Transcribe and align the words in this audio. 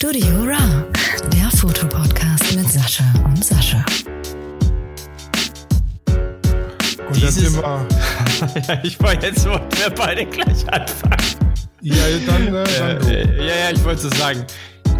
Studio 0.00 0.28
Raw, 0.44 0.84
der 1.32 1.50
Fotopodcast 1.58 2.54
mit 2.54 2.70
Sascha 2.70 3.02
und 3.24 3.44
Sascha. 3.44 3.84
Und 7.08 7.16
sind 7.16 7.56
wir, 7.56 7.86
ja, 8.68 8.80
ich 8.84 9.00
wollte 9.02 9.26
jetzt 9.26 9.44
wollen 9.44 9.66
wir 9.72 9.90
beide 9.90 10.24
gleich 10.24 10.72
anfangen. 10.72 11.16
ja, 11.82 11.96
dann, 12.28 12.54
äh, 12.54 12.64
dann 12.78 12.98
du. 13.00 13.06
Äh, 13.08 13.38
ja, 13.38 13.56
ja, 13.56 13.70
ich 13.72 13.82
wollte 13.82 14.02
so 14.02 14.10
sagen. 14.10 14.44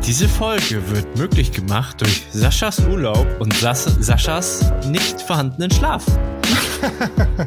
Diese 0.05 0.29
Folge 0.29 0.83
wird 0.91 1.17
möglich 1.17 1.53
gemacht 1.53 2.01
durch 2.01 2.25
Saschas 2.33 2.81
Urlaub 2.81 3.29
und 3.39 3.55
Sas 3.55 3.85
Saschas 4.01 4.73
nicht 4.87 5.23
vorhandenen 5.23 5.71
Schlaf. 5.71 6.05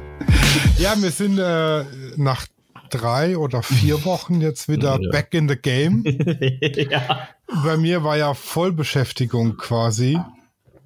Ja, 0.77 0.93
wir 0.97 1.11
sind 1.11 1.37
äh, 1.37 1.83
nach 2.15 2.45
drei 2.89 3.37
oder 3.37 3.61
vier 3.63 4.03
Wochen 4.05 4.41
jetzt 4.41 4.67
wieder 4.69 4.97
Ja. 5.01 5.11
back 5.11 5.33
in 5.33 5.49
the 5.49 5.55
game. 5.55 6.03
ja. 6.05 7.27
Bei 7.63 7.77
mir 7.77 8.03
war 8.03 8.17
ja 8.17 8.33
Vollbeschäftigung 8.33 9.57
quasi 9.57 10.19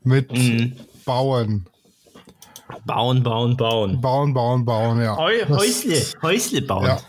mit 0.03 0.31
Mhm. 0.31 0.75
Bauen. 1.05 1.67
Bauen, 2.85 3.23
bauen, 3.23 3.55
bauen. 3.57 4.01
Bauen, 4.01 4.33
bauen, 4.33 4.65
bauen, 4.65 4.99
ja. 5.01 5.15
Häusle, 5.17 6.03
Häusle 6.21 6.61
bauen. 6.61 6.85
Ja. 6.85 6.99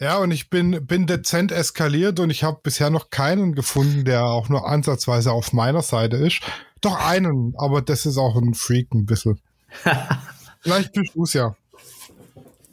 Ja, 0.00 0.16
und 0.18 0.30
ich 0.30 0.48
bin, 0.48 0.86
bin 0.86 1.06
dezent 1.06 1.52
eskaliert 1.52 2.20
und 2.20 2.30
ich 2.30 2.42
habe 2.42 2.58
bisher 2.62 2.88
noch 2.88 3.10
keinen 3.10 3.54
gefunden, 3.54 4.04
der 4.06 4.24
auch 4.24 4.48
nur 4.48 4.66
ansatzweise 4.66 5.30
auf 5.30 5.52
meiner 5.52 5.82
Seite 5.82 6.16
ist. 6.16 6.40
Doch 6.80 6.96
einen, 6.96 7.54
aber 7.58 7.82
das 7.82 8.06
ist 8.06 8.16
auch 8.16 8.34
ein 8.36 8.54
Freak 8.54 8.92
ein 8.94 9.04
bisschen. 9.04 9.40
Vielleicht 10.60 10.92
bist 10.94 11.14
du's 11.14 11.32
ja. 11.34 11.54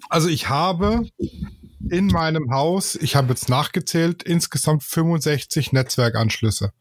Also 0.09 0.29
ich 0.29 0.47
habe 0.47 1.09
in 1.89 2.07
meinem 2.07 2.51
Haus, 2.51 2.95
ich 2.95 3.15
habe 3.15 3.29
jetzt 3.29 3.49
nachgezählt, 3.49 4.23
insgesamt 4.23 4.83
65 4.83 5.71
Netzwerkanschlüsse. 5.73 6.71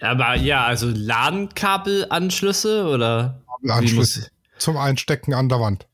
Aber 0.00 0.34
ja, 0.34 0.64
also 0.64 0.88
LAN-Kabelanschlüsse 0.88 2.86
oder? 2.86 3.42
Wie 3.60 3.70
Anschlüsse 3.70 4.20
muss- 4.20 4.30
zum 4.58 4.76
Einstecken 4.76 5.34
an 5.34 5.48
der 5.48 5.60
Wand. 5.60 5.86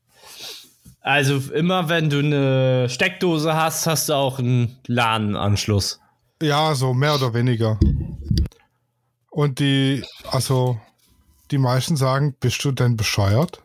Also 1.01 1.37
immer 1.53 1.87
wenn 1.89 2.09
du 2.09 2.19
eine 2.19 2.89
Steckdose 2.89 3.53
hast, 3.55 3.87
hast 3.87 4.09
du 4.09 4.13
auch 4.13 4.39
einen 4.39 4.77
LAN-Anschluss. 4.87 5.99
Ja, 6.41 6.75
so 6.75 6.93
mehr 6.93 7.15
oder 7.15 7.33
weniger. 7.33 7.79
Und 9.29 9.59
die, 9.59 10.03
also 10.31 10.79
die 11.51 11.57
meisten 11.57 11.95
sagen, 11.95 12.35
bist 12.39 12.63
du 12.65 12.71
denn 12.71 12.97
bescheuert? 12.97 13.61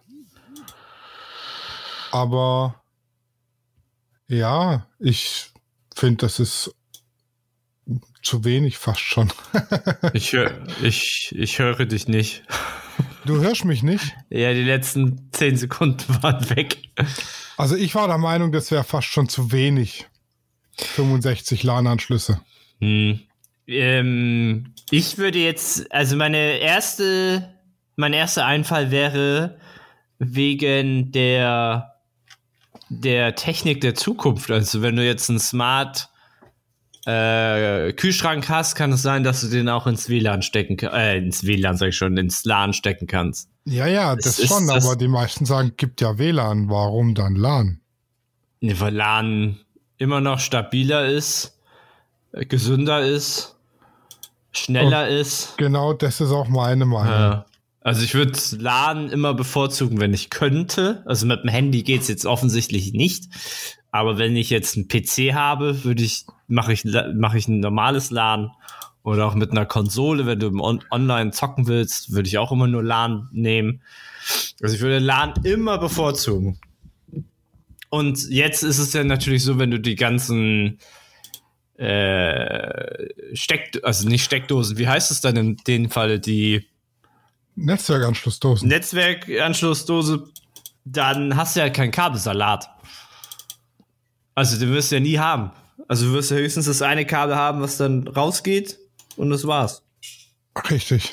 Aber 2.12 2.81
ja, 4.32 4.86
ich 4.98 5.50
finde, 5.94 6.26
das 6.26 6.40
ist 6.40 6.74
zu 8.22 8.44
wenig 8.44 8.78
fast 8.78 9.00
schon. 9.00 9.32
Ich, 10.14 10.32
hör, 10.32 10.52
ich, 10.82 11.34
ich 11.36 11.58
höre 11.58 11.86
dich 11.86 12.08
nicht. 12.08 12.42
Du 13.24 13.40
hörst 13.40 13.64
mich 13.64 13.82
nicht? 13.82 14.14
Ja, 14.30 14.52
die 14.52 14.62
letzten 14.62 15.28
zehn 15.32 15.56
Sekunden 15.56 16.04
waren 16.22 16.48
weg. 16.50 16.76
Also 17.56 17.76
ich 17.76 17.94
war 17.94 18.08
der 18.08 18.18
Meinung, 18.18 18.52
das 18.52 18.70
wäre 18.70 18.84
fast 18.84 19.08
schon 19.08 19.28
zu 19.28 19.52
wenig. 19.52 20.06
65 20.76 21.62
LAN-Anschlüsse. 21.62 22.40
Hm. 22.80 23.20
Ähm, 23.66 24.74
ich 24.90 25.18
würde 25.18 25.38
jetzt, 25.38 25.92
also 25.92 26.16
meine 26.16 26.58
erste, 26.58 27.54
mein 27.96 28.12
erster 28.12 28.46
Einfall 28.46 28.90
wäre 28.90 29.58
wegen 30.18 31.12
der, 31.12 31.91
der 33.00 33.34
Technik 33.34 33.80
der 33.80 33.94
Zukunft. 33.94 34.50
Also 34.50 34.82
wenn 34.82 34.96
du 34.96 35.04
jetzt 35.04 35.28
einen 35.30 35.38
Smart 35.38 36.08
äh, 37.06 37.92
Kühlschrank 37.94 38.48
hast, 38.48 38.74
kann 38.76 38.92
es 38.92 39.02
sein, 39.02 39.24
dass 39.24 39.40
du 39.40 39.48
den 39.48 39.68
auch 39.68 39.86
ins 39.86 40.08
WLAN 40.08 40.42
stecken 40.42 40.76
kannst, 40.76 40.96
äh, 40.96 41.16
ins 41.18 41.44
WLAN 41.44 41.76
sag 41.76 41.88
ich 41.88 41.96
schon, 41.96 42.16
ins 42.16 42.44
LAN 42.44 42.72
stecken 42.72 43.06
kannst. 43.06 43.48
Ja, 43.64 43.86
ja, 43.86 44.14
das 44.16 44.38
ist 44.38 44.48
schon, 44.48 44.66
das- 44.68 44.84
aber 44.84 44.96
die 44.96 45.08
meisten 45.08 45.44
sagen, 45.44 45.72
gibt 45.76 46.00
ja 46.00 46.18
WLAN, 46.18 46.68
warum 46.68 47.14
dann 47.14 47.34
LAN? 47.34 47.80
Nee, 48.60 48.76
weil 48.78 48.94
LAN 48.94 49.58
immer 49.98 50.20
noch 50.20 50.38
stabiler 50.38 51.06
ist, 51.06 51.58
äh, 52.32 52.44
gesünder 52.46 53.00
ist, 53.04 53.56
schneller 54.52 55.08
ist. 55.08 55.56
Genau, 55.58 55.92
das 55.94 56.20
ist 56.20 56.30
auch 56.30 56.48
meine 56.48 56.84
Meinung. 56.84 57.12
Ja. 57.12 57.46
Also 57.84 58.04
ich 58.04 58.14
würde 58.14 58.38
LAN 58.58 59.08
immer 59.08 59.34
bevorzugen, 59.34 60.00
wenn 60.00 60.14
ich 60.14 60.30
könnte. 60.30 61.02
Also 61.06 61.26
mit 61.26 61.42
dem 61.42 61.50
Handy 61.50 61.82
geht's 61.82 62.08
jetzt 62.08 62.26
offensichtlich 62.26 62.92
nicht. 62.92 63.24
Aber 63.90 64.18
wenn 64.18 64.36
ich 64.36 64.50
jetzt 64.50 64.76
einen 64.76 64.88
PC 64.88 65.34
habe, 65.34 65.84
würde 65.84 66.02
ich, 66.02 66.24
mache 66.46 66.72
ich, 66.72 66.84
mache 67.14 67.38
ich 67.38 67.48
ein 67.48 67.60
normales 67.60 68.10
LAN. 68.10 68.52
Oder 69.02 69.26
auch 69.26 69.34
mit 69.34 69.50
einer 69.50 69.66
Konsole, 69.66 70.26
wenn 70.26 70.38
du 70.38 70.48
On 70.60 70.80
online 70.92 71.32
zocken 71.32 71.66
willst, 71.66 72.12
würde 72.12 72.28
ich 72.28 72.38
auch 72.38 72.52
immer 72.52 72.68
nur 72.68 72.84
LAN 72.84 73.28
nehmen. 73.32 73.82
Also 74.62 74.76
ich 74.76 74.80
würde 74.80 75.00
LAN 75.00 75.34
immer 75.42 75.78
bevorzugen. 75.78 76.60
Und 77.90 78.30
jetzt 78.30 78.62
ist 78.62 78.78
es 78.78 78.92
ja 78.92 79.02
natürlich 79.02 79.42
so, 79.42 79.58
wenn 79.58 79.72
du 79.72 79.80
die 79.80 79.96
ganzen 79.96 80.78
äh, 81.76 83.08
Steck, 83.34 83.80
also 83.82 84.08
nicht 84.08 84.24
Steckdosen, 84.24 84.78
wie 84.78 84.86
heißt 84.86 85.10
es 85.10 85.20
dann 85.20 85.36
in 85.36 85.56
dem 85.66 85.90
Falle, 85.90 86.20
die 86.20 86.64
Netzwerkanschlussdosen. 87.54 88.68
Netzwerkanschlussdose, 88.68 90.24
dann 90.84 91.36
hast 91.36 91.56
du 91.56 91.60
ja 91.60 91.70
keinen 91.70 91.90
Kabelsalat. 91.90 92.68
Also 94.34 94.58
den 94.58 94.72
wirst 94.72 94.90
du 94.90 94.96
ja 94.96 95.00
nie 95.00 95.18
haben. 95.18 95.50
Also 95.88 96.06
du 96.06 96.12
wirst 96.14 96.30
ja 96.30 96.38
höchstens 96.38 96.66
das 96.66 96.82
eine 96.82 97.04
Kabel 97.04 97.36
haben, 97.36 97.60
was 97.60 97.76
dann 97.76 98.08
rausgeht 98.08 98.78
und 99.16 99.30
das 99.30 99.46
war's. 99.46 99.82
Richtig. 100.70 101.12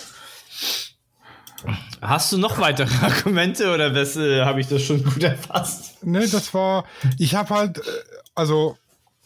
Hast 2.01 2.31
du 2.31 2.37
noch 2.37 2.59
weitere 2.59 2.93
Argumente 3.05 3.73
oder 3.73 3.93
äh, 3.93 4.45
habe 4.45 4.61
ich 4.61 4.67
das 4.67 4.83
schon 4.83 5.03
gut 5.03 5.23
erfasst? 5.23 5.97
Nee, 6.03 6.27
das 6.27 6.53
war, 6.53 6.85
ich 7.17 7.35
habe 7.35 7.53
halt, 7.53 7.79
äh, 7.79 7.81
also 8.35 8.77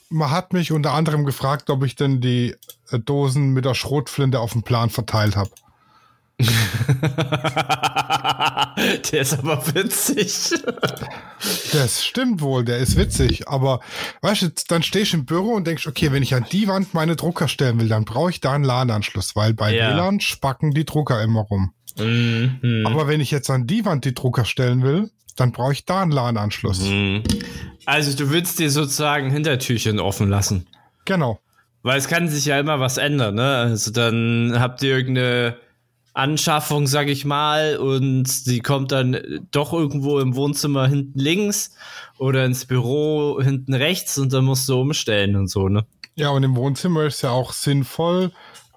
man 0.09 0.31
hat 0.31 0.53
mich 0.53 0.72
unter 0.72 0.94
anderem 0.94 1.25
gefragt, 1.25 1.69
ob 1.69 1.84
ich 1.84 1.95
denn 1.95 2.22
die 2.22 2.56
äh, 2.90 3.00
Dosen 3.00 3.51
mit 3.51 3.66
der 3.66 3.75
Schrotflinte 3.75 4.40
auf 4.40 4.53
dem 4.53 4.63
Plan 4.63 4.90
verteilt 4.90 5.35
habe. 5.35 5.51
Der 9.11 9.21
ist 9.21 9.38
aber 9.38 9.66
witzig. 9.73 10.51
Das 11.71 12.03
stimmt 12.03 12.41
wohl, 12.41 12.63
der 12.66 12.77
ist 12.77 12.97
witzig, 12.97 13.47
aber 13.47 13.79
weißt 14.21 14.41
du, 14.44 14.51
dann 14.67 14.83
stehst 14.83 15.13
du 15.13 15.17
im 15.17 15.25
Büro 15.25 15.53
und 15.53 15.67
denkst, 15.67 15.88
okay, 15.88 16.11
wenn 16.11 16.23
ich 16.23 16.35
an 16.35 16.45
die 16.51 16.67
Wand 16.67 16.94
meine 16.94 17.16
Drucker 17.16 17.47
stellen 17.47 17.79
will, 17.79 17.89
dann 17.89 18.05
brauche 18.05 18.31
ich 18.31 18.41
da 18.41 18.53
einen 18.53 18.63
LAN-Anschluss, 18.63 19.35
weil 19.35 19.53
bei 19.53 19.73
Ja. 19.73 19.94
WLAN 19.94 20.19
spacken 20.19 20.71
die 20.71 20.85
Drucker 20.85 21.21
immer 21.21 21.41
rum. 21.41 21.73
Mhm. 21.97 22.83
Aber 22.85 23.07
wenn 23.07 23.21
ich 23.21 23.31
jetzt 23.31 23.50
an 23.50 23.67
die 23.67 23.85
Wand 23.85 24.05
die 24.05 24.13
Drucker 24.13 24.45
stellen 24.45 24.83
will, 24.83 25.11
dann 25.35 25.51
brauche 25.51 25.73
ich 25.73 25.85
da 25.85 26.01
einen 26.01 26.11
LAN-Anschluss. 26.11 26.81
Mhm. 26.81 27.23
Also 27.85 28.15
du 28.15 28.29
willst 28.31 28.59
dir 28.59 28.71
sozusagen 28.71 29.31
Hintertürchen 29.31 30.00
offen 30.00 30.29
lassen. 30.29 30.67
Genau. 31.05 31.39
Weil 31.81 31.97
es 31.97 32.07
kann 32.07 32.29
sich 32.29 32.45
ja 32.45 32.59
immer 32.59 32.79
was 32.79 32.97
ändern, 32.97 33.35
ne? 33.35 33.57
Also 33.57 33.91
dann 33.91 34.55
habt 34.57 34.81
ihr 34.83 34.95
irgendeine 34.95 35.57
Anschaffung, 36.13 36.88
sag 36.88 37.07
ich 37.07 37.25
mal, 37.25 37.78
und 37.78 38.46
die 38.46 38.59
kommt 38.59 38.91
dann 38.91 39.18
doch 39.51 39.74
irgendwo 39.74 40.19
im 40.19 40.35
Wohnzimmer 40.35 40.88
hinten 40.88 41.19
links 41.19 41.72
oder 42.18 42.46
ins 42.46 42.66
Büro 42.66 43.41
hinten 43.41 43.74
rechts 43.74 44.18
und 44.18 44.31
dann 44.31 44.46
musst 44.46 44.69
du 44.69 44.79
umstellen 44.79 45.35
und 45.35 45.47
so, 45.47 45.69
ne? 45.69 45.85
Ja, 46.16 46.29
und 46.29 46.44
im 46.44 46.56
Wohnzimmer 46.56 47.03
ist 47.03 47.24
ja 47.24 47.31
auch 47.31 47.53
sinnvoll, 47.53 48.31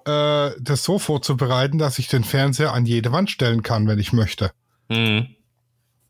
äh, 0.07 0.51
das 0.59 0.85
so 0.85 0.99
vorzubereiten, 0.99 1.79
dass 1.79 1.99
ich 1.99 2.09
den 2.09 2.25
Fernseher 2.25 2.73
an 2.73 2.87
jede 2.87 3.13
Wand 3.13 3.31
stellen 3.31 3.63
kann, 3.63 3.87
wenn 3.87 3.99
ich 3.99 4.13
möchte. 4.15 4.53
Hm. 4.89 5.27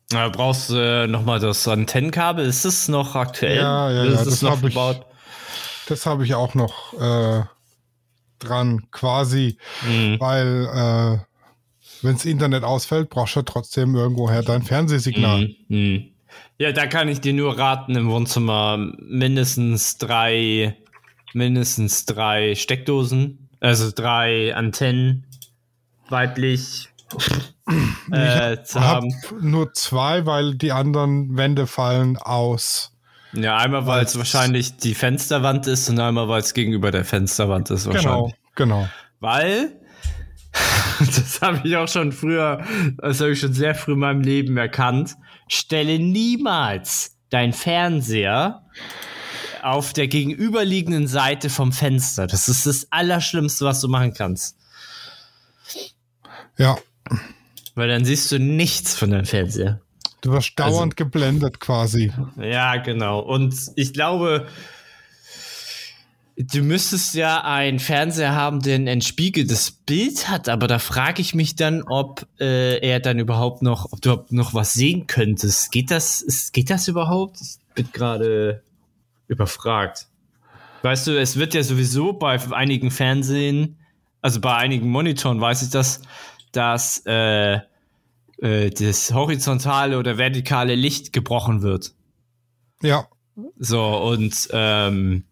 Da 0.09 0.29
brauchst 0.29 0.69
du 0.69 0.75
äh, 0.75 1.07
nochmal 1.07 1.41
das 1.41 1.67
Antennenkabel. 1.67 2.45
Ist 2.45 2.63
das 2.63 2.87
noch 2.87 3.15
aktuell? 3.15 3.57
Ja, 3.57 3.91
ja, 3.91 4.05
ja, 4.05 4.11
es 4.11 4.23
das 4.23 4.41
noch 4.41 4.51
hab 4.51 4.63
ich. 4.63 4.77
Das 5.87 6.05
habe 6.05 6.23
ich 6.23 6.33
auch 6.35 6.53
noch 6.53 6.93
äh, 6.93 7.43
dran, 8.39 8.87
quasi, 8.91 9.57
Hm. 9.81 10.19
weil 10.19 10.65
äh, 10.65 11.27
wenn 12.03 12.13
das 12.13 12.25
Internet 12.25 12.63
ausfällt, 12.63 13.09
brauchst 13.09 13.35
du 13.35 13.39
ja 13.39 13.43
trotzdem 13.43 13.95
irgendwoher 13.95 14.43
dein 14.43 14.61
Fernsehsignal. 14.61 15.41
Hm, 15.41 15.55
hm. 15.69 16.03
Ja, 16.59 16.71
da 16.71 16.85
kann 16.87 17.07
ich 17.07 17.21
dir 17.21 17.33
nur 17.33 17.57
raten, 17.57 17.95
im 17.95 18.09
Wohnzimmer 18.09 18.77
mindestens 18.99 19.97
drei, 19.97 20.75
mindestens 21.33 22.05
drei 22.05 22.55
Steckdosen, 22.55 23.49
also 23.59 23.91
drei 23.93 24.53
Antennen 24.55 25.25
weiblich 26.09 26.89
äh, 28.11 28.61
zu 28.63 28.79
Hab 28.79 28.97
haben. 29.03 29.13
nur 29.41 29.73
zwei, 29.73 30.25
weil 30.25 30.55
die 30.55 30.71
anderen 30.71 31.37
Wände 31.37 31.67
fallen 31.67 32.17
aus. 32.17 32.91
Ja, 33.43 33.57
einmal 33.57 33.85
weil 33.85 34.03
es 34.03 34.17
wahrscheinlich 34.17 34.77
die 34.77 34.95
Fensterwand 34.95 35.67
ist 35.67 35.89
und 35.89 35.99
einmal 35.99 36.27
weil 36.27 36.41
es 36.41 36.53
gegenüber 36.53 36.91
der 36.91 37.05
Fensterwand 37.05 37.69
ist 37.69 37.83
Genau, 37.85 37.95
wahrscheinlich. 37.95 38.35
genau. 38.55 38.89
Weil, 39.19 39.79
das 40.99 41.41
habe 41.41 41.67
ich 41.67 41.75
auch 41.75 41.87
schon 41.87 42.11
früher, 42.11 42.63
das 42.97 43.19
habe 43.21 43.31
ich 43.31 43.39
schon 43.39 43.53
sehr 43.53 43.75
früh 43.75 43.93
in 43.93 43.99
meinem 43.99 44.21
Leben 44.21 44.57
erkannt, 44.57 45.15
stelle 45.47 45.99
niemals 45.99 47.17
dein 47.29 47.53
Fernseher 47.53 48.63
auf 49.61 49.93
der 49.93 50.07
gegenüberliegenden 50.07 51.07
Seite 51.07 51.49
vom 51.49 51.71
Fenster. 51.71 52.27
Das 52.27 52.47
ist 52.47 52.65
das 52.65 52.87
Allerschlimmste, 52.89 53.65
was 53.65 53.81
du 53.81 53.87
machen 53.87 54.13
kannst. 54.13 54.55
Ja. 56.57 56.77
Weil 57.75 57.89
dann 57.89 58.05
siehst 58.05 58.31
du 58.31 58.39
nichts 58.39 58.95
von 58.95 59.11
deinem 59.11 59.25
Fernseher. 59.25 59.81
Du 60.21 60.31
wirst 60.31 60.59
dauernd 60.59 60.93
also, 60.93 61.05
geblendet 61.05 61.59
quasi. 61.59 62.11
Ja, 62.37 62.77
genau. 62.77 63.19
Und 63.19 63.55
ich 63.75 63.93
glaube, 63.93 64.47
du 66.37 66.61
müsstest 66.61 67.15
ja 67.15 67.43
einen 67.43 67.79
Fernseher 67.79 68.35
haben, 68.35 68.61
der 68.61 68.75
ein 68.75 68.87
entspiegeltes 68.87 69.71
Bild 69.71 70.29
hat, 70.29 70.49
aber 70.49 70.67
da 70.67 70.79
frage 70.79 71.21
ich 71.21 71.33
mich 71.33 71.55
dann, 71.55 71.83
ob 71.83 72.27
äh, 72.39 72.79
er 72.79 72.99
dann 72.99 73.19
überhaupt 73.19 73.61
noch, 73.61 73.91
ob 73.91 74.01
du 74.01 74.23
noch 74.29 74.53
was 74.53 74.73
sehen 74.73 75.07
könntest. 75.07 75.71
Geht 75.71 75.91
das, 75.91 76.21
ist, 76.21 76.53
geht 76.53 76.69
das 76.69 76.87
überhaupt? 76.87 77.41
Ich 77.41 77.57
bin 77.75 77.89
gerade 77.91 78.61
überfragt. 79.27 80.07
Weißt 80.83 81.07
du, 81.07 81.19
es 81.19 81.37
wird 81.37 81.53
ja 81.53 81.63
sowieso 81.63 82.13
bei 82.13 82.39
einigen 82.51 82.91
Fernsehen, 82.91 83.77
also 84.21 84.39
bei 84.39 84.55
einigen 84.55 84.89
Monitoren 84.89 85.41
weiß 85.41 85.63
ich 85.63 85.69
das, 85.69 86.01
dass 86.51 87.03
äh, 87.05 87.59
äh, 88.41 88.69
das 88.69 89.13
horizontale 89.13 89.97
oder 89.97 90.17
vertikale 90.17 90.75
Licht 90.75 91.13
gebrochen 91.13 91.61
wird. 91.61 91.93
Ja. 92.81 93.07
So, 93.57 93.83
und 93.83 94.49
ähm, 94.51 95.23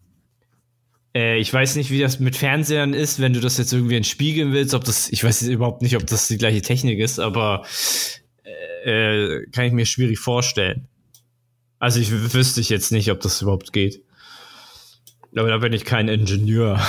äh, 1.14 1.38
ich 1.38 1.52
weiß 1.52 1.76
nicht, 1.76 1.90
wie 1.90 2.00
das 2.00 2.20
mit 2.20 2.36
Fernsehern 2.36 2.94
ist, 2.94 3.20
wenn 3.20 3.32
du 3.32 3.40
das 3.40 3.58
jetzt 3.58 3.72
irgendwie 3.72 3.96
entspiegeln 3.96 4.52
willst, 4.52 4.74
ob 4.74 4.84
das, 4.84 5.08
ich 5.08 5.24
weiß 5.24 5.42
überhaupt 5.42 5.82
nicht, 5.82 5.96
ob 5.96 6.06
das 6.06 6.28
die 6.28 6.38
gleiche 6.38 6.62
Technik 6.62 6.98
ist, 6.98 7.18
aber 7.18 7.64
äh, 8.84 9.46
kann 9.46 9.64
ich 9.64 9.72
mir 9.72 9.86
schwierig 9.86 10.18
vorstellen. 10.18 10.88
Also 11.78 12.00
ich 12.00 12.10
wüsste 12.10 12.60
ich 12.60 12.68
jetzt 12.68 12.92
nicht, 12.92 13.10
ob 13.10 13.20
das 13.20 13.42
überhaupt 13.42 13.72
geht. 13.72 14.02
Aber 15.36 15.48
da 15.48 15.58
bin 15.58 15.72
ich 15.72 15.84
kein 15.84 16.08
Ingenieur. 16.08 16.80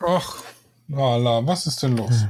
Ach, 0.00 0.42
Lala, 0.88 1.46
was 1.46 1.66
ist 1.66 1.82
denn 1.82 1.96
los? 1.96 2.26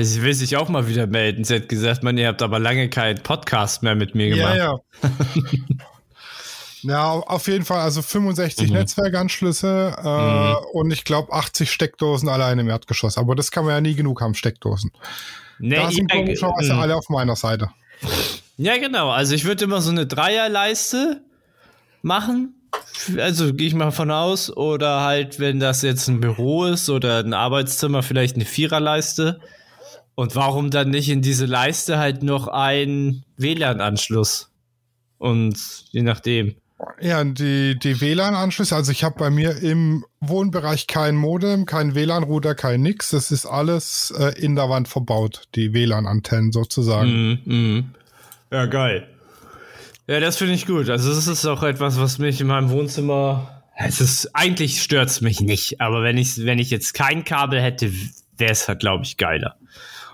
Sie 0.00 0.22
will 0.22 0.34
sich 0.34 0.56
auch 0.56 0.68
mal 0.68 0.88
wieder 0.88 1.06
melden. 1.06 1.44
Sie 1.44 1.56
hat 1.56 1.68
gesagt, 1.68 2.02
man, 2.02 2.16
ihr 2.16 2.28
habt 2.28 2.42
aber 2.42 2.58
lange 2.58 2.88
keinen 2.88 3.22
Podcast 3.22 3.82
mehr 3.82 3.94
mit 3.94 4.14
mir 4.14 4.30
gemacht. 4.30 4.56
Ja, 4.56 4.78
ja. 5.02 5.10
ja, 6.82 7.10
auf 7.10 7.46
jeden 7.48 7.64
Fall, 7.64 7.80
also 7.80 8.00
65 8.00 8.68
mhm. 8.68 8.76
Netzwerkanschlüsse 8.76 9.96
äh, 10.02 10.08
mhm. 10.08 10.56
und 10.72 10.92
ich 10.92 11.04
glaube 11.04 11.32
80 11.32 11.70
Steckdosen 11.70 12.28
alleine 12.28 12.62
im 12.62 12.68
Erdgeschoss. 12.68 13.18
Aber 13.18 13.34
das 13.34 13.50
kann 13.50 13.64
man 13.64 13.74
ja 13.74 13.80
nie 13.80 13.94
genug 13.94 14.20
haben, 14.20 14.34
Steckdosen. 14.34 14.92
Nee, 15.58 15.76
da 15.76 15.90
sind 15.90 16.10
komischerweise 16.10 16.72
mhm. 16.72 16.80
alle 16.80 16.96
auf 16.96 17.08
meiner 17.08 17.36
Seite. 17.36 17.70
Ja, 18.56 18.78
genau. 18.78 19.10
Also 19.10 19.34
ich 19.34 19.44
würde 19.44 19.64
immer 19.64 19.80
so 19.80 19.90
eine 19.90 20.06
Dreierleiste 20.06 21.22
machen 22.02 22.53
also 23.18 23.52
gehe 23.54 23.68
ich 23.68 23.74
mal 23.74 23.90
von 23.90 24.10
aus. 24.10 24.54
Oder 24.54 25.02
halt, 25.02 25.40
wenn 25.40 25.60
das 25.60 25.82
jetzt 25.82 26.08
ein 26.08 26.20
Büro 26.20 26.64
ist 26.64 26.88
oder 26.90 27.18
ein 27.18 27.34
Arbeitszimmer, 27.34 28.02
vielleicht 28.02 28.36
eine 28.36 28.44
Viererleiste. 28.44 29.40
Und 30.14 30.36
warum 30.36 30.70
dann 30.70 30.90
nicht 30.90 31.08
in 31.08 31.22
diese 31.22 31.46
Leiste 31.46 31.98
halt 31.98 32.22
noch 32.22 32.48
ein 32.48 33.24
WLAN-Anschluss? 33.36 34.50
Und 35.18 35.56
je 35.90 36.02
nachdem. 36.02 36.54
Ja, 37.00 37.24
die, 37.24 37.78
die 37.78 38.00
WLAN-Anschlüsse, 38.00 38.76
also 38.76 38.92
ich 38.92 39.04
habe 39.04 39.16
bei 39.18 39.30
mir 39.30 39.56
im 39.62 40.04
Wohnbereich 40.20 40.86
kein 40.86 41.16
Modem, 41.16 41.66
kein 41.66 41.94
WLAN-Router, 41.94 42.54
kein 42.54 42.82
nix. 42.82 43.10
Das 43.10 43.30
ist 43.30 43.46
alles 43.46 44.12
äh, 44.16 44.38
in 44.40 44.54
der 44.54 44.68
Wand 44.68 44.88
verbaut, 44.88 45.44
die 45.54 45.72
WLAN-Antennen 45.72 46.52
sozusagen. 46.52 47.40
Mm, 47.44 47.52
mm. 47.52 47.94
Ja, 48.52 48.66
geil. 48.66 49.08
Ja, 50.06 50.20
das 50.20 50.36
finde 50.36 50.54
ich 50.54 50.66
gut. 50.66 50.90
Also 50.90 51.14
das 51.14 51.26
ist 51.26 51.46
auch 51.46 51.62
etwas, 51.62 51.98
was 51.98 52.18
mich 52.18 52.40
in 52.40 52.46
meinem 52.46 52.70
Wohnzimmer. 52.70 53.62
Es 53.76 54.00
ist 54.00 54.34
eigentlich 54.34 54.82
stört's 54.82 55.20
mich 55.20 55.40
nicht, 55.40 55.80
aber 55.80 56.02
wenn 56.02 56.18
ich 56.18 56.44
wenn 56.44 56.58
ich 56.58 56.70
jetzt 56.70 56.94
kein 56.94 57.24
Kabel 57.24 57.60
hätte, 57.60 57.90
wäre 58.36 58.52
es 58.52 58.68
halt 58.68 58.80
glaube 58.80 59.04
ich 59.04 59.16
geiler. 59.16 59.56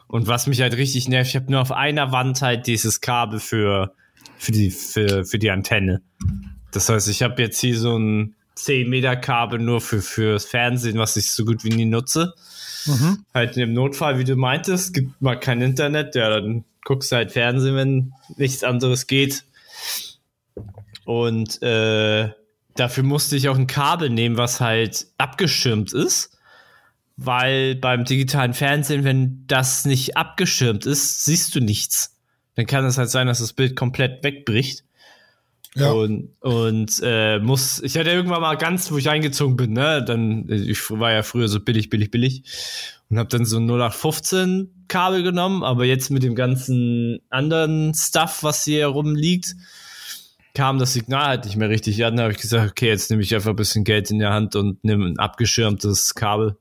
Und 0.06 0.26
was 0.26 0.46
mich 0.46 0.60
halt 0.60 0.76
richtig 0.76 1.08
nervt, 1.08 1.30
ich 1.30 1.36
habe 1.36 1.50
nur 1.50 1.60
auf 1.60 1.72
einer 1.72 2.12
Wand 2.12 2.40
halt 2.40 2.66
dieses 2.66 3.00
Kabel 3.00 3.38
für 3.40 3.92
für 4.38 4.52
die 4.52 4.70
für 4.70 5.24
für 5.24 5.38
die 5.38 5.50
Antenne. 5.50 6.02
Das 6.72 6.88
heißt, 6.88 7.08
ich 7.08 7.22
habe 7.22 7.42
jetzt 7.42 7.60
hier 7.60 7.78
so 7.78 7.98
ein 7.98 8.34
10 8.54 8.88
Meter 8.88 9.16
Kabel 9.16 9.58
nur 9.58 9.80
für 9.80 10.00
fürs 10.02 10.44
Fernsehen, 10.44 10.98
was 10.98 11.16
ich 11.16 11.32
so 11.32 11.44
gut 11.44 11.64
wie 11.64 11.70
nie 11.70 11.84
nutze. 11.84 12.34
Mhm. 12.86 13.24
Halt 13.34 13.56
im 13.56 13.72
Notfall, 13.72 14.18
wie 14.18 14.24
du 14.24 14.36
meintest, 14.36 14.94
gibt 14.94 15.20
mal 15.20 15.38
kein 15.38 15.60
Internet, 15.60 16.14
ja, 16.14 16.30
dann 16.30 16.64
guckst 16.84 17.12
du 17.12 17.16
halt 17.16 17.32
Fernsehen, 17.32 17.76
wenn 17.76 18.12
nichts 18.36 18.64
anderes 18.64 19.06
geht. 19.06 19.44
Und 21.04 21.62
äh, 21.62 22.30
dafür 22.74 23.02
musste 23.02 23.36
ich 23.36 23.48
auch 23.48 23.58
ein 23.58 23.66
Kabel 23.66 24.10
nehmen, 24.10 24.36
was 24.36 24.60
halt 24.60 25.06
abgeschirmt 25.18 25.92
ist. 25.92 26.36
Weil 27.16 27.74
beim 27.74 28.04
digitalen 28.04 28.54
Fernsehen, 28.54 29.04
wenn 29.04 29.44
das 29.46 29.84
nicht 29.84 30.16
abgeschirmt 30.16 30.86
ist, 30.86 31.24
siehst 31.24 31.54
du 31.54 31.60
nichts. 31.60 32.16
Dann 32.54 32.66
kann 32.66 32.84
es 32.84 32.96
halt 32.96 33.10
sein, 33.10 33.26
dass 33.26 33.40
das 33.40 33.52
Bild 33.52 33.76
komplett 33.76 34.24
wegbricht. 34.24 34.84
Ja. 35.76 35.92
Und, 35.92 36.30
und 36.40 37.00
äh, 37.02 37.38
muss, 37.38 37.80
ich 37.82 37.96
hatte 37.96 38.10
irgendwann 38.10 38.40
mal 38.40 38.56
ganz, 38.56 38.90
wo 38.90 38.98
ich 38.98 39.08
eingezogen 39.08 39.56
bin, 39.56 39.72
ne, 39.72 40.04
dann, 40.04 40.48
ich 40.48 40.90
war 40.90 41.12
ja 41.12 41.22
früher 41.22 41.48
so 41.48 41.60
billig, 41.60 41.90
billig, 41.90 42.10
billig 42.10 42.42
und 43.08 43.18
habe 43.18 43.28
dann 43.28 43.44
so 43.44 43.58
ein 43.58 43.70
0815 43.70 44.86
Kabel 44.88 45.22
genommen, 45.22 45.62
aber 45.62 45.84
jetzt 45.84 46.10
mit 46.10 46.24
dem 46.24 46.34
ganzen 46.34 47.20
anderen 47.28 47.94
Stuff, 47.94 48.42
was 48.42 48.64
hier 48.64 48.86
rumliegt, 48.86 49.54
kam 50.54 50.78
das 50.78 50.92
Signal 50.92 51.26
halt 51.26 51.44
nicht 51.44 51.56
mehr 51.56 51.68
richtig 51.68 52.04
an. 52.04 52.16
Da 52.16 52.24
habe 52.24 52.32
ich 52.32 52.40
gesagt, 52.40 52.70
okay, 52.70 52.88
jetzt 52.88 53.10
nehme 53.10 53.22
ich 53.22 53.34
einfach 53.34 53.50
ein 53.50 53.56
bisschen 53.56 53.84
Geld 53.84 54.10
in 54.10 54.18
der 54.18 54.30
Hand 54.30 54.56
und 54.56 54.82
nehme 54.84 55.06
ein 55.06 55.18
abgeschirmtes 55.18 56.14
Kabel. 56.14 56.56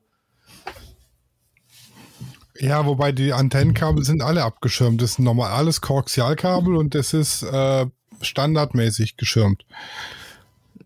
Ja, 2.59 2.85
wobei 2.85 3.11
die 3.11 3.31
Antennenkabel 3.31 4.03
sind 4.03 4.21
alle 4.21 4.43
abgeschirmt. 4.43 5.01
Das 5.01 5.11
ist 5.11 5.19
ein 5.19 5.23
normales 5.23 5.81
Koaxialkabel 5.81 6.75
und 6.75 6.93
das 6.93 7.13
ist 7.13 7.43
äh, 7.43 7.85
standardmäßig 8.21 9.15
geschirmt. 9.15 9.65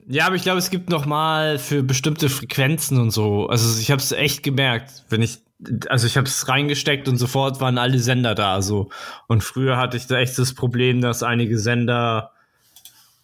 Ja, 0.08 0.28
aber 0.28 0.36
ich 0.36 0.44
glaube, 0.44 0.60
es 0.60 0.70
gibt 0.70 0.90
noch 0.90 1.06
mal 1.06 1.58
für 1.58 1.82
bestimmte 1.82 2.30
Frequenzen 2.30 3.00
und 3.00 3.12
so. 3.12 3.48
Also 3.48 3.80
ich 3.80 3.90
habe 3.90 4.02
es 4.02 4.12
echt 4.12 4.44
gemerkt, 4.44 5.04
wenn 5.10 5.22
ich 5.22 5.40
also 5.88 6.08
ich 6.08 6.18
habe 6.18 6.28
es 6.28 6.50
reingesteckt 6.50 7.08
und 7.08 7.18
sofort 7.18 7.62
waren 7.62 7.78
alle 7.78 8.00
Sender 8.00 8.36
da 8.36 8.62
so. 8.62 8.90
Und 9.28 9.44
früher 9.44 9.78
hatte 9.78 9.98
ich 9.98 10.08
da 10.08 10.18
echt 10.18 10.38
das 10.38 10.54
Problem, 10.54 11.00
dass 11.00 11.24
einige 11.24 11.58
Sender 11.58 12.32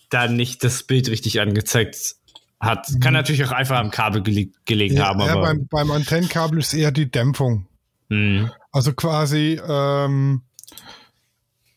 da 0.09 0.27
nicht 0.27 0.63
das 0.63 0.83
Bild 0.83 1.09
richtig 1.09 1.39
angezeigt 1.39 2.15
hat. 2.59 2.88
Kann 3.00 3.13
mhm. 3.13 3.19
natürlich 3.19 3.45
auch 3.45 3.51
einfach 3.51 3.78
am 3.78 3.92
Kabel 3.92 4.21
gele 4.21 4.49
gelegen 4.66 4.97
ja, 4.97 5.06
haben. 5.06 5.21
Ja, 5.21 5.33
aber 5.33 5.42
beim, 5.42 5.68
beim 5.68 5.92
Antennenkabel 5.92 6.59
ist 6.59 6.73
eher 6.73 6.92
die 6.92 7.09
Dämpfung. 7.09 7.68
Mhm. 8.09 8.51
Also 8.71 8.94
quasi, 8.94 9.59
ähm, 9.66 10.42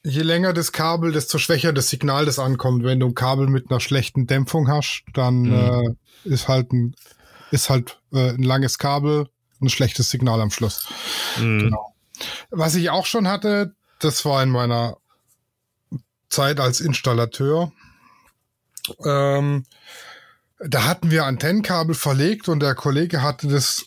je 0.03 0.23
länger 0.23 0.53
das 0.53 0.73
Kabel, 0.73 1.13
desto 1.13 1.39
schwächer 1.39 1.73
das 1.73 1.89
Signal, 1.89 2.25
das 2.27 2.39
ankommt. 2.39 2.85
Wenn 2.85 3.01
du 3.01 3.07
ein 3.07 3.15
Kabel 3.15 3.47
mit 3.47 3.71
einer 3.71 3.81
schlechten 3.81 4.27
Dämpfung 4.27 4.69
hast, 4.69 5.05
dann 5.15 5.43
mhm. 5.43 5.97
äh, 6.25 6.29
ist 6.29 6.49
halt 6.49 6.73
ein, 6.73 6.95
ist 7.51 7.71
halt 7.71 8.01
äh, 8.13 8.31
ein 8.31 8.43
langes 8.43 8.79
Kabel, 8.79 9.29
ein 9.61 9.69
schlechtes 9.69 10.11
Signal 10.11 10.41
am 10.41 10.51
Schluss. 10.51 10.89
Mhm. 11.39 11.61
Genau. 11.61 11.95
Was 12.51 12.75
ich 12.75 12.91
auch 12.91 13.07
schon 13.07 13.29
hatte, 13.29 13.75
das 14.01 14.25
war 14.25 14.43
in 14.43 14.51
meiner 14.51 14.97
Zeit 16.29 16.61
als 16.61 16.81
Installateur. 16.81 17.73
Ähm, 19.05 19.65
da 20.59 20.85
hatten 20.87 21.11
wir 21.11 21.25
Antennenkabel 21.25 21.95
verlegt 21.95 22.49
und 22.49 22.61
der 22.61 22.75
Kollege 22.75 23.23
hatte 23.23 23.49
das 23.49 23.85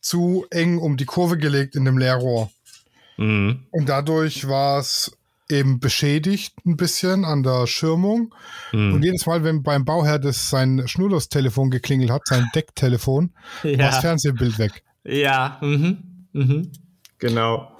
zu 0.00 0.46
eng 0.50 0.78
um 0.78 0.96
die 0.96 1.04
Kurve 1.04 1.38
gelegt 1.38 1.74
in 1.74 1.84
dem 1.84 1.98
Leerrohr. 1.98 2.50
Mhm. 3.16 3.66
Und 3.70 3.88
dadurch 3.88 4.48
war 4.48 4.80
es 4.80 5.16
eben 5.48 5.78
beschädigt 5.78 6.54
ein 6.66 6.76
bisschen 6.76 7.24
an 7.24 7.42
der 7.42 7.66
Schirmung. 7.66 8.34
Mhm. 8.72 8.94
Und 8.94 9.04
jedes 9.04 9.26
Mal, 9.26 9.44
wenn 9.44 9.62
beim 9.62 9.84
Bauherr 9.84 10.18
das 10.18 10.50
sein 10.50 10.86
Schnurlostelefon 10.86 11.70
geklingelt 11.70 12.10
hat, 12.10 12.22
sein 12.26 12.48
Decktelefon, 12.54 13.32
ja. 13.62 13.78
war 13.78 13.86
das 13.90 13.98
Fernsehbild 14.00 14.58
weg. 14.58 14.82
Ja, 15.04 15.58
mhm. 15.60 16.26
Mhm. 16.32 16.72
genau. 17.18 17.72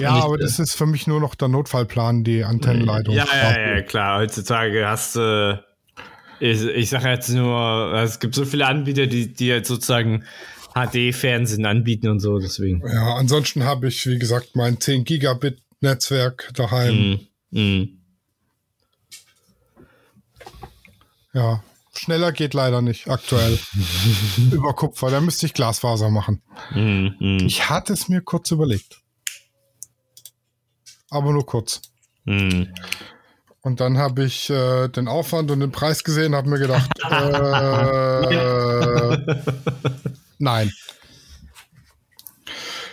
Ja, 0.00 0.24
aber 0.24 0.38
das 0.38 0.58
ist 0.58 0.74
für 0.74 0.86
mich 0.86 1.06
nur 1.06 1.20
noch 1.20 1.34
der 1.34 1.48
Notfallplan, 1.48 2.24
die 2.24 2.44
Antennenleitung. 2.44 3.14
Ja, 3.14 3.26
ja, 3.32 3.76
ja, 3.76 3.82
klar. 3.82 4.20
Heutzutage 4.20 4.86
hast 4.86 5.16
du, 5.16 5.62
äh, 6.40 6.50
ich, 6.50 6.62
ich 6.62 6.90
sage 6.90 7.08
jetzt 7.08 7.28
nur, 7.28 7.92
es 7.94 8.18
gibt 8.18 8.34
so 8.34 8.44
viele 8.44 8.66
Anbieter, 8.66 9.06
die, 9.06 9.32
die 9.32 9.46
jetzt 9.46 9.68
sozusagen 9.68 10.24
HD-Fernsehen 10.74 11.66
anbieten 11.66 12.08
und 12.08 12.20
so, 12.20 12.38
deswegen. 12.38 12.82
Ja, 12.86 13.14
ansonsten 13.14 13.64
habe 13.64 13.88
ich, 13.88 14.06
wie 14.06 14.18
gesagt, 14.18 14.56
mein 14.56 14.80
10 14.80 15.04
Gigabit 15.04 15.60
Netzwerk 15.80 16.50
daheim. 16.54 17.20
Mm, 17.50 17.58
mm. 17.58 17.88
Ja, 21.32 21.62
schneller 21.94 22.32
geht 22.32 22.54
leider 22.54 22.82
nicht 22.82 23.08
aktuell. 23.08 23.58
Über 24.52 24.74
Kupfer, 24.74 25.10
da 25.10 25.20
müsste 25.20 25.46
ich 25.46 25.54
Glasfaser 25.54 26.10
machen. 26.10 26.42
Mm, 26.72 27.08
mm. 27.18 27.46
Ich 27.46 27.68
hatte 27.68 27.92
es 27.92 28.08
mir 28.08 28.20
kurz 28.20 28.50
überlegt 28.50 29.00
aber 31.10 31.32
nur 31.32 31.44
kurz. 31.44 31.82
Hm. 32.24 32.72
Und 33.62 33.80
dann 33.80 33.98
habe 33.98 34.24
ich 34.24 34.48
äh, 34.48 34.88
den 34.88 35.06
Aufwand 35.06 35.50
und 35.50 35.60
den 35.60 35.72
Preis 35.72 36.02
gesehen, 36.02 36.34
habe 36.34 36.48
mir 36.48 36.58
gedacht, 36.58 36.90
äh, 37.10 39.18
nein. 40.38 40.72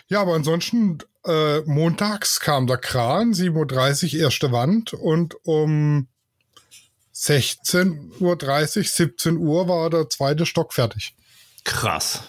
Ja, 0.09 0.21
aber 0.21 0.35
ansonsten, 0.35 0.99
äh, 1.25 1.61
montags 1.61 2.39
kam 2.39 2.67
der 2.67 2.77
Kran, 2.77 3.33
7.30 3.33 4.15
Uhr 4.15 4.21
erste 4.21 4.51
Wand 4.51 4.93
und 4.93 5.35
um 5.45 6.07
16.30 7.13 8.21
Uhr, 8.21 8.83
17 8.83 9.37
Uhr 9.37 9.67
war 9.67 9.89
der 9.89 10.09
zweite 10.09 10.45
Stock 10.45 10.73
fertig. 10.73 11.15
Krass. 11.63 12.23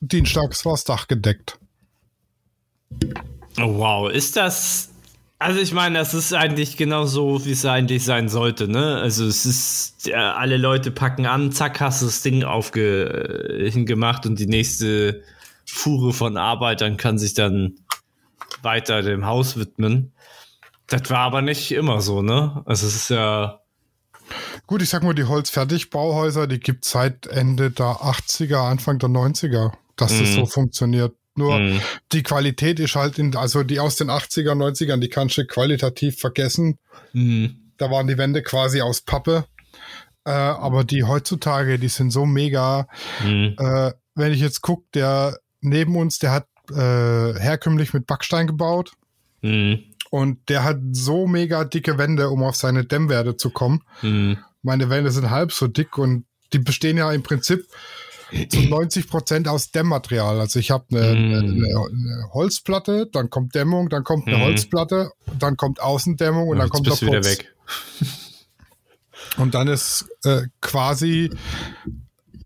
Dienstags 0.00 0.64
war 0.64 0.72
das 0.72 0.84
Dach 0.84 1.08
gedeckt. 1.08 1.58
Oh, 3.58 3.78
wow, 3.78 4.10
ist 4.10 4.36
das. 4.36 4.90
Also 5.38 5.60
ich 5.60 5.72
meine, 5.72 5.98
das 5.98 6.14
ist 6.14 6.32
eigentlich 6.32 6.78
genau 6.78 7.04
so, 7.04 7.44
wie 7.44 7.52
es 7.52 7.64
eigentlich 7.66 8.04
sein 8.04 8.28
sollte, 8.30 8.68
ne? 8.68 8.96
Also 8.96 9.26
es 9.26 9.44
ist, 9.44 10.06
ja, 10.06 10.34
alle 10.34 10.56
Leute 10.56 10.90
packen 10.90 11.26
an, 11.26 11.52
zack, 11.52 11.80
hast 11.80 12.00
du 12.00 12.06
das 12.06 12.22
Ding 12.22 12.42
aufge 12.42 13.58
äh, 13.60 13.70
hingemacht 13.70 14.24
und 14.24 14.38
die 14.38 14.46
nächste 14.46 15.22
Fuhre 15.66 16.14
von 16.14 16.38
Arbeitern 16.38 16.96
kann 16.96 17.18
sich 17.18 17.34
dann 17.34 17.74
weiter 18.62 19.02
dem 19.02 19.26
Haus 19.26 19.58
widmen. 19.58 20.12
Das 20.86 21.10
war 21.10 21.18
aber 21.18 21.42
nicht 21.42 21.70
immer 21.72 22.00
so, 22.00 22.22
ne? 22.22 22.62
Also 22.64 22.86
es 22.86 22.94
ist 22.96 23.10
ja. 23.10 23.60
Gut, 24.66 24.80
ich 24.82 24.88
sag 24.88 25.02
mal, 25.02 25.14
die 25.14 25.24
Holzfertigbauhäuser, 25.24 26.46
die 26.46 26.60
gibt 26.60 26.84
seit 26.84 27.26
Ende 27.26 27.70
der 27.70 27.86
80er, 28.00 28.68
Anfang 28.70 28.98
der 28.98 29.10
90er, 29.10 29.72
dass 29.96 30.18
das 30.18 30.30
Mhm. 30.30 30.34
so 30.34 30.46
funktioniert. 30.46 31.14
Nur 31.36 31.58
Mhm. 31.58 31.80
die 32.12 32.22
Qualität 32.22 32.80
ist 32.80 32.96
halt 32.96 33.18
in, 33.18 33.36
also 33.36 33.62
die 33.62 33.78
aus 33.78 33.96
den 33.96 34.10
80er, 34.10 34.54
90ern, 34.54 34.98
die 35.00 35.08
kannst 35.08 35.36
du 35.36 35.46
qualitativ 35.46 36.18
vergessen. 36.18 36.78
Mhm. 37.12 37.72
Da 37.76 37.90
waren 37.90 38.06
die 38.06 38.18
Wände 38.18 38.42
quasi 38.42 38.80
aus 38.80 39.02
Pappe. 39.02 39.44
Äh, 40.24 40.30
aber 40.30 40.82
die 40.82 41.04
heutzutage, 41.04 41.78
die 41.78 41.88
sind 41.88 42.10
so 42.10 42.26
mega. 42.26 42.88
Mhm. 43.22 43.54
Äh, 43.58 43.92
wenn 44.14 44.32
ich 44.32 44.40
jetzt 44.40 44.62
gucke, 44.62 44.86
der 44.94 45.38
neben 45.60 45.94
uns, 45.96 46.18
der 46.18 46.32
hat 46.32 46.46
äh, 46.70 46.74
herkömmlich 47.38 47.92
mit 47.94 48.06
Backstein 48.06 48.46
gebaut. 48.46 48.92
Mhm. 49.42 49.84
Und 50.10 50.48
der 50.48 50.64
hat 50.64 50.78
so 50.92 51.26
mega 51.26 51.64
dicke 51.64 51.98
Wände, 51.98 52.30
um 52.30 52.42
auf 52.42 52.56
seine 52.56 52.84
Dämmwerte 52.84 53.36
zu 53.36 53.50
kommen. 53.50 53.82
Mhm. 54.02 54.38
Meine 54.62 54.88
Wände 54.88 55.10
sind 55.10 55.30
halb 55.30 55.52
so 55.52 55.66
dick 55.68 55.98
und 55.98 56.24
die 56.52 56.58
bestehen 56.58 56.96
ja 56.96 57.12
im 57.12 57.22
Prinzip 57.22 57.66
zu 58.50 58.60
90 58.60 59.08
Prozent 59.08 59.48
aus 59.48 59.70
Dämmmaterial. 59.70 60.40
Also 60.40 60.58
ich 60.58 60.70
habe 60.70 60.84
eine, 60.90 61.14
Mm. 61.14 61.34
eine, 61.34 61.66
eine 61.66 62.30
Holzplatte, 62.32 63.08
dann 63.12 63.30
kommt 63.30 63.54
Dämmung, 63.54 63.88
dann 63.88 64.04
kommt 64.04 64.26
eine 64.26 64.38
Mhm. 64.38 64.42
Holzplatte, 64.42 65.10
dann 65.38 65.56
kommt 65.56 65.80
Außendämmung 65.80 66.48
und 66.48 66.58
dann 66.58 66.66
Jetzt 66.66 66.72
kommt 66.72 66.86
der 66.86 66.90
bist 66.90 67.02
du 67.02 67.06
wieder 67.06 67.18
Putz. 67.20 67.28
weg. 67.38 67.54
Und 69.38 69.54
dann 69.54 69.68
ist 69.68 70.06
äh, 70.24 70.42
quasi 70.60 71.30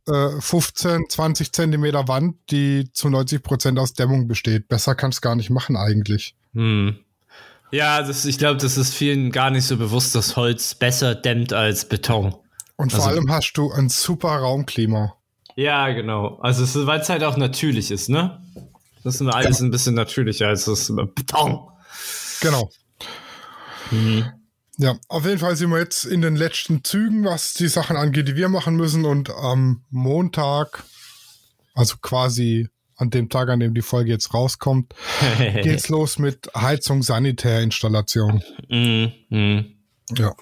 äh, 0.09 0.41
15, 0.41 1.05
20 1.09 1.53
Zentimeter 1.53 2.09
Wand, 2.09 2.37
die 2.51 2.91
zu 2.93 3.09
90 3.11 3.43
Prozent 3.43 3.79
aus 3.79 3.93
Dämmung 3.93 4.27
besteht. 4.29 4.69
Besser 4.69 4.95
kannst 4.95 5.19
du 5.19 5.21
gar 5.23 5.37
nicht 5.37 5.51
machen 5.51 5.77
eigentlich. 5.77 6.35
Hm. 6.55 6.97
Ja, 7.71 8.03
das, 8.03 8.25
ich 8.25 8.39
glaube, 8.39 8.59
das 8.59 8.77
ist 8.77 8.95
vielen 8.95 9.31
gar 9.31 9.51
nicht 9.51 9.65
so 9.67 9.77
bewusst, 9.77 10.15
dass 10.17 10.35
Holz 10.37 10.75
besser 10.75 11.15
dämmt 11.15 11.53
als 11.53 11.85
Beton. 11.85 12.35
Und 12.77 12.91
vor 12.93 13.05
Also- 13.05 13.11
allem 13.17 13.31
hast 13.31 13.53
du 13.53 13.71
ein 13.71 13.89
super 13.89 14.31
Raumklima. 14.39 15.15
Ja, 15.61 15.91
genau. 15.91 16.39
Also, 16.41 16.65
es 16.65 16.75
ist- 16.75 16.87
weil 16.87 17.01
es 17.01 17.09
halt 17.09 17.23
auch 17.23 17.37
natürlich 17.37 17.91
ist, 17.91 18.09
ne? 18.09 18.41
Das 19.05 19.21
ist 19.21 19.27
alles 19.27 19.61
ein 19.61 19.71
bisschen 19.71 19.95
natürlicher 19.95 20.49
als 20.49 20.65
das 20.67 20.93
Beton. 21.15 21.59
Genau. 22.41 22.71
Mhm. 23.91 24.25
Ja, 24.79 24.97
auf 25.09 25.27
jeden 25.27 25.39
Fall 25.39 25.57
sind 25.57 25.71
wir 25.71 25.79
jetzt 25.79 26.05
in 26.05 26.23
den 26.23 26.37
letzten 26.37 26.83
Zügen, 26.85 27.25
was 27.25 27.53
die 27.55 27.69
Sachen 27.69 27.97
angeht, 27.97 28.29
die 28.29 28.37
wir 28.37 28.49
machen 28.49 28.77
müssen. 28.77 29.05
Und 29.05 29.29
am 29.31 29.85
Montag, 29.91 30.85
also 31.75 31.97
quasi 32.01 32.69
an 32.97 33.11
dem 33.11 33.29
Tag, 33.29 33.49
an 33.51 33.61
dem 33.61 33.75
die 33.75 33.83
Folge 33.83 34.11
jetzt 34.11 34.33
rauskommt, 34.33 34.95
geht's 35.63 35.89
los 35.89 36.19
mit 36.19 36.51
Heizung, 36.55 37.03
Sanitärinstallation. 37.03 38.43
Mhm. 38.69 39.13
Mhm. 39.29 39.65
Ja. 40.17 40.35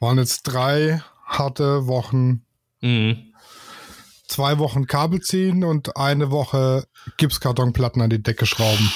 Waren 0.00 0.18
jetzt 0.18 0.42
drei 0.42 1.02
harte 1.24 1.86
Wochen, 1.86 2.42
Mhm. 2.82 3.25
Zwei 4.28 4.58
Wochen 4.58 4.86
Kabel 4.86 5.20
ziehen 5.20 5.64
und 5.64 5.96
eine 5.96 6.30
Woche 6.30 6.84
Gipskartonplatten 7.16 8.02
an 8.02 8.10
die 8.10 8.22
Decke 8.22 8.46
schrauben. 8.46 8.90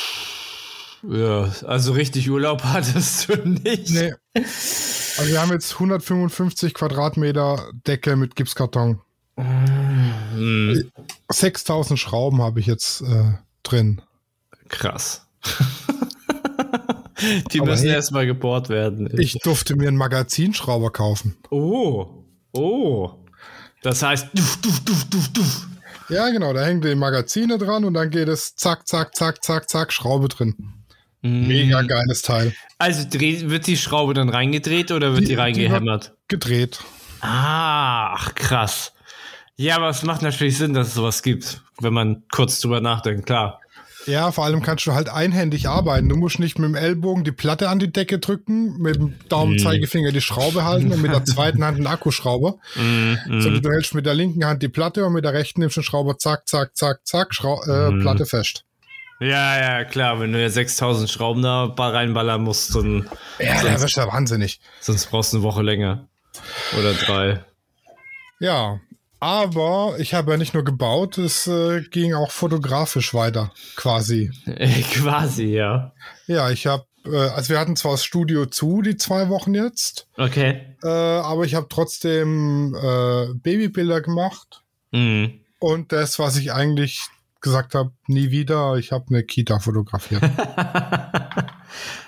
Ja, 1.09 1.51
also 1.67 1.93
richtig 1.93 2.31
Urlaub 2.31 2.63
hattest 2.65 3.29
du 3.29 3.37
nicht. 3.49 3.91
Nee. 3.91 4.13
Also 4.35 5.31
wir 5.31 5.41
haben 5.41 5.51
jetzt 5.51 5.75
155 5.75 6.75
Quadratmeter 6.75 7.71
Decke 7.87 8.17
mit 8.17 8.37
Gipskarton. 8.37 9.01
Mhm. 9.37 10.91
6000 11.31 11.99
Schrauben 11.99 12.43
habe 12.43 12.61
ich 12.61 12.67
jetzt 12.67 13.01
äh, 13.03 13.33
drin. 13.63 14.03
Krass. 14.69 15.27
Die 17.53 17.61
Aber 17.61 17.71
müssen 17.71 17.87
hey, 17.87 17.95
erstmal 17.95 18.27
gebohrt 18.27 18.69
werden. 18.69 19.11
Ich 19.19 19.35
durfte 19.43 19.77
mir 19.77 19.89
einen 19.89 19.97
Magazinschrauber 19.97 20.91
kaufen. 20.91 21.37
Oh. 21.51 22.25
Oh. 22.53 23.20
Das 23.83 24.03
heißt, 24.03 24.29
duf, 24.35 24.59
duf, 24.61 24.81
duf, 24.81 25.05
duf, 25.09 25.29
duf. 25.29 25.67
Ja, 26.09 26.29
genau, 26.31 26.53
da 26.53 26.65
hängen 26.65 26.81
die 26.83 26.95
Magazine 26.95 27.57
dran 27.57 27.85
und 27.85 27.95
dann 27.95 28.11
geht 28.11 28.29
es 28.29 28.55
zack, 28.57 28.87
zack, 28.89 29.15
zack, 29.15 29.43
zack, 29.45 29.69
zack, 29.71 29.93
Schraube 29.93 30.29
drin. 30.29 30.55
Mega 31.23 31.83
geiles 31.83 32.23
Teil. 32.23 32.55
Also 32.79 33.07
dreh, 33.09 33.49
wird 33.51 33.67
die 33.67 33.77
Schraube 33.77 34.15
dann 34.15 34.29
reingedreht 34.31 34.91
oder 34.91 35.11
wird 35.13 35.21
Die- 35.21 35.25
die, 35.27 35.29
die 35.33 35.35
reingehämmert? 35.35 36.15
Gedreht. 36.29 36.81
ah, 37.21 38.15
ach 38.15 38.35
krass. 38.35 38.93
Ja, 39.57 39.77
aber 39.77 39.91
es 39.91 40.03
macht 40.03 40.23
natürlich 40.23 40.57
Sinn, 40.57 40.73
dass 40.73 40.89
es 40.89 40.95
sowas 40.95 41.23
gibt, 41.23 41.61
wenn 41.81 41.93
man 41.93 42.23
kurz 42.33 42.61
drüber 42.61 42.81
nachdenkt, 42.81 43.27
klar. 43.27 43.61
Ja, 44.07 44.33
vor 44.33 44.45
allem 44.45 44.63
kannst 44.63 44.87
du 44.87 44.95
halt 44.95 45.09
einhändig 45.11 45.69
arbeiten. 45.69 46.09
Du 46.09 46.17
musst 46.17 46.39
nicht 46.39 46.59
mit 46.59 46.69
dem 46.69 46.75
Ellbogen 46.75 47.23
die 47.23 47.33
Platte 47.33 47.69
an 47.69 47.79
die 47.79 47.93
Decke 47.93 48.19
drücken, 48.19 48.79
mit 48.79 48.97
dem 48.97 49.15
Daumen, 49.29 49.59
Zeigefinger 49.59 50.11
die 50.11 50.21
Schraube 50.23 50.65
halten 50.65 50.91
und 50.93 51.03
mit 51.03 51.13
der 51.13 51.25
zweiten 51.27 51.63
Hand 51.65 51.77
einen 51.77 51.87
Akkuschrauber. 51.87 52.57
Mm. 52.77 53.15
Sondern 53.41 53.63
du 53.63 53.71
hältst 53.71 53.95
mit 53.95 54.07
der 54.07 54.15
linken 54.15 54.45
Hand 54.45 54.63
die 54.63 54.69
Platte 54.69 55.05
und 55.05 55.13
mit 55.13 55.25
der 55.25 55.35
rechten 55.35 55.61
nimmst 55.61 55.77
du 55.77 55.81
den 55.81 55.85
Schrauber, 55.85 56.17
zack, 56.19 56.49
zack, 56.49 56.75
zack, 56.77 57.01
zack, 57.05 57.35
Schrau 57.35 57.63
äh, 57.65 57.91
Mhm. 57.91 58.01
Platte 58.01 58.25
fest. 58.27 58.65
Ja, 59.21 59.61
ja, 59.61 59.85
klar, 59.85 60.19
wenn 60.19 60.33
du 60.33 60.41
ja 60.41 60.49
6000 60.49 61.11
Schrauben 61.11 61.43
da 61.43 61.67
ba- 61.67 61.91
reinballern 61.91 62.43
musst, 62.43 62.75
dann, 62.75 63.07
Ja, 63.39 63.63
da 63.63 63.79
wirst 63.83 63.97
du 63.99 64.01
ja 64.01 64.07
wahnsinnig. 64.11 64.61
sonst 64.81 65.11
brauchst 65.11 65.35
du 65.35 65.37
eine 65.37 65.45
Woche 65.45 65.61
länger. 65.63 66.09
Oder 66.79 66.95
drei. 66.95 67.45
Ja, 68.39 68.81
aber 69.21 69.95
ich 69.99 70.15
habe 70.15 70.33
ja 70.33 70.37
nicht 70.39 70.55
nur 70.55 70.65
gebaut, 70.65 71.19
es 71.19 71.47
äh, 71.47 71.83
ging 71.91 72.15
auch 72.15 72.31
fotografisch 72.31 73.15
weiter, 73.15 73.53
quasi. 73.77 74.31
Quasi, 74.93 75.45
ja. 75.55 75.93
Ja, 76.27 76.51
ich 76.51 76.67
habe, 76.67 76.85
äh, 77.05 77.17
also 77.17 77.51
wir 77.51 77.59
hatten 77.61 77.77
zwar 77.77 77.93
das 77.93 78.05
Studio 78.05 78.47
zu, 78.47 78.83
die 78.83 78.97
zwei 78.97 79.29
Wochen 79.29 79.55
jetzt, 79.55 80.09
Okay. 80.17 80.63
äh, 80.83 80.89
aber 80.89 81.45
ich 81.45 81.55
habe 81.55 81.67
trotzdem 81.69 82.75
äh, 82.75 83.35
Babybilder 83.35 84.01
gemacht 84.01 84.63
Mhm. 84.93 85.41
und 85.61 85.93
das, 85.93 86.19
was 86.19 86.37
ich 86.37 86.53
eigentlich 86.53 87.03
gesagt 87.41 87.75
habe, 87.75 87.93
nie 88.07 88.31
wieder, 88.31 88.75
ich 88.77 88.91
habe 88.93 89.07
eine 89.09 89.23
Kita 89.23 89.61
fotografiert. 89.61 90.23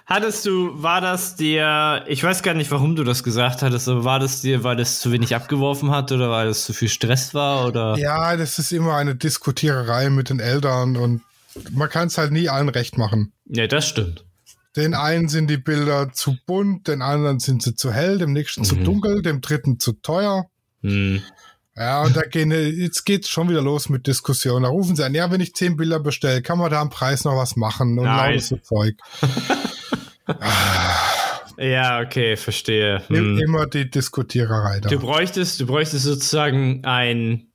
Hattest 0.06 0.44
du, 0.46 0.82
war 0.82 1.00
das 1.00 1.36
dir, 1.36 2.04
ich 2.08 2.22
weiß 2.22 2.42
gar 2.42 2.54
nicht, 2.54 2.70
warum 2.70 2.96
du 2.96 3.04
das 3.04 3.22
gesagt 3.22 3.62
hattest, 3.62 3.88
aber 3.88 4.04
war 4.04 4.18
das 4.18 4.40
dir, 4.42 4.64
weil 4.64 4.76
das 4.76 5.00
zu 5.00 5.12
wenig 5.12 5.34
abgeworfen 5.34 5.90
hat 5.90 6.10
oder 6.12 6.30
weil 6.30 6.48
das 6.48 6.64
zu 6.64 6.72
viel 6.72 6.88
Stress 6.88 7.34
war 7.34 7.66
oder? 7.68 7.96
ja, 7.96 8.36
das 8.36 8.58
ist 8.58 8.72
immer 8.72 8.96
eine 8.96 9.14
Diskutiererei 9.14 10.10
mit 10.10 10.28
den 10.30 10.40
Eltern 10.40 10.96
und 10.96 11.22
man 11.70 11.88
kann 11.88 12.08
es 12.08 12.18
halt 12.18 12.32
nie 12.32 12.48
allen 12.48 12.68
recht 12.68 12.98
machen. 12.98 13.32
Ja, 13.46 13.66
das 13.66 13.86
stimmt. 13.88 14.24
Den 14.74 14.94
einen 14.94 15.28
sind 15.28 15.48
die 15.48 15.58
Bilder 15.58 16.12
zu 16.12 16.36
bunt, 16.46 16.88
den 16.88 17.02
anderen 17.02 17.38
sind 17.38 17.62
sie 17.62 17.74
zu 17.74 17.92
hell, 17.92 18.18
dem 18.18 18.32
nächsten 18.32 18.64
zu 18.64 18.74
Mhm. 18.76 18.84
dunkel, 18.84 19.22
dem 19.22 19.40
dritten 19.40 19.78
zu 19.78 19.92
teuer. 19.92 20.46
Hm. 20.82 21.22
Ja, 21.76 22.02
und 22.02 22.16
da 22.16 22.22
gehen, 22.22 22.50
jetzt 22.50 23.04
geht's 23.04 23.28
schon 23.28 23.48
wieder 23.48 23.62
los 23.62 23.88
mit 23.88 24.06
Diskussionen. 24.06 24.64
Da 24.64 24.68
rufen 24.70 24.96
sie 24.96 25.04
an, 25.04 25.14
ja, 25.14 25.30
wenn 25.30 25.40
ich 25.40 25.54
zehn 25.54 25.76
Bilder 25.76 26.00
bestelle, 26.00 26.42
kann 26.42 26.58
man 26.58 26.70
da 26.70 26.80
am 26.80 26.90
Preis 26.90 27.24
noch 27.24 27.36
was 27.36 27.56
machen 27.56 27.98
und 27.98 28.04
lauter 28.06 28.40
so 28.40 28.56
Zeug. 28.56 28.96
Ja, 31.58 32.00
okay, 32.00 32.36
verstehe. 32.36 33.02
Hm. 33.08 33.38
Immer 33.38 33.66
die 33.66 33.90
Diskutiererei 33.90 34.80
da. 34.80 34.88
Du 34.88 34.98
bräuchtest, 34.98 35.60
du 35.60 35.66
bräuchtest 35.66 36.04
sozusagen 36.04 36.84
ein, 36.84 37.48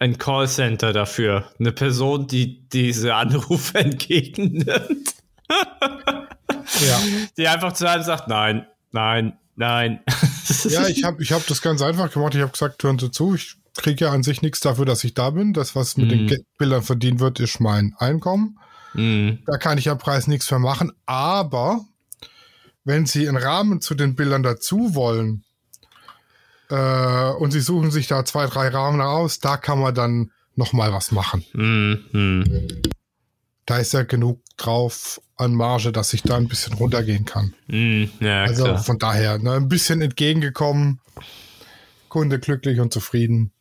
ein 0.00 0.16
Callcenter 0.18 0.92
dafür. 0.92 1.44
Eine 1.60 1.72
Person, 1.72 2.26
die 2.26 2.66
diese 2.70 3.14
Anrufe 3.14 3.78
entgegennimmt. 3.78 5.14
Ja, 5.50 7.00
Die 7.36 7.48
einfach 7.48 7.72
zu 7.74 7.88
einem 7.88 8.02
sagt, 8.02 8.28
nein, 8.28 8.66
nein, 8.92 9.34
nein. 9.56 10.00
ja 10.68 10.86
ich 10.88 11.04
habe 11.04 11.22
ich 11.22 11.32
hab 11.32 11.46
das 11.46 11.60
ganz 11.62 11.82
einfach 11.82 12.10
gemacht. 12.12 12.34
Ich 12.34 12.40
habe 12.40 12.52
gesagt, 12.52 12.82
hören 12.82 12.98
Sie 12.98 13.10
zu, 13.10 13.34
ich 13.34 13.56
kriege 13.76 14.06
ja 14.06 14.10
an 14.12 14.22
sich 14.22 14.42
nichts 14.42 14.60
dafür, 14.60 14.84
dass 14.86 15.04
ich 15.04 15.14
da 15.14 15.30
bin. 15.30 15.52
Das, 15.52 15.76
was 15.76 15.96
mit 15.96 16.10
den 16.10 16.22
Mhm. 16.24 16.26
Ge- 16.28 16.44
Bildern 16.58 16.82
verdient 16.82 17.20
wird, 17.20 17.40
ist 17.40 17.60
mein 17.60 17.94
Einkommen. 17.98 18.58
Hm. 18.98 19.38
Da 19.46 19.56
kann 19.58 19.78
ich 19.78 19.88
am 19.88 19.98
Preis 19.98 20.26
nichts 20.26 20.50
mehr 20.50 20.60
machen. 20.60 20.92
Aber 21.06 21.80
wenn 22.84 23.06
Sie 23.06 23.28
einen 23.28 23.36
Rahmen 23.36 23.80
zu 23.80 23.94
den 23.94 24.14
Bildern 24.14 24.42
dazu 24.42 24.94
wollen 24.94 25.44
äh, 26.70 27.30
und 27.38 27.50
Sie 27.52 27.60
suchen 27.60 27.90
sich 27.90 28.06
da 28.08 28.24
zwei, 28.24 28.46
drei 28.46 28.68
Rahmen 28.68 29.00
aus, 29.00 29.38
da 29.40 29.56
kann 29.56 29.78
man 29.78 29.94
dann 29.94 30.32
noch 30.56 30.72
mal 30.72 30.92
was 30.92 31.12
machen. 31.12 31.44
Mhm. 31.52 32.82
Da 33.66 33.78
ist 33.78 33.92
ja 33.92 34.02
genug 34.02 34.40
drauf 34.56 35.20
an 35.36 35.54
Marge, 35.54 35.92
dass 35.92 36.12
ich 36.14 36.22
da 36.22 36.36
ein 36.36 36.48
bisschen 36.48 36.72
runtergehen 36.72 37.24
kann. 37.24 37.54
Mhm. 37.68 38.10
Ja, 38.20 38.42
Also 38.42 38.64
klar. 38.64 38.78
von 38.78 38.98
daher 38.98 39.38
ne, 39.38 39.52
ein 39.52 39.68
bisschen 39.68 40.00
entgegengekommen, 40.00 41.00
Kunde 42.08 42.40
glücklich 42.40 42.80
und 42.80 42.92
zufrieden. 42.92 43.52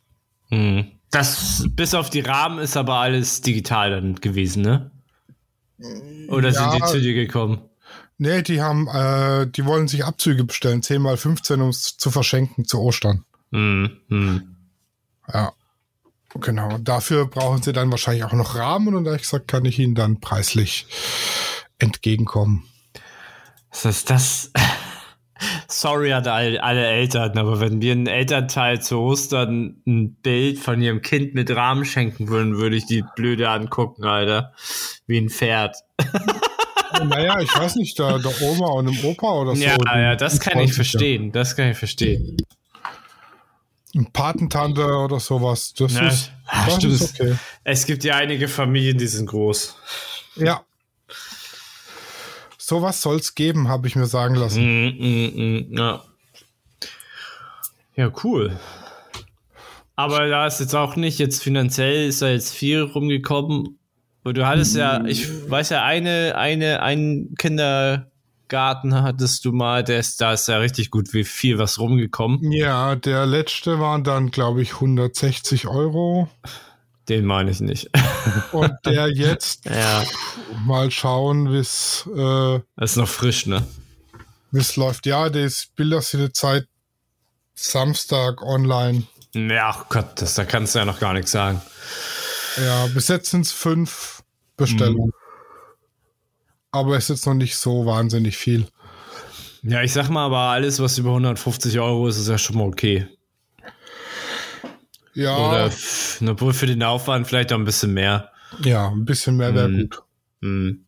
Mhm. 0.50 0.94
Das, 1.12 1.65
bis 1.70 1.94
auf 1.94 2.10
die 2.10 2.22
Rahmen 2.22 2.60
ist 2.60 2.75
aber 2.77 2.96
alles 2.96 3.41
digital 3.41 3.91
dann 3.91 4.15
gewesen, 4.15 4.63
ne? 4.63 4.91
Oder 6.29 6.50
Ja. 6.50 6.72
sind 6.72 6.81
die 6.81 6.88
zu 6.91 7.00
dir 7.01 7.13
gekommen? 7.13 7.62
Nee, 8.17 8.41
die 8.41 8.62
haben, 8.62 8.88
äh, 8.88 9.46
die 9.48 9.65
wollen 9.65 9.88
sich 9.88 10.03
Abzüge 10.03 10.43
bestellen, 10.43 10.81
10 10.81 11.01
mal 11.01 11.17
15, 11.17 11.62
um 11.62 11.69
es 11.69 11.98
zu 11.98 12.10
verschenken 12.10 12.65
zu 12.65 12.79
Ostern. 12.81 13.24
Mhm. 13.51 13.98
Mhm. 14.07 14.55
Ja. 15.31 15.53
Genau. 16.36 16.77
Dafür 16.79 17.25
brauchen 17.27 17.62
sie 17.63 17.74
dann 17.74 17.89
wahrscheinlich 17.91 18.24
auch 18.24 18.34
noch 18.34 18.55
Rahmen 18.55 18.96
und 18.96 19.05
da 19.05 19.12
hab 19.12 19.15
ich 19.17 19.24
gesagt, 19.24 19.48
kann 19.48 19.65
ich 19.65 19.79
ihnen 19.79 19.96
dann 19.96 20.19
preislich 20.19 20.88
entgegenkommen. 21.79 22.63
Das 23.72 23.86
ist 23.86 24.10
das. 24.10 24.51
Sorry 25.67 26.13
an 26.13 26.27
all, 26.27 26.58
alle 26.60 26.88
Eltern, 26.88 27.38
aber 27.38 27.60
wenn 27.60 27.79
mir 27.79 27.94
ein 27.94 28.08
Elternteil 28.08 28.82
zu 28.82 29.00
Ostern 29.00 29.82
ein 29.86 30.15
Bild 30.15 30.60
von 30.60 30.82
ihrem 30.82 31.01
Kind 31.01 31.34
mit 31.34 31.50
Rahmen 31.51 31.86
schenken 31.86 32.27
würden, 32.29 32.58
würde 32.58 32.75
ich 32.75 32.86
die 32.86 33.03
blöde 33.15 33.50
angucken, 33.50 34.06
Alter. 34.06 34.53
Wie 35.06 35.17
ein 35.17 35.29
Pferd. 35.29 35.77
naja, 37.08 37.39
ich 37.39 37.53
weiß 37.53 37.75
nicht, 37.75 37.98
der, 38.00 38.20
der 38.20 38.41
Oma 38.41 38.67
und 38.72 38.86
dem 38.86 39.06
Opa 39.06 39.32
oder 39.34 39.56
so. 39.56 39.62
ja, 39.62 39.77
ja, 39.86 40.15
das 40.15 40.39
kann 40.39 40.60
ich 40.60 40.74
verstehen. 40.74 41.32
Das 41.32 41.56
kann 41.56 41.70
ich 41.72 41.77
verstehen. 41.77 42.38
Ein 43.96 44.12
Patentante 44.12 44.86
oder 44.86 45.20
sowas, 45.20 45.74
das 45.74 45.94
Ja, 45.96 46.08
ist, 46.08 46.32
das 46.67 46.84
ist 46.84 47.20
okay. 47.20 47.36
Es 47.63 47.86
gibt 47.86 48.03
ja 48.03 48.15
einige 48.15 48.48
Familien, 48.48 48.98
die 48.98 49.08
sind 49.08 49.25
groß. 49.27 49.75
Ja. 50.36 50.62
Sowas 52.69 53.01
soll 53.01 53.15
es 53.15 53.33
geben, 53.33 53.69
habe 53.69 53.88
ich 53.88 53.95
mir 53.95 54.07
sagen 54.07 54.36
lassen. 54.36 54.62
Mm, 54.62 54.97
mm, 55.00 55.69
mm, 55.71 55.77
ja. 55.77 56.03
ja, 57.95 58.12
cool. 58.25 58.59
Aber 59.95 60.27
da 60.27 60.45
ist 60.45 60.59
jetzt 60.59 60.75
auch 60.75 60.97
nicht, 60.97 61.17
jetzt 61.17 61.41
finanziell 61.41 62.09
ist 62.09 62.21
da 62.21 62.27
jetzt 62.27 62.53
viel 62.53 62.81
rumgekommen. 62.81 63.79
Und 64.25 64.36
du 64.36 64.45
hattest 64.45 64.75
ja, 64.75 65.05
ich 65.05 65.50
weiß 65.50 65.69
ja, 65.69 65.86
eine, 65.86 66.36
eine, 66.36 66.81
einen 66.81 67.36
Kindergarten 67.36 68.95
hattest 69.01 69.45
du 69.45 69.53
mal, 69.53 69.86
der 69.86 70.00
ist, 70.00 70.19
da 70.19 70.33
ist 70.33 70.50
ja 70.50 70.57
richtig 70.57 70.91
gut 70.91 71.13
wie 71.13 71.24
viel 71.24 71.59
was 71.59 71.79
rumgekommen. 71.79 72.51
Ja, 72.51 72.97
der 72.97 73.25
letzte 73.25 73.79
waren 73.79 74.03
dann, 74.03 74.29
glaube 74.29 74.62
ich, 74.62 74.74
160 74.74 75.69
Euro. 75.69 76.27
Den 77.10 77.26
meine 77.26 77.52
ich 77.52 77.62
nicht. 77.62 77.90
Und 78.52 78.74
der 78.86 79.10
jetzt, 79.10 79.66
ja, 79.66 80.04
mal 80.66 80.92
schauen, 80.92 81.52
wie 81.52 81.58
es 81.58 82.08
äh, 82.14 82.60
das 82.76 82.92
ist 82.92 82.98
noch 82.98 83.08
frisch, 83.08 83.46
ne? 83.46 83.64
wie's 84.52 84.76
läuft. 84.76 85.06
Ja, 85.06 85.30
das 85.30 85.68
Bilder 85.76 86.02
sind 86.02 86.22
jetzt 86.22 86.40
seit 86.40 86.68
Samstag 87.54 88.42
online. 88.42 89.04
Ja, 89.34 89.70
ach 89.70 89.90
Gott, 89.90 90.22
das, 90.22 90.36
da 90.36 90.46
kannst 90.46 90.76
du 90.76 90.80
ja 90.80 90.86
noch 90.86 91.00
gar 91.00 91.14
nichts 91.14 91.32
sagen. 91.32 91.62
Ja, 92.58 92.88
bis 92.88 93.08
jetzt 93.08 93.32
sind 93.32 93.42
es 93.42 93.52
fünf 93.52 94.24
Bestellungen. 94.56 95.12
Aber 96.72 96.98
ist 96.98 97.10
jetzt 97.10 97.26
noch 97.26 97.34
nicht 97.34 97.58
so 97.58 97.86
wahnsinnig 97.86 98.38
viel. 98.38 98.68
Ja, 99.64 99.82
ich 99.82 99.94
sag 99.94 100.10
mal, 100.10 100.26
aber 100.26 100.40
alles, 100.40 100.80
was 100.80 100.98
über 100.98 101.10
150 101.10 101.80
Euro 101.80 102.08
ist, 102.08 102.18
ist 102.18 102.30
ja 102.30 102.38
schon 102.38 102.58
mal 102.58 102.68
okay. 102.68 103.08
Ja, 105.17 105.36
Oder 105.38 105.71
obwohl 106.29 106.53
für 106.53 106.67
den 106.67 106.84
Aufwand 106.84 107.25
vielleicht 107.27 107.51
auch 107.51 107.58
ein 107.58 107.65
bisschen 107.65 107.91
mehr. 107.93 108.32
ja, 108.63 108.89
ein 108.89 109.03
bisschen 109.06 109.36
mehr 109.38 109.56
wäre 109.56 109.67
Mhm. 109.67 109.80
gut. 109.89 110.03
Hm. 110.43 110.84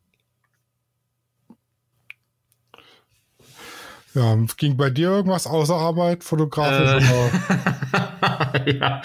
Ja, 4.13 4.35
ging 4.57 4.75
bei 4.77 4.89
dir 4.89 5.09
irgendwas 5.09 5.45
außer 5.47 5.75
Arbeit, 5.75 6.23
fotografisch? 6.23 7.03
Äh. 7.09 7.13
Oder? 7.13 8.65
ja. 8.75 9.01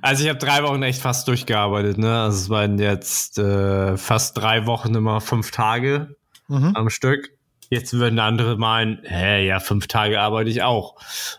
Also 0.00 0.22
ich 0.24 0.28
habe 0.28 0.38
drei 0.38 0.62
Wochen 0.62 0.82
echt 0.82 1.00
fast 1.02 1.26
durchgearbeitet, 1.28 1.98
ne? 1.98 2.22
Also 2.22 2.38
es 2.38 2.48
waren 2.48 2.78
jetzt 2.78 3.38
äh, 3.38 3.96
fast 3.96 4.38
drei 4.38 4.66
Wochen 4.66 4.94
immer 4.94 5.20
fünf 5.20 5.50
Tage 5.50 6.16
Mhm. 6.48 6.72
am 6.74 6.88
Stück. 6.88 7.30
Jetzt 7.70 7.92
würden 7.92 8.18
andere 8.18 8.56
meinen, 8.56 9.00
hä, 9.04 9.46
ja, 9.46 9.60
fünf 9.60 9.88
Tage 9.88 10.20
arbeite 10.20 10.48
ich 10.48 10.62
auch. 10.62 10.96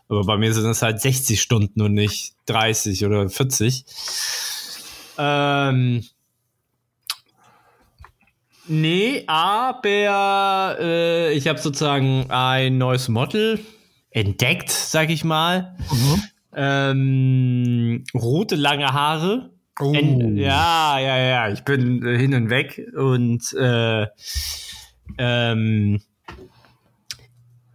Aber 0.07 0.23
bei 0.25 0.37
mir 0.37 0.53
sind 0.53 0.65
es 0.69 0.81
halt 0.81 1.01
60 1.01 1.41
Stunden 1.41 1.81
und 1.81 1.93
nicht 1.93 2.33
30 2.45 3.05
oder 3.05 3.29
40. 3.29 3.85
Ähm, 5.17 6.05
nee, 8.67 9.23
aber 9.27 10.77
äh, 10.79 11.33
ich 11.33 11.47
habe 11.47 11.59
sozusagen 11.59 12.29
ein 12.29 12.77
neues 12.77 13.09
Model 13.09 13.59
entdeckt, 14.11 14.69
sag 14.69 15.09
ich 15.09 15.23
mal. 15.23 15.75
Mhm. 15.91 16.23
Ähm, 16.55 18.03
rote, 18.13 18.55
lange 18.55 18.87
Haare. 18.93 19.51
Oh. 19.79 19.93
En- 19.93 20.37
ja, 20.37 20.99
ja, 20.99 21.17
ja, 21.17 21.49
ich 21.49 21.61
bin 21.63 22.05
hin 22.05 22.33
und 22.33 22.49
weg 22.49 22.81
und 22.95 23.53
äh, 23.53 24.07
ähm, 25.17 26.01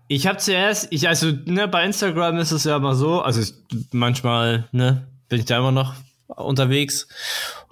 ich 0.09 0.27
habe 0.27 0.39
zuerst, 0.39 0.89
ich 0.91 1.09
also 1.09 1.33
ne, 1.47 1.67
bei 1.69 1.85
Instagram 1.85 2.39
ist 2.39 2.51
es 2.53 2.65
ja 2.65 2.77
immer 2.77 2.95
so, 2.95 3.21
also 3.23 3.41
ich, 3.41 3.55
manchmal 3.93 4.69
ne, 4.73 5.07
bin 5.29 5.39
ich 5.41 5.45
da 5.47 5.59
immer 5.59 5.73
noch 5.73 5.95
unterwegs 6.29 7.09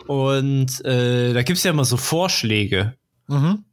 und 0.06 0.84
äh, 0.84 1.32
da 1.32 1.42
gibt's 1.42 1.62
ja 1.62 1.70
immer 1.70 1.84
so 1.84 1.96
Vorschläge 1.96 2.94
Mhm. 3.28 3.64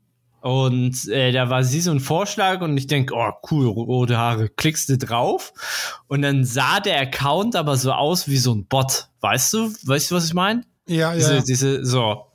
und 0.42 1.08
äh, 1.10 1.32
da 1.32 1.50
war 1.50 1.64
sie 1.64 1.82
so 1.82 1.92
ein 1.92 2.00
Vorschlag 2.00 2.62
und 2.62 2.78
ich 2.78 2.88
denk, 2.88 3.12
oh 3.14 3.32
cool, 3.52 3.68
rote 3.68 4.18
Haare, 4.18 4.48
klickst 4.50 4.88
du 4.90 4.98
drauf 4.98 5.54
und 6.08 6.22
dann 6.22 6.46
sah 6.46 6.80
der 6.80 7.00
Account 7.02 7.56
aber 7.56 7.76
so 7.78 7.92
aus 7.92 8.28
wie 8.28 8.38
so 8.38 8.54
ein 8.54 8.66
Bot, 8.66 9.08
weißt 9.22 9.54
du, 9.54 9.74
weißt 9.84 10.12
du, 10.12 10.16
was 10.16 10.26
ich 10.28 10.34
meine? 10.34 10.64
Ja, 10.88 11.14
Diese, 11.14 11.36
ja. 11.36 11.42
diese, 11.42 11.86
so. 11.86 12.26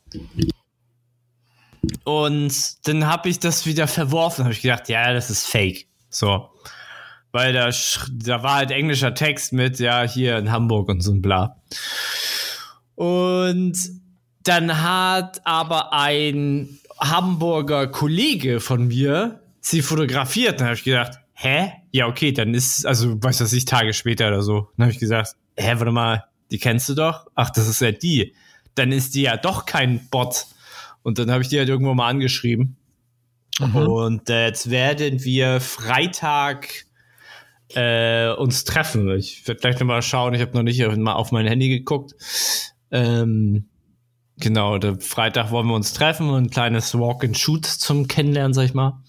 Und 2.05 2.87
dann 2.89 3.07
habe 3.07 3.29
ich 3.29 3.39
das 3.39 3.67
wieder 3.67 3.87
verworfen, 3.87 4.45
habe 4.45 4.55
ich 4.55 4.63
gedacht, 4.63 4.89
ja, 4.89 5.13
das 5.13 5.31
ist 5.31 5.47
fake. 5.47 5.87
So. 6.14 6.50
Weil 7.33 7.53
da, 7.53 7.70
da 8.12 8.42
war 8.42 8.57
halt 8.57 8.70
englischer 8.70 9.14
Text 9.14 9.53
mit, 9.53 9.81
ja, 9.81 10.05
hier 10.05 10.38
in 10.38 10.53
Hamburg 10.53 10.88
und 10.88 11.00
so 11.00 11.12
ein 11.12 11.20
bla. 11.20 11.61
Und 12.94 13.77
dann 14.44 14.83
hat 14.83 15.44
aber 15.44 15.92
ein 15.92 16.79
Hamburger 17.00 17.88
Kollege 17.88 18.61
von 18.61 18.87
mir 18.87 19.40
sie 19.61 19.83
fotografiert. 19.83 20.61
Dann 20.61 20.68
habe 20.68 20.77
ich 20.77 20.85
gedacht, 20.85 21.18
hä? 21.33 21.72
Ja, 21.90 22.07
okay, 22.07 22.31
dann 22.31 22.55
ist, 22.55 22.87
also, 22.87 23.20
weiß 23.20 23.40
was 23.40 23.53
ich, 23.53 23.64
Tage 23.64 23.92
später 23.92 24.29
oder 24.29 24.42
so. 24.42 24.68
Dann 24.77 24.85
habe 24.85 24.92
ich 24.92 25.00
gesagt, 25.00 25.35
hä, 25.57 25.72
warte 25.77 25.90
mal, 25.90 26.24
die 26.53 26.59
kennst 26.59 26.88
du 26.88 26.94
doch? 26.94 27.27
Ach, 27.35 27.50
das 27.50 27.66
ist 27.66 27.81
ja 27.81 27.90
die. 27.90 28.35
Dann 28.77 28.92
ist 28.92 29.16
die 29.16 29.22
ja 29.22 29.37
doch 29.37 29.66
kein 29.66 30.09
Bot. 30.11 30.46
Und 31.03 31.18
dann 31.18 31.31
habe 31.33 31.42
ich 31.42 31.48
die 31.48 31.59
halt 31.59 31.68
irgendwo 31.68 31.94
mal 31.94 32.09
angeschrieben. 32.09 32.77
Und 33.61 34.31
äh, 34.31 34.47
jetzt 34.47 34.71
werden 34.71 35.23
wir 35.23 35.61
Freitag 35.61 36.69
äh, 37.75 38.31
uns 38.33 38.64
treffen. 38.64 39.11
Ich 39.17 39.47
werde 39.47 39.61
gleich 39.61 39.79
nochmal 39.79 40.03
schauen. 40.03 40.35
Ich 40.35 40.40
habe 40.40 40.57
noch 40.57 40.62
nicht 40.62 40.85
auf, 40.85 40.97
auf 40.97 41.33
mein 41.33 41.47
Handy 41.47 41.69
geguckt. 41.69 42.14
Ähm, 42.90 43.69
genau, 44.38 44.79
der 44.79 45.01
Freitag 45.01 45.51
wollen 45.51 45.69
wir 45.69 45.75
uns 45.75 45.93
treffen 45.93 46.29
und 46.29 46.45
ein 46.45 46.51
kleines 46.51 46.95
Walk 46.99 47.25
and 47.25 47.38
Shoot 47.38 47.67
zum 47.67 48.09
Kennenlernen, 48.09 48.55
sag 48.55 48.64
ich 48.64 48.75
mal. 48.75 49.01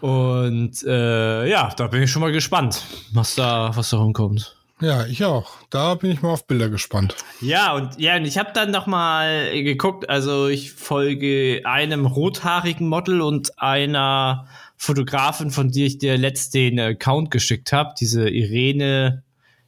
Und 0.00 0.82
äh, 0.82 1.48
ja, 1.48 1.72
da 1.76 1.86
bin 1.86 2.02
ich 2.02 2.10
schon 2.10 2.22
mal 2.22 2.32
gespannt, 2.32 2.82
was 3.12 3.36
da, 3.36 3.70
was 3.74 3.90
da 3.90 3.98
rumkommt. 3.98 4.56
Ja, 4.82 5.06
ich 5.06 5.24
auch. 5.24 5.52
Da 5.70 5.94
bin 5.94 6.10
ich 6.10 6.22
mal 6.22 6.30
auf 6.30 6.48
Bilder 6.48 6.68
gespannt. 6.68 7.14
Ja, 7.40 7.72
und 7.74 8.00
ja, 8.00 8.16
und 8.16 8.24
ich 8.24 8.36
habe 8.36 8.50
dann 8.52 8.72
noch 8.72 8.88
mal 8.88 9.52
geguckt, 9.62 10.10
also 10.10 10.48
ich 10.48 10.72
folge 10.72 11.62
einem 11.64 12.04
rothaarigen 12.04 12.88
Model 12.88 13.20
und 13.20 13.60
einer 13.60 14.48
Fotografin, 14.76 15.52
von 15.52 15.70
der 15.70 15.86
ich 15.86 15.98
dir 15.98 16.18
letzt 16.18 16.54
den 16.54 16.80
Account 16.80 17.30
geschickt 17.30 17.72
habe, 17.72 17.94
diese 17.98 18.28
Irene, 18.28 19.22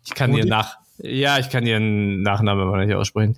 ich 0.05 0.15
kann 0.15 0.35
ihren 0.35 0.49
nach 0.49 0.79
ja, 0.99 1.39
ich 1.39 1.51
kann 1.51 1.67
ihren 1.67 2.23
Nachnamen 2.23 2.67
aber 2.67 2.85
nicht 2.85 2.95
aussprechen. 2.95 3.37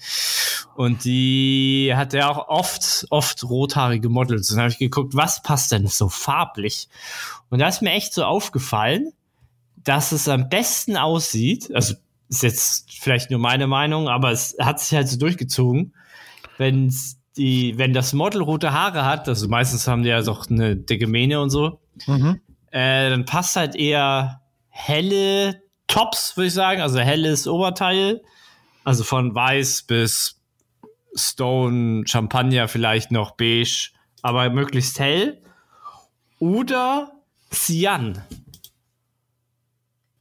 Und 0.74 1.04
die 1.04 1.92
hat 1.94 2.12
ja 2.12 2.30
auch 2.30 2.48
oft, 2.48 3.06
oft 3.08 3.44
rothaarige 3.44 4.10
Models. 4.10 4.50
Und 4.50 4.56
dann 4.56 4.64
habe 4.64 4.72
ich 4.72 4.78
geguckt, 4.78 5.14
was 5.14 5.42
passt 5.42 5.72
denn 5.72 5.86
so 5.86 6.10
farblich? 6.10 6.88
Und 7.48 7.60
da 7.60 7.68
ist 7.68 7.80
mir 7.80 7.92
echt 7.92 8.12
so 8.12 8.24
aufgefallen, 8.24 9.12
dass 9.87 10.12
es 10.12 10.29
am 10.29 10.51
besten 10.51 10.96
aussieht, 10.96 11.75
also 11.75 11.94
ist 12.29 12.42
jetzt 12.42 12.92
vielleicht 12.92 13.31
nur 13.31 13.40
meine 13.40 13.66
Meinung, 13.66 14.09
aber 14.09 14.33
es 14.33 14.57
hat 14.61 14.81
sich 14.81 14.94
halt 14.96 15.09
so 15.09 15.16
durchgezogen, 15.16 15.94
wenn 16.59 16.92
die, 17.37 17.79
wenn 17.79 17.92
das 17.92 18.12
Model 18.12 18.42
rote 18.42 18.72
Haare 18.72 19.05
hat, 19.05 19.29
also 19.29 19.49
meistens 19.49 19.88
haben 19.88 20.03
die 20.03 20.09
ja 20.11 20.20
doch 20.22 20.51
eine 20.51 20.77
dicke 20.77 21.07
Mähne 21.07 21.40
und 21.40 21.51
so, 21.51 21.81
Mhm. 22.07 22.40
Äh, 22.70 23.11
dann 23.11 23.25
passt 23.25 23.57
halt 23.57 23.75
eher 23.75 24.42
helle 24.68 25.62
Tops, 25.87 26.37
würde 26.37 26.49
ich 26.49 26.55
sagen, 26.55 26.83
also 26.83 26.99
helles 26.99 27.46
Oberteil. 27.46 28.22
Also 28.85 29.05
von 29.05 29.35
weiß 29.35 29.85
bis 29.85 30.40
Stone, 31.14 32.07
Champagner 32.07 32.68
vielleicht 32.68 33.11
noch 33.11 33.33
beige, 33.33 33.90
aber 34.22 34.51
möglichst 34.51 34.99
hell. 34.99 35.40
Oder 36.38 37.12
Cyan. 37.51 38.22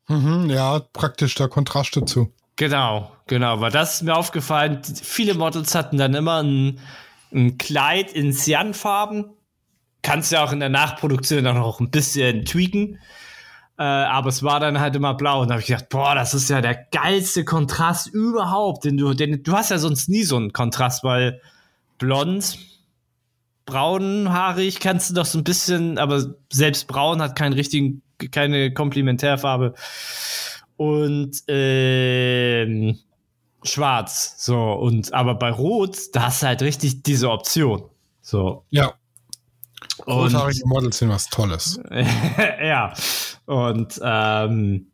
Mhm, 0.07 0.49
ja, 0.49 0.79
praktisch 0.93 1.35
der 1.35 1.47
Kontrast 1.47 1.95
dazu. 1.97 2.31
Genau, 2.55 3.11
genau, 3.27 3.59
weil 3.59 3.71
das 3.71 3.95
ist 3.95 4.01
mir 4.03 4.15
aufgefallen. 4.15 4.81
Viele 4.83 5.33
Models 5.33 5.75
hatten 5.75 5.97
dann 5.97 6.13
immer 6.13 6.41
ein, 6.41 6.79
ein 7.33 7.57
Kleid 7.57 8.13
in 8.13 8.31
Cyan-Farben. 8.31 9.25
Kannst 10.01 10.31
ja 10.31 10.43
auch 10.43 10.51
in 10.51 10.59
der 10.59 10.69
Nachproduktion 10.69 11.45
auch 11.47 11.55
noch 11.55 11.79
ein 11.79 11.89
bisschen 11.89 12.45
tweaken. 12.45 12.99
Äh, 13.77 13.83
aber 13.83 14.29
es 14.29 14.41
war 14.41 14.59
dann 14.59 14.79
halt 14.79 14.95
immer 14.95 15.15
blau. 15.15 15.41
Und 15.41 15.49
da 15.49 15.55
habe 15.55 15.61
ich 15.61 15.67
gedacht, 15.67 15.89
boah, 15.89 16.15
das 16.15 16.33
ist 16.33 16.49
ja 16.49 16.61
der 16.61 16.75
geilste 16.75 17.43
Kontrast 17.43 18.07
überhaupt. 18.07 18.85
Denn 18.85 18.97
du, 18.97 19.13
denn 19.13 19.43
du 19.43 19.51
hast 19.53 19.71
ja 19.71 19.77
sonst 19.77 20.07
nie 20.07 20.23
so 20.23 20.37
einen 20.37 20.53
Kontrast, 20.53 21.03
weil 21.03 21.41
blond, 21.97 22.57
braunhaarig 23.65 24.79
kannst 24.79 25.09
du 25.09 25.15
doch 25.15 25.25
so 25.25 25.39
ein 25.39 25.43
bisschen, 25.43 25.97
aber 25.97 26.35
selbst 26.53 26.87
braun 26.87 27.21
hat 27.21 27.35
keinen 27.35 27.53
richtigen, 27.53 28.01
keine 28.32 28.73
Komplementärfarbe. 28.73 29.73
Und 30.78 31.43
ähm, 31.47 32.99
schwarz. 33.63 34.36
So, 34.38 34.73
und 34.73 35.13
aber 35.13 35.36
bei 35.36 35.51
Rot, 35.51 35.97
da 36.13 36.23
hast 36.23 36.41
du 36.43 36.47
halt 36.47 36.62
richtig 36.62 37.04
diese 37.04 37.30
Option. 37.30 37.89
So. 38.21 38.65
Ja, 38.69 38.93
Und, 40.06 40.34
rothaarige 40.34 40.65
Models 40.65 40.97
sind 40.97 41.10
was 41.10 41.30
Tolles. 41.30 41.80
ja. 42.63 42.93
Und 43.45 43.99
ähm, 44.04 44.91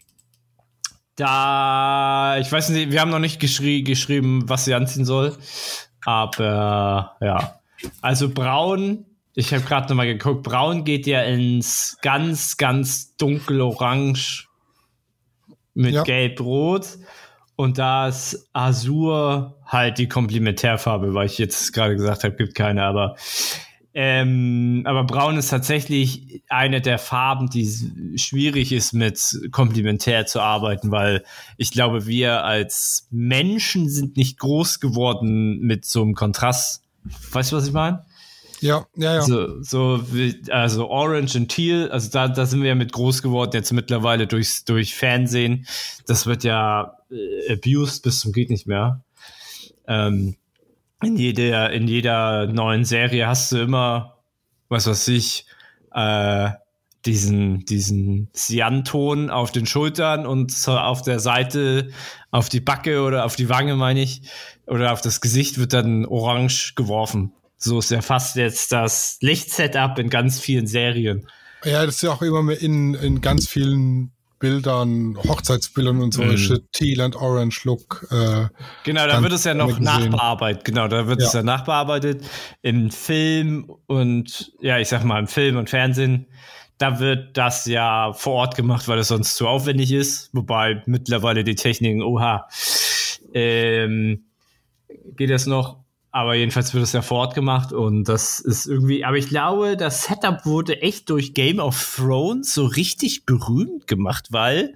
da, 1.16 2.38
ich 2.40 2.52
weiß 2.52 2.70
nicht, 2.70 2.92
wir 2.92 3.02
haben 3.02 3.12
noch 3.12 3.20
nicht 3.20 3.40
geschrie 3.40 3.84
geschrieben, 3.84 4.48
was 4.48 4.66
sie 4.66 4.74
anziehen 4.74 5.06
soll. 5.06 5.38
Aber 6.06 7.16
ja. 7.22 7.60
Also 8.02 8.30
braun, 8.30 9.06
ich 9.34 9.54
habe 9.54 9.64
gerade 9.64 9.88
nochmal 9.90 10.08
geguckt, 10.08 10.44
braun 10.44 10.84
geht 10.84 11.08
ja 11.08 11.22
ins 11.24 11.98
ganz, 12.02 12.58
ganz 12.58 13.16
dunkel-orange 13.18 14.48
mit 15.74 15.94
Ja. 15.94 16.04
gelb-rot. 16.04 16.98
Und 17.56 17.78
da 17.78 18.08
ist 18.08 18.50
Azur 18.54 19.58
halt 19.66 19.98
die 20.00 20.08
Komplementärfarbe, 20.08 21.14
weil 21.14 21.28
ich 21.28 21.38
jetzt 21.38 21.74
gerade 21.74 21.96
gesagt 21.96 22.24
habe, 22.24 22.36
gibt 22.36 22.56
keine, 22.56 22.84
aber 22.84 23.16
ähm, 23.94 24.84
aber 24.86 25.04
Braun 25.04 25.38
ist 25.38 25.50
tatsächlich 25.50 26.44
eine 26.48 26.80
der 26.80 26.98
Farben, 26.98 27.50
die 27.50 27.68
schwierig 28.16 28.72
ist, 28.72 28.94
mit 28.94 29.38
komplementär 29.52 30.26
zu 30.26 30.40
arbeiten, 30.40 30.92
weil 30.92 31.26
ich 31.58 31.72
glaube, 31.72 32.06
wir 32.06 32.46
als 32.46 33.08
Menschen 33.12 33.90
sind 33.90 34.16
nicht 34.16 34.40
groß 34.40 34.80
geworden 34.80 35.60
mit 35.60 35.84
so 35.84 36.02
einem 36.04 36.16
Kontrast. 36.16 36.84
Weißt 37.34 37.52
du, 37.52 37.58
was 37.58 37.68
ich 37.68 37.74
meine? 37.74 38.06
Ja, 38.62 38.86
ja, 38.96 39.16
ja. 39.16 39.22
So, 39.22 39.62
so 39.64 40.02
wie, 40.14 40.40
also 40.52 40.88
Orange 40.90 41.36
und 41.36 41.50
Teal, 41.50 41.90
also 41.90 42.10
da, 42.12 42.28
da 42.28 42.46
sind 42.46 42.62
wir 42.62 42.70
ja 42.70 42.76
mit 42.76 42.94
groß 42.94 43.24
geworden, 43.24 43.52
jetzt 43.54 43.74
mittlerweile 43.74 44.28
durchs, 44.28 44.66
durch 44.66 44.94
Fernsehen. 44.94 45.66
Das 46.06 46.28
wird 46.28 46.44
ja 46.44 46.98
äh, 47.10 47.54
abused 47.54 48.04
bis 48.04 48.20
zum 48.20 48.32
geht 48.32 48.52
nicht 48.52 48.68
mehr. 48.68 49.04
Ähm, 49.88 50.36
in 51.02 51.18
jeder, 51.18 51.72
in 51.72 51.88
jeder 51.88 52.46
neuen 52.46 52.86
Serie 52.86 53.28
hast 53.28 53.52
du 53.52 53.58
immer, 53.58 54.20
was 54.70 54.86
weiß 54.86 55.08
ich, 55.08 55.48
äh, 55.94 56.52
diesen, 57.06 57.66
diesen 57.66 58.30
Cyan-Ton 58.34 59.32
auf 59.32 59.52
den 59.52 59.66
Schultern 59.66 60.28
und 60.28 60.54
auf 60.68 61.02
der 61.02 61.20
Seite, 61.20 61.90
auf 62.30 62.48
die 62.48 62.60
Backe 62.60 63.02
oder 63.02 63.26
auf 63.26 63.36
die 63.36 63.50
Wange, 63.50 63.76
meine 63.76 64.04
ich, 64.04 64.22
oder 64.68 64.94
auf 64.94 65.02
das 65.02 65.20
Gesicht 65.20 65.58
wird 65.58 65.74
dann 65.74 66.06
orange 66.06 66.74
geworfen. 66.76 67.34
So 67.64 67.80
ist 67.80 67.92
ja 67.92 68.02
fast 68.02 68.36
jetzt 68.36 68.72
das 68.72 69.18
Lichtsetup 69.22 70.00
in 70.00 70.10
ganz 70.10 70.40
vielen 70.40 70.68
Serien. 70.68 71.28
Ja, 71.64 71.86
das 71.86 71.96
ist 71.98 72.02
ja 72.02 72.12
auch 72.12 72.22
immer 72.22 72.42
mehr 72.42 72.60
in, 72.62 72.96
in 72.96 73.22
ganz 73.22 73.48
vielen 73.48 74.12
Bildern, 74.40 75.16
Hochzeitsbildern 75.18 76.02
und 76.02 76.14
so, 76.16 76.24
Mhm. 76.24 76.62
Teal 76.72 77.14
Orange 77.16 77.62
Look. 77.66 78.08
Äh, 78.10 78.48
Genau, 78.84 79.06
da 79.06 79.22
wird 79.22 79.34
es 79.34 79.44
ja 79.44 79.54
noch 79.54 79.78
nachbearbeitet. 79.80 80.66
Genau, 80.66 80.88
da 80.88 81.06
wird 81.08 81.22
es 81.22 81.34
Ja. 81.34 81.40
ja 81.40 81.44
nachbearbeitet. 81.44 82.24
Im 82.64 82.90
Film 82.90 83.72
und, 83.86 84.52
ja, 84.60 84.80
ich 84.80 84.88
sag 84.90 85.04
mal, 85.04 85.20
im 85.20 85.28
Film 85.28 85.58
und 85.58 85.70
Fernsehen, 85.70 86.26
da 86.80 87.00
wird 87.00 87.38
das 87.38 87.68
ja 87.68 88.12
vor 88.14 88.34
Ort 88.34 88.56
gemacht, 88.56 88.88
weil 88.88 88.98
es 88.98 89.10
sonst 89.10 89.36
zu 89.36 89.48
aufwendig 89.48 89.92
ist. 89.92 90.32
Wobei 90.34 90.82
mittlerweile 90.88 91.44
die 91.44 91.54
Techniken, 91.54 92.02
oha, 92.02 92.48
ähm, 93.36 94.24
geht 95.16 95.30
das 95.30 95.46
noch. 95.46 95.81
Aber 96.12 96.36
jedenfalls 96.36 96.74
wird 96.74 96.84
es 96.84 96.92
ja 96.92 97.02
vor 97.02 97.20
Ort 97.20 97.36
gemacht 97.36 97.72
und 97.72 98.04
das 98.04 98.42
ist 98.42 98.66
irgendwie, 98.66 99.06
aber 99.06 99.18
ich 99.18 99.30
glaube, 99.30 99.78
das 99.78 100.04
Setup 100.04 100.46
wurde 100.46 100.82
echt 100.82 101.10
durch 101.10 101.34
Game 101.34 101.60
of 101.60 101.96
Thrones 101.96 102.54
so 102.54 102.66
richtig 102.66 103.26
berühmt 103.26 103.88
gemacht, 103.88 104.28
weil 104.32 104.76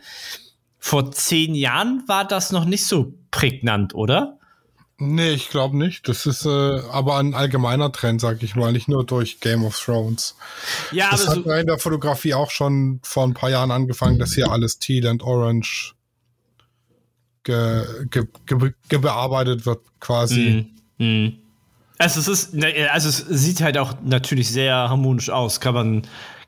vor 0.80 1.12
zehn 1.12 1.54
Jahren 1.54 2.04
war 2.08 2.26
das 2.26 2.52
noch 2.52 2.64
nicht 2.64 2.86
so 2.86 3.14
prägnant, 3.32 3.94
oder? 3.94 4.40
nee, 4.98 5.32
ich 5.32 5.50
glaube 5.50 5.78
nicht. 5.78 6.08
Das 6.08 6.26
ist 6.26 6.46
äh, 6.46 6.50
aber 6.90 7.18
ein 7.18 7.34
allgemeiner 7.34 7.92
Trend, 7.92 8.22
sag 8.22 8.42
ich 8.44 8.56
mal, 8.56 8.72
nicht 8.72 8.88
nur 8.88 9.06
durch 9.06 9.40
Game 9.40 9.66
of 9.66 9.78
Thrones. 9.78 10.36
Ja, 10.92 11.12
Das 11.12 11.28
aber 11.28 11.38
hat 11.38 11.44
so, 11.44 11.52
in 11.52 11.68
der 11.68 11.80
Fotografie 11.80 12.34
auch 12.34 12.52
schon 12.52 13.00
vor 13.04 13.24
ein 13.26 13.34
paar 13.34 13.50
Jahren 13.50 13.72
angefangen, 13.72 14.20
dass 14.20 14.34
hier 14.34 14.52
alles 14.52 14.80
Teal 14.80 15.08
and 15.08 15.24
Orange 15.24 15.96
ge, 17.44 17.84
ge, 18.10 18.24
ge, 18.46 18.74
ge 18.88 19.00
bearbeitet 19.00 19.66
wird, 19.66 19.82
quasi. 20.00 20.68
Mm, 20.72 20.75
mm. 20.98 21.28
Also 21.98 22.20
es 22.20 22.28
ist, 22.28 22.54
ne, 22.54 22.74
also 22.92 23.08
es 23.08 23.18
sieht 23.18 23.62
halt 23.62 23.78
auch 23.78 23.94
natürlich 24.04 24.52
sehr 24.52 24.76
harmonisch 24.76 25.30
aus, 25.30 25.62
kann 25.62 25.74
man, 25.74 26.02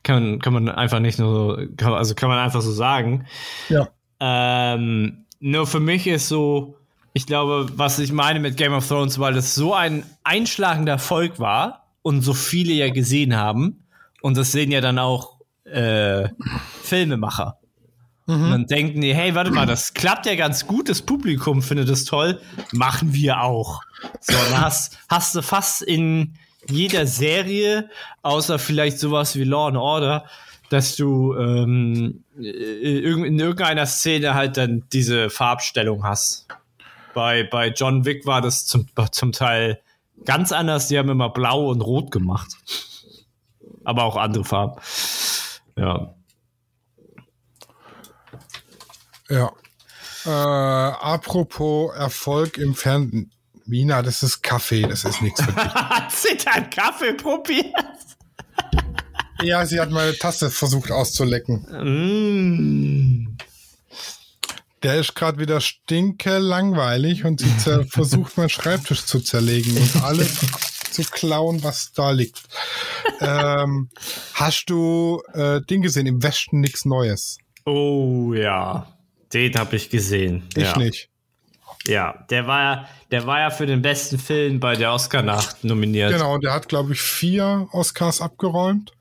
kann, 0.04 0.40
kann 0.40 0.52
man 0.52 0.68
einfach 0.68 1.00
nicht 1.00 1.20
nur, 1.20 1.56
so- 1.58 1.68
kann, 1.78 1.94
also 1.94 2.16
kann 2.16 2.28
man 2.28 2.40
einfach 2.40 2.62
so 2.62 2.72
sagen. 2.72 3.26
Ja. 3.70 3.88
Ähm, 4.20 5.26
nur 5.40 5.66
für 5.66 5.80
mich 5.80 6.06
ist 6.08 6.28
so, 6.28 6.76
ich 7.14 7.26
glaube, 7.28 7.68
was 7.76 7.98
ich 8.00 8.12
meine 8.12 8.40
mit 8.42 8.58
Game 8.58 8.74
of 8.74 8.88
Thrones, 8.88 9.20
weil 9.20 9.34
das 9.34 9.56
so 9.56 9.74
ein 9.74 10.04
einschlagender 10.24 10.94
Erfolg 10.94 11.40
war 11.40 11.88
und 12.02 12.22
so 12.22 12.34
viele 12.34 12.74
ja 12.74 12.90
gesehen 12.90 13.36
haben 13.38 13.86
und 14.22 14.36
das 14.36 14.52
sehen 14.52 14.72
ja 14.72 14.82
dann 14.82 15.00
auch 15.00 15.40
äh, 15.64 16.28
Filmemacher. 16.84 17.58
Und 18.34 18.52
dann 18.52 18.66
denken 18.66 19.02
die, 19.02 19.16
hey, 19.16 19.36
warte 19.36 19.52
mal, 19.52 19.66
das 19.66 19.94
klappt 19.94 20.26
ja 20.26 20.36
ganz 20.36 20.68
gut, 20.68 20.90
das 20.90 21.02
Publikum 21.02 21.62
findet 21.62 21.88
es 21.88 22.04
toll, 22.04 22.42
machen 22.74 23.14
wir 23.14 23.42
auch. 23.42 23.82
So, 24.20 24.34
dann 24.34 24.62
hast, 24.62 24.98
hast 25.08 25.34
du 25.34 25.42
fast 25.42 25.82
in 25.82 26.34
jeder 26.70 27.08
Serie, 27.08 27.90
außer 28.24 28.60
vielleicht 28.60 29.00
sowas 29.00 29.36
wie 29.38 29.46
Law 29.46 29.70
and 29.70 29.78
Order, 29.78 30.26
dass 30.70 30.98
du 30.98 31.36
ähm, 31.36 32.24
äh, 32.38 32.50
in 33.28 33.40
irgendeiner 33.40 33.86
Szene 33.86 34.34
halt 34.34 34.58
dann 34.58 34.84
diese 34.92 35.30
Farbstellung 35.30 36.04
hast. 36.04 36.48
Bei, 37.14 37.44
bei 37.44 37.70
John 37.70 38.04
Wick 38.04 38.26
war 38.26 38.42
das 38.42 38.66
zum, 38.66 38.88
zum 39.12 39.32
Teil 39.32 39.80
ganz 40.26 40.52
anders, 40.52 40.90
die 40.90 40.98
haben 40.98 41.10
immer 41.10 41.30
blau 41.30 41.70
und 41.70 41.82
rot 41.82 42.12
gemacht. 42.12 42.50
Aber 43.86 44.04
auch 44.04 44.18
andere 44.18 44.44
Farben. 44.44 44.82
Ja. 45.78 46.14
Ja. 49.30 49.52
Äh, 50.26 50.30
apropos 50.30 51.96
Erfolg 51.96 52.58
im 52.58 52.76
Fernsehen. 52.76 53.32
Mina, 53.66 54.02
das 54.02 54.24
ist 54.24 54.42
Kaffee, 54.42 54.84
das 54.84 55.04
ist 55.04 55.22
nichts 55.22 55.42
für 55.42 55.52
dich. 55.52 55.64
Hat 55.74 56.12
sie 56.12 56.38
deinen 56.38 56.70
Kaffee 56.70 57.14
probiert? 57.14 57.74
ja, 59.42 59.66
sie 59.66 59.80
hat 59.80 59.92
meine 59.92 60.18
Tasse 60.18 60.50
versucht 60.50 60.90
auszulecken. 60.92 61.66
Mm. 61.70 63.38
Der 64.84 65.00
ist 65.00 65.16
gerade 65.16 65.40
wieder 65.40 65.60
stinke 65.60 66.38
langweilig 66.38 67.26
und 67.26 67.42
sie 67.42 67.86
versucht, 67.90 68.38
meinen 68.38 68.50
Schreibtisch 68.50 69.06
zu 69.06 69.20
zerlegen 69.20 69.76
und 69.76 70.04
alles 70.04 70.40
zu 70.92 71.04
klauen, 71.04 71.64
was 71.64 71.92
da 71.94 72.12
liegt. 72.12 72.44
ähm, 73.20 73.90
hast 74.34 74.66
du 74.70 75.22
äh, 75.34 75.62
Ding 75.62 75.82
gesehen? 75.82 76.08
Im 76.08 76.24
Westen 76.24 76.62
nichts 76.62 76.86
Neues. 76.86 77.38
Oh 77.66 78.34
ja, 78.34 78.97
den 79.34 79.56
habe 79.56 79.76
ich 79.76 79.90
gesehen. 79.90 80.44
Ich 80.56 80.64
ja. 80.64 80.78
nicht. 80.78 81.10
Ja, 81.88 82.26
der 82.30 82.48
war 82.48 82.62
ja, 82.62 82.88
der 83.12 83.26
war 83.26 83.40
ja 83.40 83.50
für 83.50 83.66
den 83.66 83.82
besten 83.82 84.20
Film 84.20 84.60
bei 84.60 84.76
der 84.76 84.92
Oscar-Nacht 84.94 85.64
nominiert. 85.64 86.12
Genau, 86.12 86.36
und 86.36 86.44
der 86.44 86.54
hat, 86.54 86.68
glaube 86.68 86.94
ich, 86.94 87.02
vier 87.02 87.68
Oscars 87.72 88.22
abgeräumt. 88.22 88.92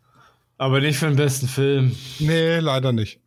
Aber 0.58 0.80
nicht 0.80 0.98
für 0.98 1.06
den 1.06 1.16
besten 1.16 1.48
Film. 1.48 1.96
Nee, 2.18 2.58
leider 2.60 2.92
nicht. 2.92 3.20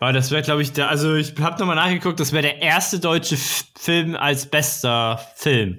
Weil 0.00 0.12
das 0.12 0.30
wäre, 0.30 0.42
glaube 0.42 0.62
ich, 0.62 0.72
der, 0.72 0.88
also 0.88 1.14
ich 1.14 1.34
habe 1.40 1.58
nochmal 1.58 1.76
nachgeguckt, 1.76 2.20
das 2.20 2.32
wäre 2.32 2.42
der 2.42 2.62
erste 2.62 3.00
deutsche 3.00 3.36
Film 3.36 4.14
als 4.14 4.46
bester 4.46 5.20
Film. 5.34 5.78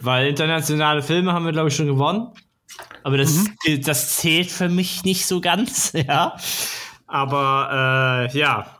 Weil 0.00 0.28
internationale 0.28 1.02
Filme 1.02 1.32
haben 1.32 1.44
wir, 1.44 1.52
glaube 1.52 1.68
ich, 1.68 1.76
schon 1.76 1.86
gewonnen. 1.86 2.28
Aber 3.02 3.18
das, 3.18 3.34
mhm. 3.66 3.82
das 3.82 4.16
zählt 4.16 4.50
für 4.50 4.68
mich 4.68 5.04
nicht 5.04 5.26
so 5.26 5.40
ganz, 5.40 5.92
ja. 6.08 6.36
Aber 7.06 8.30
äh, 8.32 8.38
ja. 8.38 8.73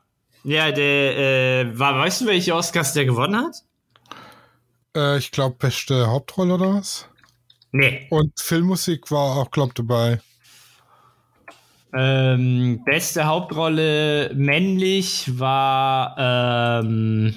Ja, 0.44 0.70
der, 0.70 1.18
äh, 1.18 1.78
war, 1.78 1.98
weißt 1.98 2.20
du, 2.20 2.26
welche 2.26 2.54
Oscars 2.54 2.92
der 2.92 3.07
gewonnen 3.07 3.37
hat? 3.37 3.57
Äh, 4.94 5.18
ich 5.18 5.30
glaube, 5.30 5.57
beste 5.59 6.07
Hauptrolle 6.07 6.54
oder 6.54 6.74
was? 6.74 7.09
Nee. 7.72 8.07
Und 8.11 8.38
Filmmusik 8.38 9.11
war 9.11 9.38
auch, 9.38 9.50
glaube 9.50 9.72
dabei. 9.74 10.20
Ähm, 11.94 12.83
beste 12.85 13.24
Hauptrolle 13.24 14.33
männlich 14.35 15.38
war, 15.38 16.14
ähm, 16.18 17.35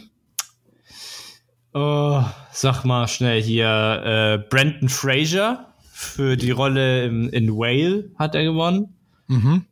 oh, 1.74 2.24
sag 2.52 2.84
mal 2.84 3.08
schnell 3.08 3.42
hier, 3.42 4.04
äh, 4.04 4.50
Brandon 4.50 4.90
Fraser 4.90 5.74
für 5.94 6.36
die 6.36 6.52
Rolle 6.52 7.06
im, 7.06 7.30
in 7.30 7.56
Whale 7.56 8.10
hat 8.20 8.36
er 8.36 8.44
gewonnen. 8.44 8.96
Mhm. 9.28 9.66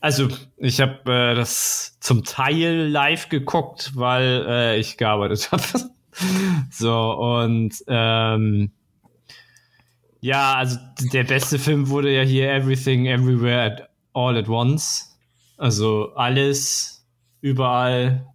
Also, 0.00 0.28
ich 0.56 0.80
habe 0.80 1.12
äh, 1.12 1.34
das 1.34 1.98
zum 2.00 2.24
Teil 2.24 2.88
live 2.88 3.28
geguckt, 3.28 3.92
weil 3.94 4.46
äh, 4.48 4.78
ich 4.78 4.96
gearbeitet 4.96 5.50
habe. 5.52 5.62
so, 6.70 7.12
und 7.12 7.74
ähm, 7.86 8.72
ja, 10.20 10.54
also 10.54 10.78
der 11.12 11.24
beste 11.24 11.58
Film 11.58 11.88
wurde 11.88 12.14
ja 12.14 12.22
hier 12.22 12.52
Everything 12.52 13.06
Everywhere 13.06 13.62
at 13.62 13.90
All 14.12 14.36
at 14.36 14.48
Once. 14.48 15.18
Also 15.56 16.12
alles, 16.14 17.06
überall, 17.40 18.26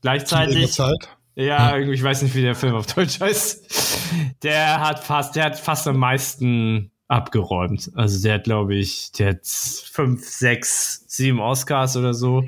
gleichzeitig. 0.00 0.72
Zeit. 0.72 1.08
Ja, 1.36 1.76
ja, 1.76 1.78
ich 1.78 2.02
weiß 2.02 2.22
nicht, 2.22 2.34
wie 2.34 2.42
der 2.42 2.54
Film 2.54 2.74
auf 2.74 2.86
Deutsch 2.86 3.20
heißt. 3.20 4.42
Der 4.42 4.80
hat 4.80 5.02
fast, 5.02 5.34
der 5.34 5.44
hat 5.44 5.58
fast 5.58 5.88
am 5.88 5.98
meisten 5.98 6.92
abgeräumt. 7.08 7.90
Also 7.94 8.22
der 8.22 8.34
hat, 8.34 8.44
glaube 8.44 8.74
ich, 8.74 9.12
der 9.12 9.30
hat 9.30 9.46
fünf, 9.46 10.28
sechs, 10.28 11.04
sieben 11.06 11.40
Oscars 11.40 11.96
oder 11.96 12.14
so. 12.14 12.44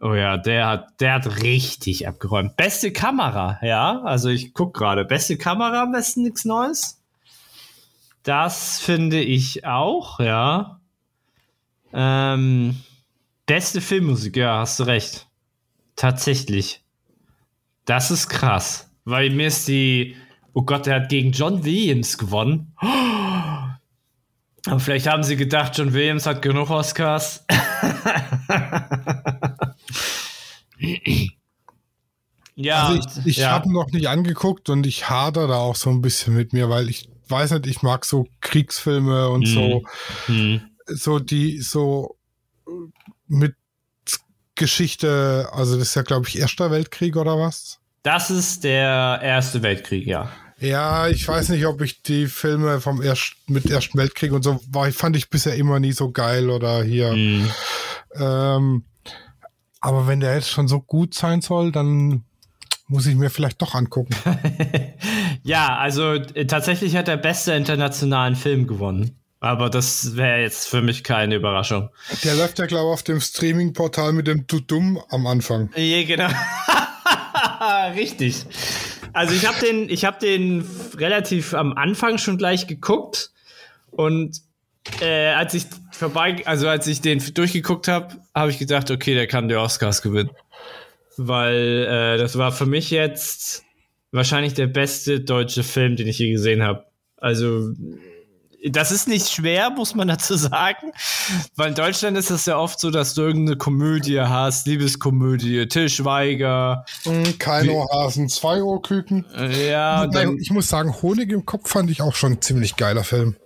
Oh 0.00 0.14
ja, 0.14 0.36
der 0.36 0.66
hat, 0.66 1.00
der 1.00 1.14
hat 1.14 1.42
richtig 1.42 2.06
abgeräumt. 2.06 2.56
Beste 2.56 2.92
Kamera, 2.92 3.58
ja. 3.62 4.02
Also 4.02 4.28
ich 4.28 4.52
guck 4.52 4.74
gerade. 4.74 5.04
Beste 5.04 5.38
Kamera 5.38 5.82
am 5.82 5.92
besten 5.92 6.22
nichts 6.22 6.44
Neues. 6.44 7.02
Das 8.22 8.80
finde 8.80 9.20
ich 9.20 9.64
auch, 9.64 10.20
ja. 10.20 10.80
Ähm, 11.92 12.76
beste 13.46 13.80
Filmmusik, 13.80 14.36
ja, 14.36 14.58
hast 14.58 14.80
du 14.80 14.84
recht. 14.84 15.28
Tatsächlich. 15.94 16.82
Das 17.86 18.10
ist 18.10 18.28
krass. 18.28 18.90
Weil 19.04 19.30
mir 19.30 19.46
ist 19.46 19.68
die. 19.68 20.16
Oh 20.52 20.62
Gott, 20.62 20.86
der 20.86 20.96
hat 20.96 21.08
gegen 21.08 21.32
John 21.32 21.64
Williams 21.64 22.18
gewonnen. 22.18 22.74
Aber 24.66 24.80
vielleicht 24.80 25.06
haben 25.06 25.22
sie 25.22 25.36
gedacht, 25.36 25.78
John 25.78 25.92
Williams 25.92 26.26
hat 26.26 26.42
genug 26.42 26.70
Oscars. 26.70 27.44
ja, 32.56 32.86
also 32.86 33.20
ich, 33.20 33.26
ich 33.26 33.36
ja. 33.38 33.50
habe 33.50 33.72
noch 33.72 33.86
nicht 33.92 34.08
angeguckt 34.08 34.68
und 34.68 34.86
ich 34.86 35.08
hader 35.08 35.46
da 35.46 35.54
auch 35.56 35.76
so 35.76 35.90
ein 35.90 36.02
bisschen 36.02 36.34
mit 36.34 36.52
mir, 36.52 36.68
weil 36.68 36.88
ich 36.88 37.08
weiß 37.28 37.52
nicht, 37.52 37.66
ich 37.66 37.82
mag 37.82 38.04
so 38.04 38.26
Kriegsfilme 38.40 39.28
und 39.28 39.46
hm. 39.46 39.54
so, 39.54 39.82
hm. 40.26 40.60
so 40.86 41.18
die 41.20 41.60
so 41.60 42.16
mit 43.28 43.54
Geschichte, 44.56 45.48
also 45.52 45.78
das 45.78 45.88
ist 45.88 45.94
ja, 45.94 46.02
glaube 46.02 46.26
ich, 46.28 46.38
Erster 46.38 46.70
Weltkrieg 46.70 47.16
oder 47.16 47.38
was? 47.38 47.78
Das 48.02 48.30
ist 48.30 48.64
der 48.64 49.20
Erste 49.22 49.62
Weltkrieg, 49.62 50.06
ja. 50.06 50.30
Ja, 50.58 51.08
ich 51.08 51.26
weiß 51.26 51.50
nicht, 51.50 51.66
ob 51.66 51.82
ich 51.82 52.02
die 52.02 52.26
Filme 52.26 52.80
vom 52.80 53.02
Erst 53.02 53.34
mit 53.46 53.70
Ersten 53.70 53.98
Weltkrieg 53.98 54.32
und 54.32 54.42
so 54.42 54.60
war, 54.70 54.90
fand 54.92 55.16
ich 55.16 55.28
bisher 55.28 55.54
immer 55.54 55.80
nie 55.80 55.92
so 55.92 56.10
geil 56.10 56.48
oder 56.48 56.82
hier. 56.82 57.12
Mm. 57.12 57.50
Ähm, 58.18 58.84
aber 59.80 60.06
wenn 60.06 60.20
der 60.20 60.34
jetzt 60.34 60.50
schon 60.50 60.66
so 60.66 60.80
gut 60.80 61.14
sein 61.14 61.42
soll, 61.42 61.72
dann 61.72 62.24
muss 62.88 63.06
ich 63.06 63.16
mir 63.16 63.30
vielleicht 63.30 63.60
doch 63.60 63.74
angucken. 63.74 64.14
ja, 65.42 65.76
also 65.76 66.14
äh, 66.14 66.46
tatsächlich 66.46 66.96
hat 66.96 67.08
der 67.08 67.18
beste 67.18 67.52
internationalen 67.52 68.36
Film 68.36 68.66
gewonnen. 68.66 69.18
Aber 69.40 69.68
das 69.68 70.16
wäre 70.16 70.40
jetzt 70.40 70.68
für 70.68 70.80
mich 70.80 71.04
keine 71.04 71.34
Überraschung. 71.34 71.90
Der 72.24 72.34
läuft 72.34 72.58
ja, 72.58 72.66
glaube 72.66 72.88
ich, 72.88 72.94
auf 72.94 73.02
dem 73.02 73.20
Streaming-Portal 73.20 74.12
mit 74.12 74.26
dem 74.26 74.46
Tutum 74.46 74.98
am 75.10 75.26
Anfang. 75.26 75.70
Ja, 75.76 76.02
genau. 76.04 76.28
Richtig. 77.94 78.46
Also 79.16 79.32
ich 79.32 79.46
habe 79.46 79.58
den, 79.64 79.88
ich 79.88 80.04
habe 80.04 80.18
den 80.20 80.62
relativ 80.98 81.54
am 81.54 81.72
Anfang 81.72 82.18
schon 82.18 82.36
gleich 82.36 82.66
geguckt 82.66 83.30
und 83.90 84.42
äh, 85.00 85.28
als 85.28 85.54
ich 85.54 85.64
vorbei, 85.90 86.42
also 86.44 86.68
als 86.68 86.86
ich 86.86 87.00
den 87.00 87.22
durchgeguckt 87.32 87.88
habe, 87.88 88.14
habe 88.34 88.50
ich 88.50 88.58
gedacht, 88.58 88.90
okay, 88.90 89.14
der 89.14 89.26
kann 89.26 89.48
die 89.48 89.54
Oscars 89.54 90.02
gewinnen, 90.02 90.28
weil 91.16 91.86
äh, 91.88 92.18
das 92.18 92.36
war 92.36 92.52
für 92.52 92.66
mich 92.66 92.90
jetzt 92.90 93.64
wahrscheinlich 94.12 94.52
der 94.52 94.66
beste 94.66 95.20
deutsche 95.20 95.62
Film, 95.62 95.96
den 95.96 96.08
ich 96.08 96.18
je 96.18 96.30
gesehen 96.30 96.62
habe. 96.62 96.84
Also 97.16 97.72
das 98.70 98.92
ist 98.92 99.08
nicht 99.08 99.28
schwer, 99.28 99.70
muss 99.70 99.94
man 99.94 100.08
dazu 100.08 100.36
sagen. 100.36 100.92
Weil 101.56 101.70
in 101.70 101.74
Deutschland 101.74 102.16
ist 102.16 102.30
es 102.30 102.46
ja 102.46 102.58
oft 102.58 102.80
so, 102.80 102.90
dass 102.90 103.14
du 103.14 103.22
irgendeine 103.22 103.56
Komödie 103.56 104.20
hast, 104.20 104.66
Liebeskomödie, 104.66 105.66
Till 105.68 105.88
Schweiger. 105.88 106.84
Mm, 107.04 107.38
kein 107.38 107.68
Ohrhasen, 107.68 108.28
zwei 108.28 108.62
Ohrküken. 108.62 109.24
Ja, 109.68 110.06
dann, 110.06 110.38
ich 110.38 110.50
muss 110.50 110.68
sagen, 110.68 110.94
Honig 111.02 111.30
im 111.30 111.46
Kopf 111.46 111.70
fand 111.70 111.90
ich 111.90 112.02
auch 112.02 112.14
schon 112.14 112.32
ein 112.32 112.42
ziemlich 112.42 112.76
geiler 112.76 113.04
Film. 113.04 113.36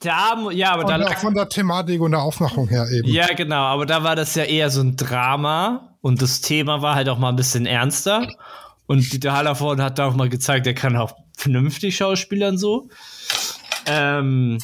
Da, 0.00 0.50
ja, 0.50 0.72
aber 0.72 0.84
da 0.84 0.96
lag, 0.96 1.18
von 1.18 1.34
der 1.34 1.48
Thematik 1.48 2.00
und 2.00 2.10
der 2.10 2.20
Aufmachung 2.20 2.68
her 2.68 2.86
eben. 2.90 3.08
Ja, 3.08 3.32
genau, 3.32 3.62
aber 3.62 3.86
da 3.86 4.04
war 4.04 4.16
das 4.16 4.34
ja 4.34 4.44
eher 4.44 4.68
so 4.68 4.82
ein 4.82 4.96
Drama 4.96 5.96
und 6.02 6.20
das 6.20 6.42
Thema 6.42 6.82
war 6.82 6.94
halt 6.94 7.08
auch 7.08 7.18
mal 7.18 7.30
ein 7.30 7.36
bisschen 7.36 7.64
ernster. 7.64 8.28
Und 8.86 9.10
Dieter 9.10 9.32
Hallervorden 9.32 9.82
hat 9.82 9.98
da 9.98 10.06
auch 10.06 10.14
mal 10.14 10.28
gezeigt, 10.28 10.66
er 10.66 10.74
kann 10.74 10.96
auch 10.96 11.14
vernünftig 11.34 11.96
schauspielern 11.96 12.58
so. 12.58 12.88
Ähm, 13.86 14.58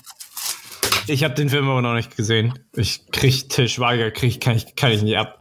ich 1.07 1.25
habe 1.25 1.35
den 1.35 1.49
Film 1.49 1.69
aber 1.69 1.83
noch 1.83 1.95
nicht 1.95 2.17
gesehen. 2.17 2.59
Ich 2.75 3.11
krieg 3.11 3.49
Till 3.49 3.69
Schweiger, 3.69 4.11
krieg, 4.11 4.41
kann 4.41 4.57
ich, 4.57 4.77
kann 4.77 4.93
ich 4.93 5.03
nicht 5.03 5.17
ab. 5.17 5.41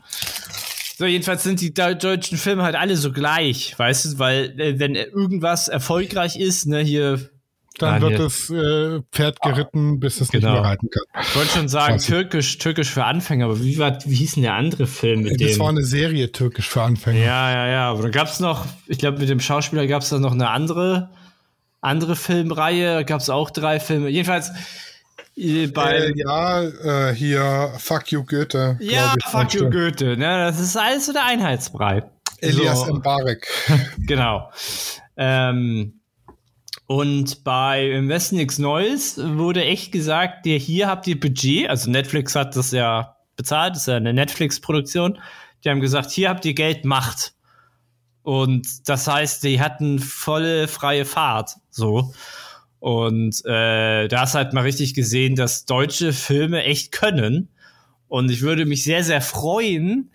So, 0.97 1.05
jedenfalls 1.05 1.43
sind 1.43 1.61
die 1.61 1.73
deutschen 1.73 2.37
Filme 2.37 2.63
halt 2.63 2.75
alle 2.75 2.97
so 2.97 3.13
gleich, 3.13 3.77
weißt 3.77 4.05
du, 4.05 4.19
weil 4.19 4.59
äh, 4.59 4.79
wenn 4.79 4.95
irgendwas 4.95 5.69
erfolgreich 5.69 6.37
ist, 6.37 6.67
ne, 6.67 6.79
hier. 6.79 7.29
Dann 7.77 8.03
ah, 8.03 8.09
wird 8.09 8.19
das 8.19 8.49
äh, 8.49 8.99
Pferd 9.13 9.41
geritten, 9.41 10.01
bis 10.01 10.19
es 10.19 10.27
genau. 10.27 10.51
nicht 10.51 10.61
mehr 10.61 10.69
reiten 10.69 10.89
kann. 10.89 11.23
Ich 11.23 11.35
wollte 11.37 11.51
schon 11.51 11.69
sagen, 11.69 11.97
türkisch, 11.99 12.57
türkisch 12.57 12.89
für 12.89 13.05
Anfänger, 13.05 13.45
aber 13.45 13.63
wie, 13.63 13.77
war, 13.77 13.97
wie 14.03 14.15
hieß 14.15 14.33
denn 14.33 14.43
der 14.43 14.55
andere 14.55 14.85
Film 14.85 15.21
mit 15.21 15.39
dem? 15.39 15.47
Das 15.47 15.59
war 15.59 15.69
eine 15.69 15.85
Serie 15.85 16.29
türkisch 16.33 16.67
für 16.67 16.81
Anfänger. 16.81 17.19
Ja, 17.19 17.49
ja, 17.49 17.67
ja. 17.67 17.89
Aber 17.89 18.01
da 18.01 18.09
gab's 18.09 18.41
noch, 18.41 18.65
ich 18.87 18.97
glaube, 18.97 19.19
mit 19.19 19.29
dem 19.29 19.39
Schauspieler 19.39 19.87
gab's 19.87 20.09
da 20.09 20.19
noch 20.19 20.33
eine 20.33 20.49
andere 20.49 21.11
andere 21.81 22.15
Filmreihe, 22.15 23.05
gab 23.05 23.21
es 23.21 23.29
auch 23.29 23.49
drei 23.49 23.79
Filme. 23.79 24.09
Jedenfalls 24.09 24.51
äh, 25.35 25.67
bei. 25.67 25.95
Äh, 25.95 26.13
ja, 26.15 26.63
äh, 26.63 27.15
hier 27.15 27.73
Fuck 27.77 28.11
You 28.11 28.23
Goethe. 28.23 28.77
Ja, 28.79 29.13
ich, 29.17 29.25
Fuck 29.25 29.53
You 29.53 29.69
Goethe. 29.69 30.17
Ne? 30.17 30.45
Das 30.45 30.59
ist 30.59 30.75
alles 30.75 31.05
so 31.05 31.13
der 31.13 31.25
Einheitsbrei. 31.25 32.03
Elias 32.41 32.85
so. 32.85 32.93
Mbarek. 32.93 33.47
genau. 33.99 34.51
Ähm, 35.17 35.99
und 36.87 37.43
bei 37.43 37.87
Im 37.87 38.09
Westen 38.09 38.37
nichts 38.37 38.57
Neues 38.57 39.19
wurde 39.21 39.63
echt 39.63 39.91
gesagt, 39.91 40.45
ihr 40.45 40.57
hier 40.57 40.87
habt 40.87 41.05
ihr 41.07 41.19
Budget, 41.19 41.69
also 41.69 41.89
Netflix 41.89 42.35
hat 42.35 42.55
das 42.55 42.71
ja 42.71 43.15
bezahlt, 43.35 43.75
das 43.75 43.81
ist 43.81 43.87
ja 43.87 43.97
eine 43.97 44.13
Netflix-Produktion. 44.13 45.19
Die 45.63 45.69
haben 45.69 45.81
gesagt, 45.81 46.09
hier 46.09 46.29
habt 46.29 46.45
ihr 46.45 46.53
Geld, 46.53 46.85
macht. 46.85 47.33
Und 48.29 48.87
das 48.87 49.07
heißt, 49.07 49.43
die 49.43 49.59
hatten 49.59 49.97
volle 49.97 50.67
freie 50.67 51.03
Fahrt, 51.03 51.55
so. 51.71 52.13
Und 52.77 53.43
äh, 53.43 54.07
da 54.07 54.21
hast 54.21 54.35
halt 54.35 54.53
mal 54.53 54.61
richtig 54.61 54.93
gesehen, 54.93 55.35
dass 55.35 55.65
deutsche 55.65 56.13
Filme 56.13 56.63
echt 56.63 56.91
können. 56.91 57.49
Und 58.07 58.29
ich 58.29 58.41
würde 58.41 58.67
mich 58.67 58.83
sehr, 58.83 59.03
sehr 59.03 59.21
freuen, 59.21 60.11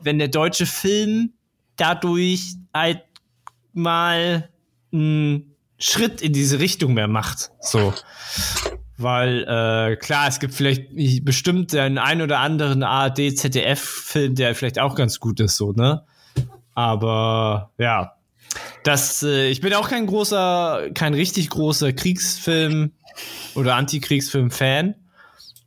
wenn 0.00 0.18
der 0.18 0.26
deutsche 0.26 0.66
Film 0.66 1.34
dadurch 1.76 2.56
halt 2.74 3.04
mal 3.74 4.48
einen 4.92 5.54
Schritt 5.78 6.20
in 6.20 6.32
diese 6.32 6.58
Richtung 6.58 6.94
mehr 6.94 7.06
macht. 7.06 7.52
So. 7.60 7.94
Weil, 8.96 9.44
äh, 9.44 9.96
klar, 9.98 10.26
es 10.26 10.40
gibt 10.40 10.54
vielleicht 10.54 10.88
bestimmt 11.24 11.74
den 11.74 11.98
ein 11.98 12.22
oder 12.22 12.40
anderen 12.40 12.82
ARD, 12.82 13.36
ZDF-Film, 13.36 14.34
der 14.34 14.56
vielleicht 14.56 14.80
auch 14.80 14.96
ganz 14.96 15.20
gut 15.20 15.38
ist, 15.38 15.56
so, 15.56 15.70
ne? 15.70 16.04
Aber 16.74 17.70
ja, 17.78 18.14
das, 18.82 19.22
äh, 19.22 19.48
ich 19.48 19.60
bin 19.60 19.74
auch 19.74 19.88
kein 19.88 20.06
großer, 20.06 20.90
kein 20.94 21.14
richtig 21.14 21.50
großer 21.50 21.92
Kriegsfilm 21.92 22.92
oder 23.54 23.76
Antikriegsfilm-Fan. 23.76 24.94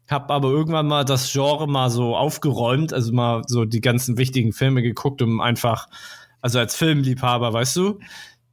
Hab 0.08 0.30
aber 0.30 0.50
irgendwann 0.50 0.88
mal 0.88 1.04
das 1.04 1.32
Genre 1.32 1.68
mal 1.68 1.90
so 1.90 2.16
aufgeräumt, 2.16 2.94
also 2.94 3.12
mal 3.12 3.42
so 3.48 3.66
die 3.66 3.82
ganzen 3.82 4.18
wichtigen 4.18 4.54
Filme 4.54 4.84
geguckt, 4.84 5.22
um 5.22 5.42
einfach, 5.42 5.88
also 6.42 6.60
als 6.60 6.76
Filmliebhaber, 6.76 7.54
weißt 7.54 7.76
du, 7.78 8.00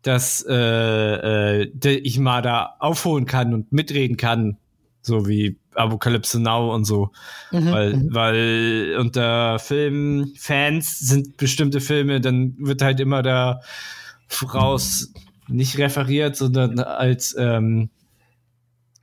dass 0.00 0.44
äh, 0.48 1.62
äh, 1.64 1.90
ich 1.90 2.18
mal 2.18 2.40
da 2.40 2.76
aufholen 2.78 3.26
kann 3.26 3.52
und 3.52 3.72
mitreden 3.72 4.16
kann, 4.16 4.56
So 5.02 5.28
wie 5.28 5.58
Apocalypse 5.74 6.40
Now 6.40 6.74
und 6.74 6.84
so. 6.84 7.10
Mhm. 7.50 7.70
Weil, 7.70 8.06
weil 8.10 8.96
unter 8.98 9.58
Filmfans 9.58 10.98
sind 10.98 11.36
bestimmte 11.36 11.80
Filme, 11.80 12.20
dann 12.20 12.54
wird 12.58 12.82
halt 12.82 13.00
immer 13.00 13.22
da 13.22 13.60
raus 14.54 15.12
nicht 15.48 15.78
referiert, 15.78 16.36
sondern 16.36 16.78
als 16.78 17.36
ähm, 17.38 17.90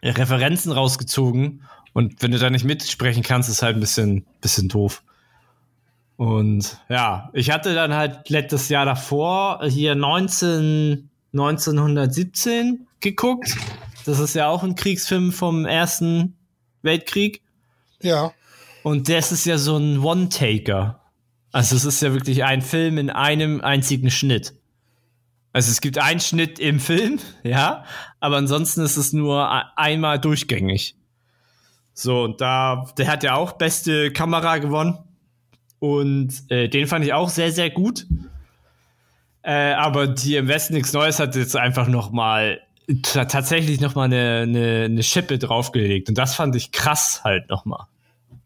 Referenzen 0.04 0.72
rausgezogen. 0.72 1.64
Und 1.94 2.22
wenn 2.22 2.32
du 2.32 2.40
da 2.40 2.50
nicht 2.50 2.66
mitsprechen 2.66 3.24
kannst, 3.24 3.50
ist 3.50 3.62
halt 3.62 3.78
ein 3.78 3.82
bisschen, 3.82 4.26
bisschen 4.42 4.70
doof. 4.70 5.04
Und 6.18 6.78
ja, 6.90 7.30
ich 7.34 7.50
hatte 7.50 7.74
dann 7.74 7.94
halt 7.94 8.30
letztes 8.30 8.70
Jahr 8.70 8.86
davor 8.86 9.62
hier 9.66 9.96
19, 9.96 11.10
1917 11.34 12.88
geguckt. 13.00 13.56
Das 14.06 14.20
ist 14.20 14.36
ja 14.36 14.48
auch 14.48 14.64
ein 14.64 14.76
Kriegsfilm 14.76 15.32
vom 15.32 15.66
Ersten 15.66 16.36
Weltkrieg. 16.82 17.42
Ja. 18.02 18.34
Und 18.84 19.10
das 19.10 19.32
ist 19.32 19.46
ja 19.46 19.58
so 19.58 19.78
ein 19.78 20.00
One-Taker. 20.00 21.02
Also 21.52 21.76
es 21.76 21.86
ist 21.86 22.02
ja 22.02 22.14
wirklich 22.14 22.44
ein 22.44 22.62
Film 22.62 22.98
in 22.98 23.10
einem 23.10 23.62
einzigen 23.62 24.12
Schnitt. 24.12 24.54
Also 25.52 25.72
es 25.72 25.82
gibt 25.82 25.98
einen 25.98 26.20
Schnitt 26.20 26.60
im 26.60 26.80
Film, 26.80 27.20
ja, 27.44 27.84
aber 28.20 28.38
ansonsten 28.38 28.82
ist 28.82 28.98
es 28.98 29.14
nur 29.14 29.78
einmal 29.78 30.20
durchgängig. 30.20 30.96
So, 31.94 32.24
und 32.24 32.40
da, 32.40 32.86
der 32.98 33.08
hat 33.08 33.24
ja 33.24 33.36
auch 33.36 33.54
beste 33.54 34.12
Kamera 34.12 34.60
gewonnen. 34.60 35.00
Und 35.80 36.34
äh, 36.50 36.68
den 36.70 36.88
fand 36.88 37.04
ich 37.04 37.14
auch 37.14 37.30
sehr, 37.30 37.52
sehr 37.52 37.70
gut. 37.70 38.06
Äh, 39.42 39.74
aber 39.74 40.08
die 40.08 40.36
im 40.36 40.48
Westen 40.48 40.74
nichts 40.74 40.94
Neues 40.94 41.20
hat 41.20 41.36
jetzt 41.36 41.56
einfach 41.56 41.88
noch 41.88 42.12
mal 42.12 42.62
tatsächlich 43.04 43.80
noch 43.82 43.96
mal 43.96 44.06
eine, 44.06 44.42
eine, 44.44 44.86
eine 44.86 45.04
Schippe 45.04 45.38
draufgelegt. 45.38 46.10
Und 46.10 46.18
das 46.18 46.36
fand 46.36 46.56
ich 46.56 46.72
krass 46.72 47.22
halt 47.24 47.50
noch 47.50 47.66
mal. 47.66 47.88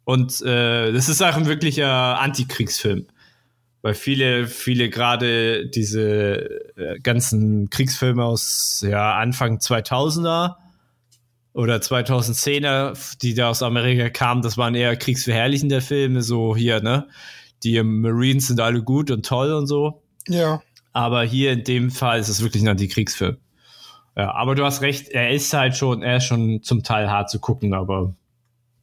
Und 0.05 0.41
äh, 0.41 0.91
das 0.91 1.07
ist 1.09 1.21
auch 1.21 1.35
ein 1.35 1.45
wirklicher 1.45 2.19
Antikriegsfilm. 2.19 3.07
Weil 3.81 3.93
viele, 3.93 4.47
viele 4.47 4.89
gerade 4.89 5.67
diese 5.67 6.75
äh, 6.77 6.99
ganzen 7.01 7.69
Kriegsfilme 7.69 8.23
aus 8.23 8.83
ja, 8.87 9.15
Anfang 9.15 9.57
2000er 9.57 10.55
oder 11.53 11.75
2010er, 11.77 13.17
die 13.21 13.33
da 13.33 13.49
aus 13.49 13.61
Amerika 13.61 14.09
kamen, 14.09 14.41
das 14.41 14.57
waren 14.57 14.75
eher 14.75 14.95
kriegsverherrlichende 14.95 15.81
Filme, 15.81 16.21
so 16.21 16.55
hier, 16.55 16.81
ne? 16.81 17.07
Die 17.63 17.81
Marines 17.81 18.47
sind 18.47 18.59
alle 18.59 18.81
gut 18.81 19.11
und 19.11 19.25
toll 19.25 19.53
und 19.53 19.67
so. 19.67 20.01
Ja. 20.27 20.61
Aber 20.91 21.23
hier 21.23 21.51
in 21.51 21.63
dem 21.63 21.91
Fall 21.91 22.19
ist 22.19 22.29
es 22.29 22.41
wirklich 22.41 22.63
ein 22.63 22.69
Antikriegsfilm. 22.69 23.37
Ja, 24.15 24.33
aber 24.33 24.55
du 24.55 24.63
hast 24.63 24.81
recht, 24.81 25.09
er 25.09 25.31
ist 25.31 25.53
halt 25.53 25.75
schon, 25.75 26.03
er 26.03 26.17
ist 26.17 26.25
schon 26.25 26.61
zum 26.61 26.83
Teil 26.83 27.09
hart 27.09 27.29
zu 27.29 27.39
gucken, 27.39 27.73
aber 27.73 28.13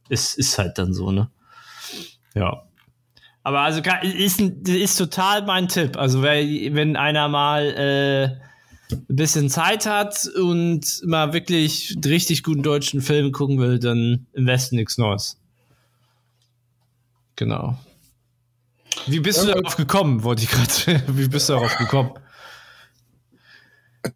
es 0.09 0.35
ist 0.35 0.57
halt 0.57 0.77
dann 0.77 0.93
so, 0.93 1.11
ne? 1.11 1.29
Ja. 2.33 2.63
Aber 3.43 3.61
also 3.61 3.81
ist, 4.03 4.39
ist 4.41 4.97
total 4.97 5.45
mein 5.45 5.67
Tipp. 5.67 5.97
Also 5.97 6.21
wenn 6.21 6.95
einer 6.95 7.27
mal 7.27 7.65
äh, 7.65 8.93
ein 8.93 9.15
bisschen 9.15 9.49
Zeit 9.49 9.85
hat 9.85 10.27
und 10.39 11.01
mal 11.05 11.33
wirklich 11.33 11.97
richtig 12.05 12.43
guten 12.43 12.61
deutschen 12.61 13.01
Film 13.01 13.31
gucken 13.31 13.57
will, 13.57 13.79
dann 13.79 14.27
im 14.33 14.45
Westen 14.45 14.75
nichts 14.75 14.97
Neues. 14.97 15.39
Genau. 17.35 17.79
Wie 19.07 19.19
bist 19.19 19.39
ja, 19.39 19.53
du 19.53 19.61
darauf 19.61 19.77
gekommen, 19.77 20.23
wollte 20.23 20.43
ich 20.43 20.49
gerade. 20.49 21.03
Wie 21.17 21.27
bist 21.27 21.49
du 21.49 21.53
darauf 21.53 21.75
gekommen? 21.77 22.11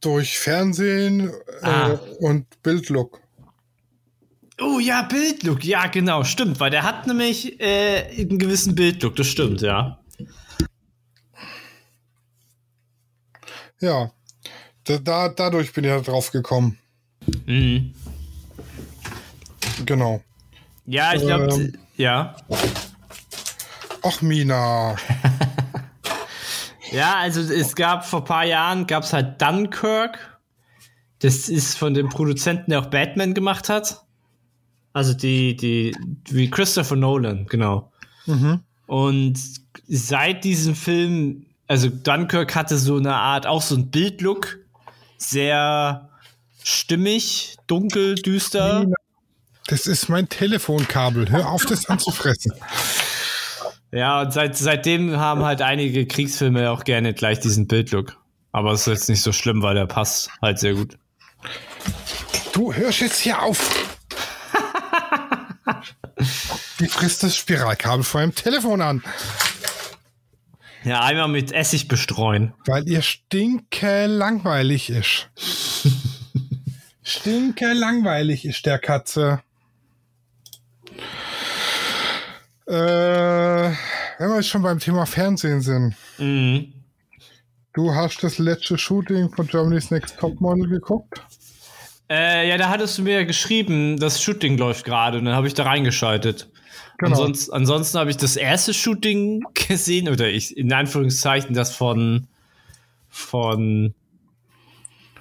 Durch 0.01 0.39
Fernsehen 0.39 1.31
ah. 1.61 1.91
äh, 1.91 1.97
und 2.19 2.61
Bildlook. 2.63 3.21
Oh 4.59 4.79
ja, 4.79 5.01
Bildlook, 5.03 5.63
ja, 5.63 5.87
genau, 5.87 6.23
stimmt, 6.23 6.59
weil 6.59 6.71
der 6.71 6.83
hat 6.83 7.07
nämlich 7.07 7.59
äh, 7.59 8.21
einen 8.21 8.39
gewissen 8.39 8.73
Bildlook, 8.73 9.15
das 9.15 9.27
stimmt, 9.27 9.61
ja. 9.61 9.99
Ja, 13.81 14.11
da, 14.85 14.97
da 14.97 15.29
dadurch 15.29 15.73
bin 15.73 15.83
ich 15.83 15.89
da 15.89 15.99
drauf 15.99 16.31
gekommen. 16.31 16.77
Mhm. 17.45 17.93
Genau. 19.85 20.21
Ja, 20.85 21.13
ich 21.13 21.21
glaube, 21.21 21.53
ähm, 21.53 21.73
ja. 21.97 22.35
Ach, 24.01 24.21
Mina. 24.21 24.95
ja, 26.95 27.15
also 27.17 27.41
es 27.41 27.75
gab 27.75 28.05
vor 28.05 28.21
ein 28.21 28.25
paar 28.25 28.45
Jahren, 28.45 28.87
gab 28.87 29.03
es 29.03 29.13
halt 29.13 29.41
Dunkirk. 29.41 30.39
Das 31.19 31.49
ist 31.49 31.77
von 31.77 31.93
dem 31.93 32.09
Produzenten, 32.09 32.71
der 32.71 32.79
auch 32.79 32.87
Batman 32.87 33.33
gemacht 33.33 33.69
hat. 33.69 34.03
Also 34.93 35.13
die, 35.13 35.55
die, 35.55 35.95
wie 36.29 36.49
Christopher 36.49 36.95
Nolan, 36.95 37.47
genau. 37.47 37.91
Mhm. 38.25 38.61
Und 38.87 39.39
seit 39.87 40.43
diesem 40.43 40.75
Film, 40.75 41.45
also 41.67 41.89
Dunkirk 41.89 42.55
hatte 42.55 42.77
so 42.77 42.97
eine 42.97 43.15
Art, 43.15 43.45
auch 43.47 43.61
so 43.61 43.75
ein 43.75 43.89
Bildlook, 43.91 44.57
sehr 45.17 46.09
stimmig, 46.63 47.57
dunkel, 47.67 48.15
düster. 48.15 48.85
Das 49.67 49.87
ist 49.87 50.09
mein 50.09 50.29
Telefonkabel. 50.29 51.29
Hör 51.29 51.49
auf, 51.49 51.65
das 51.65 51.87
anzufressen. 51.87 52.53
Ja, 53.95 54.23
und 54.23 54.33
seit, 54.33 54.57
seitdem 54.57 55.15
haben 55.15 55.45
halt 55.45 55.61
einige 55.61 56.05
Kriegsfilme 56.05 56.69
auch 56.69 56.83
gerne 56.83 57.13
gleich 57.13 57.39
diesen 57.39 57.65
Bildlook. 57.65 58.17
Aber 58.51 58.73
es 58.73 58.81
ist 58.81 58.87
jetzt 58.87 59.09
nicht 59.09 59.21
so 59.21 59.31
schlimm, 59.31 59.61
weil 59.61 59.75
der 59.75 59.85
passt 59.85 60.29
halt 60.41 60.59
sehr 60.59 60.73
gut. 60.73 60.97
Du 62.51 62.73
hörst 62.73 62.99
jetzt 62.99 63.21
hier 63.21 63.41
auf. 63.41 63.97
Die 66.81 66.87
frisst 66.87 67.23
das 67.23 67.37
Spiralkabel 67.37 68.03
vor 68.03 68.19
einem 68.19 68.35
Telefon 68.35 68.81
an. 68.81 69.01
Ja, 70.83 70.99
einmal 70.99 71.29
mit 71.29 71.53
Essig 71.53 71.87
bestreuen. 71.87 72.53
Weil 72.65 72.89
ihr 72.89 73.01
stinke 73.01 74.07
langweilig 74.07 74.89
ist. 74.89 75.29
stinke 77.01 77.71
langweilig 77.71 78.43
ist 78.43 78.65
der 78.65 78.77
Katze. 78.77 79.41
Äh, 82.67 82.73
wenn 82.73 84.29
wir 84.29 84.35
jetzt 84.37 84.49
schon 84.49 84.63
beim 84.63 84.79
Thema 84.79 85.05
Fernsehen 85.05 85.61
sind. 85.61 85.95
Mhm. 86.17 86.73
Du 87.73 87.93
hast 87.93 88.23
das 88.23 88.37
letzte 88.37 88.77
Shooting 88.77 89.29
von 89.29 89.47
Germany's 89.47 89.91
Next 89.91 90.17
Topmodel 90.17 90.67
geguckt? 90.67 91.21
Äh, 92.09 92.47
ja, 92.49 92.57
da 92.57 92.69
hattest 92.69 92.97
du 92.97 93.01
mir 93.01 93.19
ja 93.19 93.23
geschrieben, 93.23 93.97
das 93.99 94.21
Shooting 94.21 94.57
läuft 94.57 94.85
gerade 94.85 95.17
und 95.17 95.25
dann 95.25 95.35
habe 95.35 95.47
ich 95.47 95.53
da 95.53 95.63
reingeschaltet. 95.63 96.49
Genau. 96.97 97.11
Ansonsten, 97.11 97.53
ansonsten 97.53 97.99
habe 97.99 98.09
ich 98.09 98.17
das 98.17 98.35
erste 98.35 98.73
Shooting 98.73 99.43
gesehen, 99.67 100.07
oder 100.09 100.29
ich, 100.29 100.55
in 100.55 100.71
Anführungszeichen, 100.71 101.53
das 101.53 101.75
von, 101.75 102.27
von, 103.09 103.93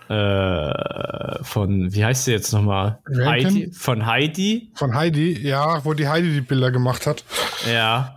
äh, 0.08 1.42
von, 1.42 1.92
wie 1.94 2.04
heißt 2.04 2.24
sie 2.24 2.32
jetzt 2.32 2.52
nochmal? 2.52 2.98
Heidi? 3.10 3.70
Von 3.72 4.06
Heidi? 4.06 4.70
Von 4.74 4.94
Heidi, 4.94 5.40
ja, 5.40 5.84
wo 5.84 5.94
die 5.94 6.08
Heidi 6.08 6.32
die 6.32 6.40
Bilder 6.40 6.70
gemacht 6.70 7.06
hat. 7.06 7.24
Ja. 7.70 8.14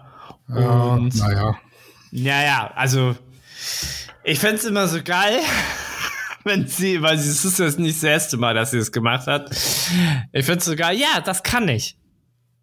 Und, 0.47 1.15
äh, 1.15 1.19
naja. 1.19 1.57
Naja, 2.11 2.71
also, 2.75 3.15
ich 4.23 4.39
fände 4.39 4.57
es 4.57 4.65
immer 4.65 4.87
so 4.87 5.01
geil, 5.03 5.39
wenn 6.43 6.67
sie, 6.67 7.01
weil 7.01 7.15
es 7.15 7.45
ist 7.45 7.59
jetzt 7.59 7.79
nicht 7.79 7.97
das 7.97 8.03
erste 8.03 8.37
Mal, 8.37 8.53
dass 8.53 8.71
sie 8.71 8.77
es 8.77 8.91
gemacht 8.91 9.27
hat. 9.27 9.49
Ich 10.31 10.45
fände 10.45 10.59
es 10.59 10.65
so 10.65 10.75
geil, 10.75 10.97
ja, 10.97 11.21
das 11.23 11.43
kann 11.43 11.67
ich. 11.69 11.97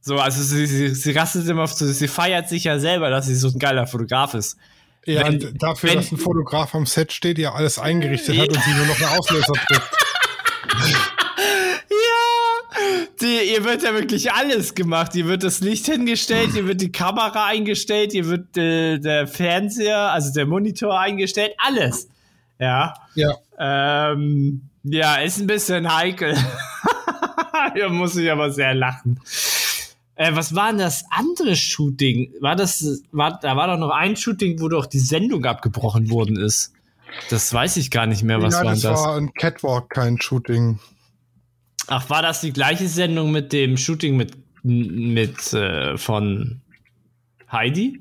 So, 0.01 0.19
also 0.19 0.43
sie, 0.43 0.67
sie, 0.67 0.95
sie 0.95 1.13
rastet 1.13 1.49
immer 1.49 1.63
auf 1.63 1.73
sie 1.73 2.09
feiert 2.09 2.51
sich 2.51 2.65
ja 2.65 2.79
selber, 2.79 3.09
dass 3.09 3.27
sie 3.27 3.35
so 3.35 3.49
ein 3.49 3.59
geiler 3.59 3.87
Fotograf 3.87 4.35
ist. 4.35 4.59
Ja, 5.07 5.27
wenn, 5.27 5.59
dafür, 5.59 5.91
wenn, 5.91 5.97
dass 5.97 6.13
ein 6.13 6.19
Fotograf 6.19 6.75
am 6.75 6.87
Set 6.87 7.13
steht, 7.13 7.39
ja 7.39 7.53
alles 7.53 7.79
eingerichtet 7.79 8.39
hat 8.39 8.49
und 8.49 8.63
sie 8.63 8.71
nur 8.73 8.87
noch 8.87 8.97
einen 8.97 9.19
Auslöser 9.19 9.53
trifft. 9.53 9.91
ja, 11.91 13.07
die, 13.21 13.53
ihr 13.53 13.65
wird 13.65 13.83
ja 13.83 13.93
wirklich 13.95 14.33
alles 14.33 14.75
gemacht. 14.75 15.13
Hier 15.13 15.27
wird 15.27 15.43
das 15.43 15.61
Licht 15.61 15.87
hingestellt, 15.87 16.51
hier 16.53 16.67
wird 16.67 16.81
die 16.81 16.93
Kamera 16.93 17.47
eingestellt, 17.47 18.13
hier 18.13 18.27
wird 18.27 18.57
äh, 18.57 18.99
der 18.99 19.27
Fernseher, 19.27 20.13
also 20.13 20.33
der 20.33 20.47
Monitor 20.47 20.99
eingestellt, 20.99 21.55
alles. 21.59 22.09
Ja. 22.59 22.95
Ja. 23.15 23.35
Ähm, 23.59 24.71
ja, 24.85 25.17
ist 25.17 25.39
ein 25.41 25.47
bisschen 25.47 25.95
heikel. 25.95 26.37
Hier 27.75 27.89
muss 27.89 28.17
ich 28.17 28.31
aber 28.31 28.51
sehr 28.51 28.75
lachen. 28.75 29.21
Äh, 30.17 30.35
was 30.35 30.55
war 30.55 30.69
denn 30.69 30.79
das 30.79 31.05
andere 31.11 31.57
Shooting? 31.57 32.33
War 32.41 32.57
das, 32.57 33.03
war, 33.11 33.39
da 33.41 33.57
war 33.57 33.67
doch 33.67 33.79
noch 33.79 33.91
ein 33.91 34.17
Shooting, 34.17 34.61
wo 34.61 34.69
doch 34.69 34.87
die 34.87 35.01
Sendung 35.01 35.45
abgebrochen 35.45 36.11
worden 36.11 36.37
ist. 36.37 36.73
Das 37.31 37.53
weiß 37.53 37.77
ich 37.77 37.91
gar 37.91 38.07
nicht 38.07 38.23
mehr, 38.23 38.43
was 38.43 38.55
ja, 38.55 38.65
war 38.65 38.73
das? 38.73 38.83
Das 38.83 39.01
war 39.01 39.17
ein 39.17 39.33
Catwalk, 39.35 39.91
kein 39.91 40.21
Shooting. 40.21 40.79
Ach, 41.87 42.09
war 42.11 42.23
das 42.23 42.41
die 42.41 42.53
gleiche 42.53 42.89
Sendung 42.89 43.31
mit 43.31 43.53
dem 43.53 43.77
Shooting 43.77 44.17
mit, 44.17 44.33
mit 44.63 45.53
äh, 45.53 45.97
von 45.99 46.61
Heidi? 47.51 48.01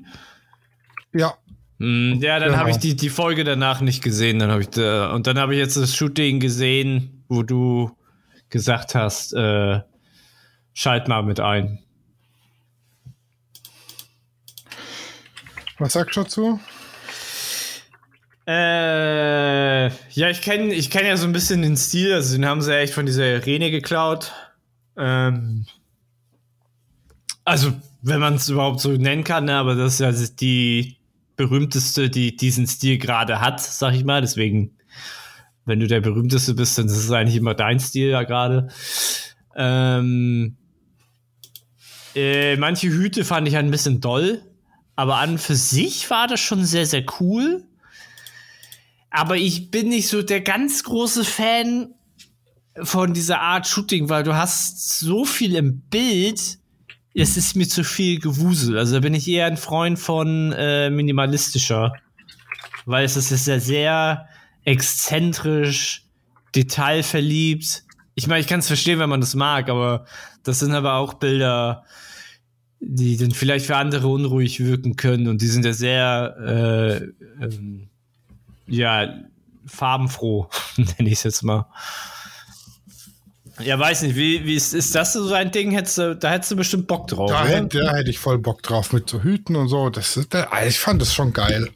Ja. 1.12 1.34
Hm, 1.78 2.20
ja, 2.22 2.38
dann 2.38 2.50
genau. 2.50 2.60
habe 2.60 2.70
ich 2.70 2.78
die, 2.78 2.96
die 2.96 3.10
Folge 3.10 3.44
danach 3.44 3.80
nicht 3.80 4.02
gesehen. 4.02 4.38
Dann 4.38 4.60
ich 4.60 4.70
da, 4.70 5.12
und 5.12 5.26
dann 5.26 5.38
habe 5.38 5.54
ich 5.54 5.60
jetzt 5.60 5.76
das 5.76 5.94
Shooting 5.94 6.40
gesehen, 6.40 7.24
wo 7.28 7.42
du 7.42 7.90
gesagt 8.48 8.94
hast, 8.94 9.32
äh, 9.34 9.80
schalt 10.72 11.08
mal 11.08 11.22
mit 11.22 11.40
ein. 11.40 11.83
Was 15.78 15.92
sagst 15.92 16.16
du 16.16 16.22
dazu? 16.22 16.60
Äh, 18.46 19.86
ja, 19.86 20.28
ich 20.30 20.42
kenne 20.42 20.74
ich 20.74 20.90
kenn 20.90 21.06
ja 21.06 21.16
so 21.16 21.26
ein 21.26 21.32
bisschen 21.32 21.62
den 21.62 21.76
Stil, 21.76 22.12
also 22.12 22.36
den 22.36 22.44
haben 22.44 22.60
sie 22.60 22.72
ja 22.72 22.78
echt 22.78 22.92
von 22.92 23.06
dieser 23.06 23.24
Arene 23.24 23.70
geklaut. 23.70 24.32
Ähm, 24.96 25.66
also, 27.44 27.72
wenn 28.02 28.20
man 28.20 28.34
es 28.34 28.48
überhaupt 28.48 28.80
so 28.80 28.90
nennen 28.90 29.24
kann, 29.24 29.46
ne, 29.46 29.54
aber 29.56 29.74
das 29.74 29.94
ist 29.94 30.00
ja 30.00 30.12
die 30.40 30.98
berühmteste, 31.36 32.10
die 32.10 32.36
diesen 32.36 32.66
Stil 32.66 32.98
gerade 32.98 33.40
hat, 33.40 33.60
sag 33.60 33.94
ich 33.94 34.04
mal. 34.04 34.20
Deswegen, 34.20 34.76
wenn 35.64 35.80
du 35.80 35.86
der 35.86 36.00
berühmteste 36.00 36.54
bist, 36.54 36.76
dann 36.78 36.86
ist 36.86 36.96
es 36.96 37.10
eigentlich 37.10 37.36
immer 37.36 37.54
dein 37.54 37.80
Stil 37.80 38.10
ja 38.10 38.22
gerade. 38.22 38.68
Ähm, 39.56 40.56
äh, 42.14 42.56
manche 42.56 42.88
Hüte 42.88 43.24
fand 43.24 43.48
ich 43.48 43.56
ein 43.56 43.70
bisschen 43.70 44.00
doll, 44.00 44.42
aber 44.96 45.16
an 45.16 45.38
für 45.38 45.56
sich 45.56 46.08
war 46.10 46.26
das 46.26 46.40
schon 46.40 46.64
sehr, 46.64 46.86
sehr 46.86 47.04
cool. 47.20 47.64
Aber 49.10 49.36
ich 49.36 49.70
bin 49.70 49.88
nicht 49.88 50.08
so 50.08 50.22
der 50.22 50.40
ganz 50.40 50.82
große 50.82 51.24
Fan 51.24 51.94
von 52.82 53.14
dieser 53.14 53.40
Art 53.40 53.66
Shooting, 53.66 54.08
weil 54.08 54.24
du 54.24 54.34
hast 54.34 54.98
so 54.98 55.24
viel 55.24 55.54
im 55.54 55.80
Bild, 55.82 56.58
es 57.14 57.36
ist 57.36 57.54
mir 57.54 57.68
zu 57.68 57.84
viel 57.84 58.18
Gewusel. 58.18 58.76
Also 58.76 58.94
da 58.94 59.00
bin 59.00 59.14
ich 59.14 59.28
eher 59.28 59.46
ein 59.46 59.56
Freund 59.56 59.98
von 59.98 60.52
äh, 60.52 60.90
minimalistischer, 60.90 61.92
weil 62.86 63.04
es 63.04 63.16
ist 63.16 63.46
ja 63.46 63.60
sehr 63.60 64.28
exzentrisch, 64.64 66.06
detailverliebt. 66.54 67.84
Ich 68.16 68.26
meine, 68.26 68.40
ich 68.40 68.46
kann 68.46 68.60
es 68.60 68.66
verstehen, 68.66 68.98
wenn 68.98 69.10
man 69.10 69.20
das 69.20 69.34
mag, 69.34 69.68
aber 69.68 70.06
das 70.42 70.58
sind 70.58 70.72
aber 70.72 70.94
auch 70.94 71.14
Bilder, 71.14 71.84
die 72.86 73.16
dann 73.16 73.30
vielleicht 73.30 73.66
für 73.66 73.76
andere 73.76 74.08
unruhig 74.08 74.60
wirken 74.60 74.96
können 74.96 75.28
und 75.28 75.40
die 75.42 75.46
sind 75.46 75.64
ja 75.64 75.72
sehr 75.72 76.36
äh, 77.40 77.44
ähm, 77.44 77.88
ja 78.66 79.14
farbenfroh, 79.66 80.48
nenne 80.76 81.08
ich 81.08 81.14
es 81.14 81.22
jetzt 81.22 81.42
mal. 81.42 81.66
Ja, 83.60 83.78
weiß 83.78 84.02
nicht, 84.02 84.16
wie, 84.16 84.44
wie 84.44 84.56
ist, 84.56 84.74
ist 84.74 84.94
das 84.96 85.12
so 85.12 85.32
ein 85.32 85.52
Ding? 85.52 85.70
Hättest 85.70 85.98
du, 85.98 86.16
da 86.16 86.30
hättest 86.30 86.50
du 86.50 86.56
bestimmt 86.56 86.88
Bock 86.88 87.06
drauf. 87.06 87.30
Da, 87.30 87.46
hätte, 87.46 87.78
da 87.78 87.94
hätte 87.94 88.10
ich 88.10 88.18
voll 88.18 88.38
Bock 88.38 88.62
drauf 88.62 88.92
mit 88.92 89.08
so 89.08 89.22
Hüten 89.22 89.54
und 89.54 89.68
so. 89.68 89.90
Das 89.90 90.16
ist, 90.16 90.34
da, 90.34 90.48
ich 90.66 90.80
fand 90.80 91.00
das 91.00 91.14
schon 91.14 91.32
geil. 91.32 91.70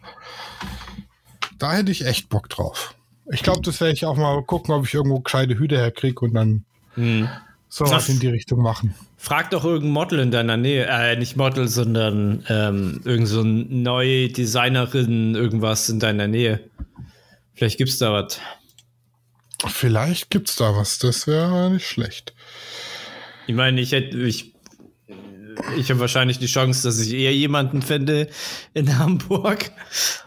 Da 1.59 1.75
hätte 1.75 1.93
ich 1.93 2.05
echt 2.05 2.29
Bock 2.31 2.49
drauf. 2.49 2.97
Ich 3.31 3.45
glaube, 3.45 3.61
das 3.63 3.81
werde 3.81 3.95
ich 3.95 4.07
auch 4.07 4.17
mal 4.17 4.43
gucken, 4.43 4.75
ob 4.75 4.87
ich 4.87 4.95
irgendwo 4.95 5.21
gescheite 5.21 5.57
Hüte 5.57 5.77
herkriege 5.77 6.21
und 6.25 6.35
dann 6.35 6.65
Hm. 6.99 7.29
So 7.69 7.85
was 7.85 8.09
in 8.09 8.19
die 8.19 8.29
Richtung 8.29 8.63
machen. 8.63 8.95
Frag 9.17 9.51
doch 9.51 9.65
irgendein 9.65 9.93
Model 9.93 10.19
in 10.21 10.31
deiner 10.31 10.57
Nähe, 10.57 10.87
äh, 10.87 11.17
nicht 11.17 11.37
Model, 11.37 11.69
sondern 11.69 12.45
ähm, 12.49 13.01
irgend 13.05 13.29
so 13.29 13.43
ein 13.43 13.83
neue 13.83 14.29
Designerin, 14.29 15.35
irgendwas 15.35 15.89
in 15.89 16.01
deiner 16.01 16.29
Nähe. 16.29 16.61
Vielleicht 17.55 17.79
gibt's 17.79 17.99
da 17.99 18.13
was. 18.13 18.41
Vielleicht 19.67 20.31
gibt's 20.31 20.57
da 20.57 20.75
was. 20.75 20.99
Das 20.99 21.27
wäre 21.27 21.71
nicht 21.71 21.87
schlecht. 21.87 22.35
Ich 23.47 23.55
meine, 23.55 23.81
ich 23.81 23.93
hätte, 23.93 24.17
ich, 24.19 24.55
ich 25.77 25.91
habe 25.91 26.01
wahrscheinlich 26.01 26.39
die 26.39 26.47
Chance, 26.47 26.87
dass 26.87 27.01
ich 27.01 27.13
eher 27.13 27.35
jemanden 27.35 27.83
finde 27.83 28.29
in 28.73 28.99
Hamburg. 28.99 29.73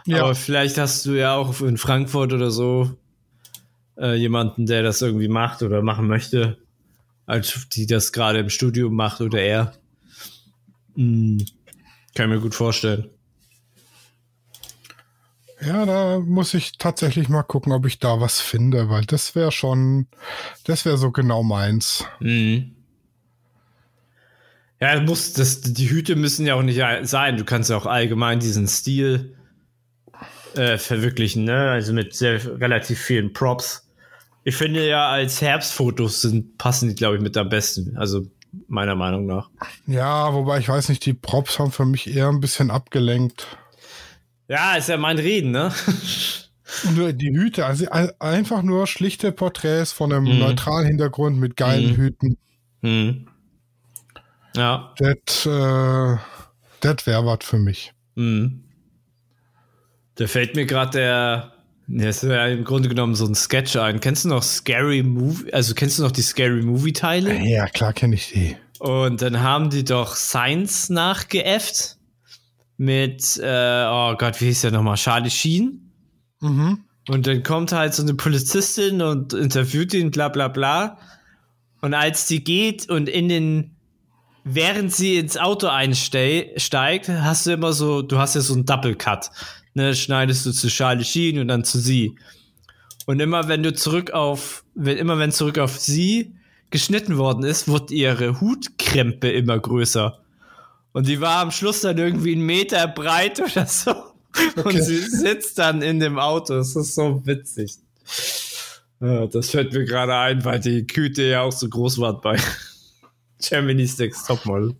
Ja. 0.06 0.22
Aber 0.22 0.34
vielleicht 0.34 0.78
hast 0.78 1.06
du 1.06 1.12
ja 1.12 1.34
auch 1.34 1.60
in 1.60 1.78
Frankfurt 1.78 2.32
oder 2.32 2.50
so 2.50 2.96
äh, 3.98 4.14
jemanden, 4.14 4.66
der 4.66 4.82
das 4.82 5.02
irgendwie 5.02 5.28
macht 5.28 5.62
oder 5.62 5.82
machen 5.82 6.06
möchte, 6.06 6.58
als 7.26 7.68
die 7.70 7.86
das 7.86 8.12
gerade 8.12 8.38
im 8.38 8.50
Studium 8.50 8.94
macht 8.94 9.20
oder 9.20 9.40
er. 9.40 9.72
Hm, 10.94 11.44
kann 12.14 12.30
ich 12.30 12.36
mir 12.36 12.40
gut 12.40 12.54
vorstellen. 12.54 13.08
Ja, 15.64 15.86
da 15.86 16.18
muss 16.18 16.54
ich 16.54 16.72
tatsächlich 16.78 17.28
mal 17.28 17.44
gucken, 17.44 17.72
ob 17.72 17.86
ich 17.86 18.00
da 18.00 18.20
was 18.20 18.40
finde, 18.40 18.88
weil 18.88 19.04
das 19.04 19.34
wäre 19.36 19.52
schon, 19.52 20.08
das 20.64 20.84
wäre 20.84 20.98
so 20.98 21.12
genau 21.12 21.42
meins. 21.44 22.04
Mhm. 22.18 22.74
Ja, 24.80 25.00
muss, 25.00 25.32
das, 25.34 25.60
die 25.60 25.88
Hüte 25.88 26.16
müssen 26.16 26.44
ja 26.44 26.56
auch 26.56 26.62
nicht 26.62 26.82
sein. 27.02 27.36
Du 27.36 27.44
kannst 27.44 27.70
ja 27.70 27.76
auch 27.76 27.86
allgemein 27.86 28.40
diesen 28.40 28.66
Stil 28.66 29.36
äh, 30.56 30.76
verwirklichen, 30.76 31.44
ne? 31.44 31.70
Also 31.70 31.92
mit 31.92 32.16
sehr 32.16 32.60
relativ 32.60 32.98
vielen 32.98 33.32
Props. 33.32 33.88
Ich 34.44 34.56
finde 34.56 34.86
ja, 34.88 35.08
als 35.08 35.40
Herbstfotos 35.40 36.20
sind, 36.22 36.58
passen 36.58 36.88
die, 36.88 36.94
glaube 36.94 37.16
ich, 37.16 37.22
mit 37.22 37.36
am 37.36 37.48
besten. 37.48 37.96
Also 37.96 38.26
meiner 38.68 38.94
Meinung 38.96 39.26
nach. 39.26 39.48
Ja, 39.86 40.32
wobei 40.34 40.58
ich 40.58 40.68
weiß 40.68 40.88
nicht, 40.88 41.06
die 41.06 41.14
Props 41.14 41.58
haben 41.58 41.70
für 41.72 41.86
mich 41.86 42.12
eher 42.14 42.28
ein 42.28 42.40
bisschen 42.40 42.70
abgelenkt. 42.70 43.46
Ja, 44.48 44.74
ist 44.74 44.88
ja 44.88 44.96
mein 44.96 45.18
Reden, 45.18 45.52
ne? 45.52 45.72
Nur 46.94 47.12
die 47.12 47.30
Hüte, 47.30 47.66
also 47.66 47.88
ein- 47.90 48.10
einfach 48.18 48.62
nur 48.62 48.86
schlichte 48.86 49.30
Porträts 49.30 49.92
von 49.92 50.12
einem 50.12 50.24
Mhm. 50.24 50.38
neutralen 50.38 50.86
Hintergrund 50.86 51.38
mit 51.38 51.56
geilen 51.56 51.92
Mhm. 51.92 51.96
Hüten. 51.96 52.36
hm. 52.82 53.26
Ja. 54.56 54.92
Das, 54.98 55.46
äh, 55.46 55.48
wäre 57.06 57.24
was 57.26 57.38
für 57.42 57.58
mich. 57.58 57.92
Hm. 58.16 58.64
Da 60.16 60.26
fällt 60.26 60.56
mir 60.56 60.66
gerade 60.66 60.90
der. 60.98 61.51
Ja, 61.94 62.08
ist 62.08 62.22
ja 62.22 62.46
im 62.46 62.64
Grunde 62.64 62.88
genommen 62.88 63.14
so 63.14 63.26
ein 63.26 63.34
Sketch 63.34 63.76
ein. 63.76 64.00
Kennst 64.00 64.24
du 64.24 64.28
noch 64.28 64.42
Scary 64.42 65.02
Movie? 65.02 65.52
Also 65.52 65.74
kennst 65.74 65.98
du 65.98 66.02
noch 66.02 66.12
die 66.12 66.22
Scary 66.22 66.62
Movie 66.62 66.94
Teile? 66.94 67.38
Ja, 67.42 67.66
klar 67.66 67.92
kenne 67.92 68.14
ich 68.14 68.30
die. 68.32 68.56
Und 68.78 69.20
dann 69.20 69.40
haben 69.40 69.68
die 69.68 69.84
doch 69.84 70.16
Science 70.16 70.88
nachgeäfft 70.88 71.98
mit, 72.78 73.38
äh, 73.42 73.84
oh 73.86 74.16
Gott, 74.16 74.40
wie 74.40 74.46
hieß 74.46 74.62
der 74.62 74.70
nochmal? 74.70 74.96
Charlie 74.96 75.30
Sheen. 75.30 75.92
Mhm. 76.40 76.84
Und 77.08 77.26
dann 77.26 77.42
kommt 77.42 77.72
halt 77.72 77.92
so 77.92 78.02
eine 78.02 78.14
Polizistin 78.14 79.02
und 79.02 79.34
interviewt 79.34 79.92
ihn, 79.92 80.10
bla 80.10 80.30
bla 80.30 80.48
bla. 80.48 80.98
Und 81.82 81.92
als 81.92 82.26
die 82.26 82.42
geht 82.42 82.88
und 82.88 83.08
in 83.08 83.28
den, 83.28 83.76
während 84.44 84.94
sie 84.94 85.18
ins 85.18 85.36
Auto 85.36 85.66
einsteigt, 85.66 87.08
hast 87.08 87.46
du 87.46 87.50
immer 87.50 87.72
so, 87.74 88.00
du 88.00 88.18
hast 88.18 88.34
ja 88.34 88.40
so 88.40 88.54
einen 88.54 88.64
Double 88.64 88.94
Cut. 88.94 89.30
Ne, 89.74 89.94
schneidest 89.94 90.44
du 90.46 90.52
zu 90.52 90.68
Charlie 90.68 91.04
Sheen 91.04 91.38
und 91.38 91.48
dann 91.48 91.64
zu 91.64 91.78
sie. 91.78 92.16
Und 93.06 93.20
immer 93.20 93.48
wenn 93.48 93.62
du 93.62 93.72
zurück 93.72 94.10
auf, 94.10 94.64
wenn, 94.74 94.98
immer 94.98 95.18
wenn 95.18 95.32
zurück 95.32 95.58
auf 95.58 95.78
sie 95.78 96.32
geschnitten 96.70 97.16
worden 97.16 97.42
ist, 97.44 97.68
wird 97.68 97.90
ihre 97.90 98.40
Hutkrempe 98.40 99.30
immer 99.30 99.58
größer. 99.58 100.18
Und 100.92 101.08
die 101.08 101.20
war 101.20 101.38
am 101.40 101.50
Schluss 101.50 101.80
dann 101.80 101.96
irgendwie 101.98 102.32
einen 102.32 102.44
Meter 102.46 102.86
breit 102.86 103.40
oder 103.40 103.66
so. 103.66 103.90
Und 104.56 104.66
Okay. 104.66 104.82
sie 104.82 104.98
sitzt 104.98 105.58
dann 105.58 105.82
in 105.82 106.00
dem 106.00 106.18
Auto. 106.18 106.54
Das 106.54 106.74
ist 106.76 106.94
so 106.94 107.20
witzig. 107.26 107.74
Ja, 109.00 109.26
das 109.26 109.50
fällt 109.50 109.72
mir 109.72 109.84
gerade 109.84 110.14
ein, 110.16 110.44
weil 110.44 110.60
die 110.60 110.86
Küte 110.86 111.22
ja 111.24 111.42
auch 111.42 111.52
so 111.52 111.68
groß 111.68 111.98
war 111.98 112.20
bei 112.20 112.38
Germany's 113.42 113.98
Next 113.98 114.26
Topmodel. 114.26 114.76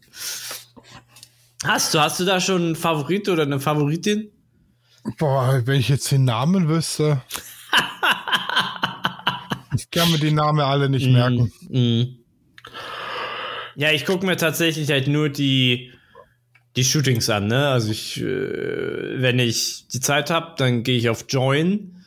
Hast 1.65 1.93
du, 1.95 2.01
hast 2.01 2.21
du 2.21 2.25
da 2.25 2.41
schon 2.41 2.63
einen 2.63 2.77
Favorit 2.77 3.29
oder 3.29 3.43
eine 3.43 3.61
Favoritin? 3.61 4.31
Boah, 5.19 5.63
wenn 5.65 5.81
ich 5.81 5.89
jetzt 5.89 6.11
den 6.13 6.25
Namen 6.25 6.69
wüsste. 6.69 7.23
ich 9.77 9.91
kann 9.91 10.11
mir 10.11 10.19
die 10.19 10.33
Namen 10.33 10.61
alle 10.61 10.89
nicht 10.89 11.09
merken. 11.09 11.53
Mhm. 11.69 12.19
Ja, 13.75 13.91
ich 13.91 14.05
gucke 14.05 14.27
mir 14.27 14.37
tatsächlich 14.37 14.91
halt 14.91 15.09
nur 15.09 15.29
die, 15.29 15.93
die 16.77 16.85
Shootings 16.85 17.29
an, 17.31 17.49
ne? 17.49 17.69
Also 17.69 17.91
ich, 17.91 18.21
äh, 18.21 18.25
wenn 18.25 19.39
ich 19.39 19.87
die 19.89 20.01
Zeit 20.01 20.31
habe, 20.31 20.55
dann 20.59 20.83
gehe 20.83 20.99
ich 20.99 21.09
auf 21.09 21.25
Join. 21.29 22.05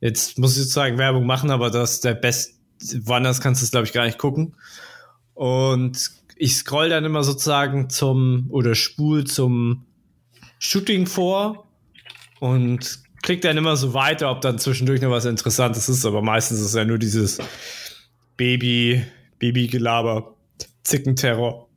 Jetzt 0.00 0.38
muss 0.38 0.52
ich 0.52 0.62
sozusagen 0.62 0.96
Werbung 0.96 1.26
machen, 1.26 1.50
aber 1.50 1.70
das 1.70 1.94
ist 1.94 2.04
der 2.04 2.14
best, 2.14 2.54
woanders 3.00 3.40
kannst 3.40 3.62
du 3.62 3.64
es, 3.64 3.72
glaube 3.72 3.86
ich, 3.86 3.92
gar 3.92 4.06
nicht 4.06 4.18
gucken. 4.18 4.54
Und 5.34 6.10
ich 6.36 6.56
scroll 6.56 6.88
dann 6.88 7.04
immer 7.04 7.24
sozusagen 7.24 7.90
zum 7.90 8.46
oder 8.50 8.74
spul 8.74 9.24
zum 9.24 9.84
Shooting 10.60 11.06
vor 11.06 11.67
und 12.40 13.00
klick 13.22 13.40
dann 13.42 13.56
immer 13.56 13.76
so 13.76 13.94
weiter, 13.94 14.30
ob 14.30 14.40
dann 14.40 14.58
zwischendurch 14.58 15.00
noch 15.00 15.10
was 15.10 15.24
Interessantes 15.24 15.88
ist, 15.88 16.04
aber 16.04 16.22
meistens 16.22 16.60
ist 16.60 16.74
ja 16.74 16.84
nur 16.84 16.98
dieses 16.98 17.38
Baby, 18.36 19.04
Babygelaber, 19.38 20.36
Zickenterror, 20.84 21.68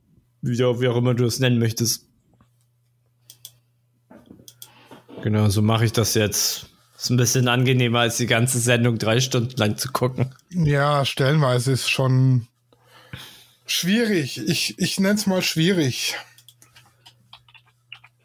wie, 0.41 0.63
auch- 0.63 0.79
wie 0.79 0.87
auch 0.87 0.97
immer 0.97 1.13
du 1.13 1.25
es 1.25 1.39
nennen 1.39 1.59
möchtest. 1.59 2.07
Genau, 5.23 5.49
so 5.49 5.61
mache 5.61 5.85
ich 5.85 5.91
das 5.91 6.13
jetzt. 6.15 6.67
Ist 6.97 7.09
ein 7.09 7.17
bisschen 7.17 7.47
angenehmer, 7.47 7.99
als 7.99 8.17
die 8.17 8.27
ganze 8.27 8.59
Sendung 8.59 8.97
drei 8.97 9.19
Stunden 9.21 9.55
lang 9.57 9.77
zu 9.77 9.91
gucken. 9.91 10.35
Ja, 10.51 11.03
stellenweise 11.05 11.71
ist 11.71 11.89
schon 11.89 12.47
schwierig. 13.65 14.37
Ich, 14.47 14.77
ich 14.77 14.99
nenne 14.99 15.15
es 15.15 15.25
mal 15.25 15.41
schwierig. 15.41 16.15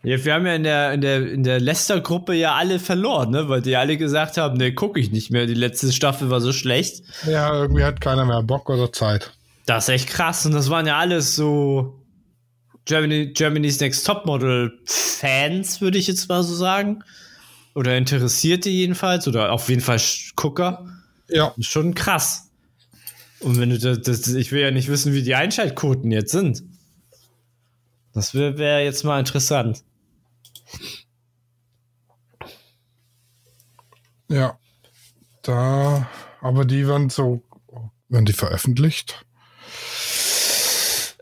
Ja, 0.06 0.24
wir 0.24 0.34
haben 0.34 0.46
ja 0.46 0.54
in 0.54 0.62
der, 0.62 0.92
in 0.92 1.00
der, 1.00 1.32
in 1.32 1.42
der 1.42 1.58
Leicester-Gruppe 1.58 2.32
ja 2.32 2.54
alle 2.54 2.78
verloren, 2.78 3.30
ne? 3.30 3.48
Weil 3.48 3.60
die 3.60 3.74
alle 3.74 3.96
gesagt 3.96 4.36
haben, 4.36 4.56
ne, 4.56 4.72
gucke 4.72 5.00
ich 5.00 5.10
nicht 5.10 5.32
mehr. 5.32 5.46
Die 5.46 5.54
letzte 5.54 5.92
Staffel 5.92 6.30
war 6.30 6.40
so 6.40 6.52
schlecht. 6.52 7.02
Ja, 7.26 7.52
irgendwie 7.52 7.82
hat 7.82 8.00
keiner 8.00 8.24
mehr 8.24 8.40
Bock 8.44 8.70
oder 8.70 8.92
Zeit. 8.92 9.32
Das 9.66 9.88
ist 9.88 9.94
echt 9.94 10.08
krass. 10.08 10.46
Und 10.46 10.52
das 10.52 10.70
waren 10.70 10.86
ja 10.86 10.96
alles 10.96 11.34
so 11.34 11.98
Germany, 12.84 13.32
Germany's 13.32 13.80
Next 13.80 14.06
Topmodel 14.06 14.78
Fans, 14.84 15.80
würde 15.80 15.98
ich 15.98 16.06
jetzt 16.06 16.28
mal 16.28 16.44
so 16.44 16.54
sagen. 16.54 17.02
Oder 17.74 17.98
Interessierte 17.98 18.70
jedenfalls. 18.70 19.26
Oder 19.26 19.50
auf 19.50 19.68
jeden 19.68 19.82
Fall 19.82 20.00
Gucker. 20.36 20.86
Ja. 21.28 21.52
Schon 21.58 21.96
krass. 21.96 22.52
Und 23.40 23.58
wenn 23.58 23.70
du 23.70 23.78
das, 23.80 24.02
das 24.02 24.28
ich 24.28 24.52
will 24.52 24.62
ja 24.62 24.70
nicht 24.70 24.86
wissen, 24.86 25.14
wie 25.14 25.24
die 25.24 25.34
Einschaltquoten 25.34 26.12
jetzt 26.12 26.30
sind. 26.30 26.62
Das 28.14 28.34
wäre 28.34 28.56
wär 28.56 28.84
jetzt 28.84 29.02
mal 29.02 29.18
interessant. 29.18 29.82
Ja. 34.28 34.58
Da, 35.42 36.08
aber 36.40 36.64
die 36.64 36.88
werden 36.88 37.10
so, 37.10 37.42
werden 38.08 38.26
die 38.26 38.32
veröffentlicht? 38.32 39.24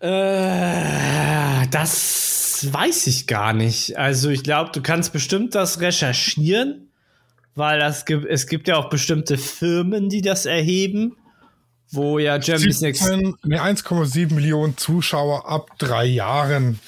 Äh, 0.00 1.66
das 1.70 2.66
weiß 2.72 3.06
ich 3.06 3.26
gar 3.26 3.52
nicht. 3.52 3.98
Also 3.98 4.30
ich 4.30 4.42
glaube, 4.42 4.70
du 4.72 4.82
kannst 4.82 5.12
bestimmt 5.12 5.54
das 5.54 5.80
recherchieren, 5.80 6.88
weil 7.54 7.78
das 7.78 8.04
gibt, 8.04 8.26
es 8.26 8.46
gibt 8.46 8.68
ja 8.68 8.76
auch 8.76 8.88
bestimmte 8.88 9.38
Firmen, 9.38 10.08
die 10.08 10.22
das 10.22 10.46
erheben, 10.46 11.16
wo 11.90 12.18
ja 12.18 12.38
Germany's 12.38 12.80
Next. 12.80 13.04
17, 13.04 13.34
nee, 13.44 13.58
1,7 13.58 14.32
Millionen 14.32 14.76
Zuschauer 14.76 15.48
ab 15.48 15.70
drei 15.78 16.04
Jahren. 16.04 16.80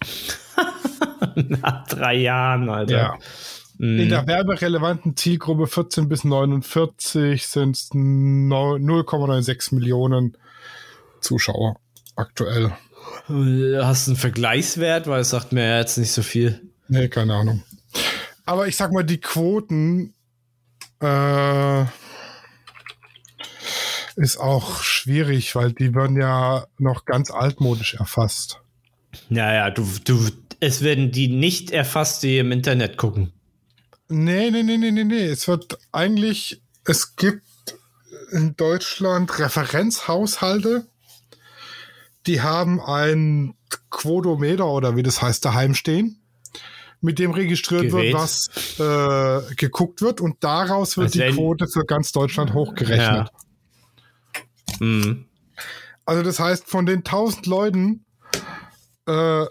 Nach 1.34 1.86
drei 1.86 2.14
Jahren, 2.16 2.68
Alter. 2.68 2.96
Ja. 2.96 3.18
In 3.82 4.10
der 4.10 4.26
werberelevanten 4.26 5.16
Zielgruppe 5.16 5.66
14 5.66 6.06
bis 6.06 6.22
49 6.22 7.46
sind 7.46 7.76
es 7.76 7.90
0,96 7.92 9.74
Millionen 9.74 10.36
Zuschauer 11.22 11.80
aktuell. 12.14 12.72
Hast 13.26 14.06
du 14.06 14.10
einen 14.10 14.16
Vergleichswert, 14.16 15.06
weil 15.06 15.22
es 15.22 15.30
sagt 15.30 15.52
mir 15.52 15.78
jetzt 15.78 15.96
nicht 15.96 16.12
so 16.12 16.20
viel. 16.20 16.60
Nee, 16.88 17.08
keine 17.08 17.34
Ahnung. 17.34 17.62
Aber 18.44 18.68
ich 18.68 18.76
sag 18.76 18.92
mal, 18.92 19.02
die 19.02 19.20
Quoten 19.20 20.12
äh, 21.00 21.84
ist 24.16 24.36
auch 24.38 24.82
schwierig, 24.82 25.54
weil 25.54 25.72
die 25.72 25.94
werden 25.94 26.20
ja 26.20 26.66
noch 26.76 27.06
ganz 27.06 27.30
altmodisch 27.30 27.94
erfasst. 27.94 28.60
Ja, 29.30 29.54
ja, 29.54 29.70
du, 29.70 29.88
du, 30.04 30.28
es 30.60 30.82
werden 30.82 31.12
die 31.12 31.28
nicht 31.28 31.70
erfasst, 31.70 32.22
die 32.22 32.36
im 32.36 32.52
Internet 32.52 32.98
gucken. 32.98 33.32
Nee, 34.12 34.50
nee, 34.50 34.64
nee, 34.64 34.76
nee, 34.76 34.90
nee, 34.90 35.04
nee. 35.04 35.26
Es 35.26 35.46
wird 35.46 35.78
eigentlich, 35.92 36.60
es 36.84 37.14
gibt 37.14 37.44
in 38.32 38.56
Deutschland 38.56 39.38
Referenzhaushalte, 39.38 40.88
die 42.26 42.42
haben 42.42 42.80
ein 42.80 43.54
Quodometer 43.88 44.66
oder 44.66 44.96
wie 44.96 45.04
das 45.04 45.22
heißt 45.22 45.44
daheim 45.44 45.74
stehen, 45.74 46.20
mit 47.00 47.20
dem 47.20 47.30
registriert 47.30 47.90
Gerät. 47.90 48.12
wird, 48.12 48.14
was 48.14 48.48
äh, 48.80 49.54
geguckt 49.54 50.02
wird 50.02 50.20
und 50.20 50.42
daraus 50.42 50.96
wird 50.96 51.14
Also 51.14 51.20
die 51.20 51.30
Quote 51.30 51.68
für 51.68 51.84
ganz 51.84 52.10
Deutschland 52.10 52.52
hochgerechnet. 52.52 53.30
Mhm. 54.80 55.26
Also 56.04 56.22
das 56.24 56.40
heißt, 56.40 56.66
von 56.66 56.84
den 56.84 56.98
1000 56.98 57.46
Leuten 57.46 58.04
äh, 59.06 59.44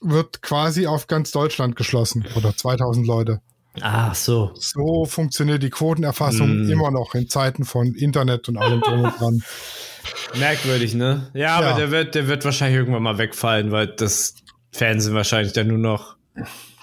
wird 0.00 0.42
quasi 0.42 0.88
auf 0.88 1.06
ganz 1.06 1.30
Deutschland 1.30 1.76
geschlossen 1.76 2.26
oder 2.34 2.56
2000 2.56 3.06
Leute. 3.06 3.40
Ach 3.82 4.14
so. 4.14 4.52
So 4.54 5.04
funktioniert 5.04 5.62
die 5.62 5.70
Quotenerfassung 5.70 6.66
Mm. 6.66 6.70
immer 6.70 6.90
noch 6.90 7.14
in 7.14 7.28
Zeiten 7.28 7.64
von 7.64 7.94
Internet 7.94 8.48
und 8.48 8.56
allem 8.56 8.80
drum 8.80 9.04
und 9.04 9.20
dran. 9.20 9.42
Merkwürdig, 10.38 10.94
ne? 10.94 11.30
Ja, 11.34 11.56
aber 11.56 11.70
Ja. 11.70 11.76
der 11.76 11.90
wird, 11.90 12.14
der 12.14 12.28
wird 12.28 12.44
wahrscheinlich 12.44 12.78
irgendwann 12.78 13.02
mal 13.02 13.18
wegfallen, 13.18 13.70
weil 13.72 13.88
das 13.88 14.34
Fernsehen 14.72 15.14
wahrscheinlich 15.14 15.52
dann 15.52 15.68
nur 15.68 15.78
noch 15.78 16.16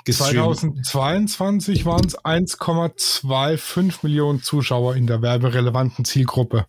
gestreamt. 0.05 0.57
2022 0.85 1.85
waren 1.85 2.05
es 2.05 2.17
1,25 2.17 3.99
Millionen 4.03 4.41
Zuschauer 4.41 4.95
in 4.95 5.07
der 5.07 5.21
werberelevanten 5.21 6.05
Zielgruppe. 6.05 6.65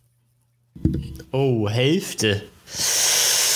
Oh, 1.33 1.69
Hälfte. 1.69 2.43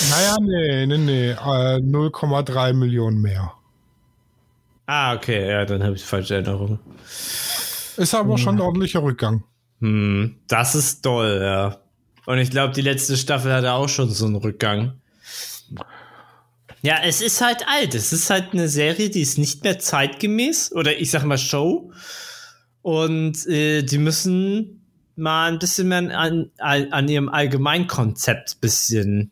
Naja, 0.09 0.35
nee, 0.41 0.85
nee, 0.85 0.97
nee, 0.97 1.29
äh, 1.31 1.35
0,3 1.81 2.73
Millionen 2.73 3.21
mehr. 3.21 3.53
Ah, 4.91 5.13
okay, 5.13 5.47
ja, 5.47 5.65
dann 5.65 5.83
habe 5.83 5.95
ich 5.95 6.03
falsche 6.03 6.33
Erinnerung. 6.33 6.79
Ist 7.95 8.15
aber 8.15 8.39
schon 8.39 8.55
ein 8.55 8.61
ordentlicher 8.61 9.03
Rückgang. 9.03 9.43
Hm, 9.81 10.37
das 10.47 10.73
ist 10.73 11.03
toll, 11.03 11.41
ja. 11.43 11.77
Und 12.25 12.39
ich 12.39 12.49
glaube, 12.49 12.73
die 12.73 12.81
letzte 12.81 13.15
Staffel 13.15 13.53
hatte 13.53 13.73
auch 13.73 13.87
schon 13.87 14.09
so 14.09 14.25
einen 14.25 14.37
Rückgang. 14.37 14.93
Ja, 16.81 17.01
es 17.03 17.21
ist 17.21 17.39
halt 17.39 17.67
alt. 17.67 17.93
Es 17.93 18.11
ist 18.11 18.31
halt 18.31 18.53
eine 18.53 18.67
Serie, 18.67 19.11
die 19.11 19.21
ist 19.21 19.37
nicht 19.37 19.63
mehr 19.63 19.77
zeitgemäß. 19.77 20.71
Oder 20.71 20.97
ich 20.97 21.11
sag 21.11 21.23
mal 21.23 21.37
Show. 21.37 21.91
Und 22.81 23.45
äh, 23.45 23.83
die 23.83 23.99
müssen 23.99 24.87
mal 25.15 25.51
ein 25.51 25.59
bisschen 25.59 25.87
mehr 25.87 26.17
an, 26.17 26.49
an, 26.57 26.91
an 26.91 27.07
ihrem 27.07 27.29
Allgemeinkonzept 27.29 28.59
bisschen 28.59 29.29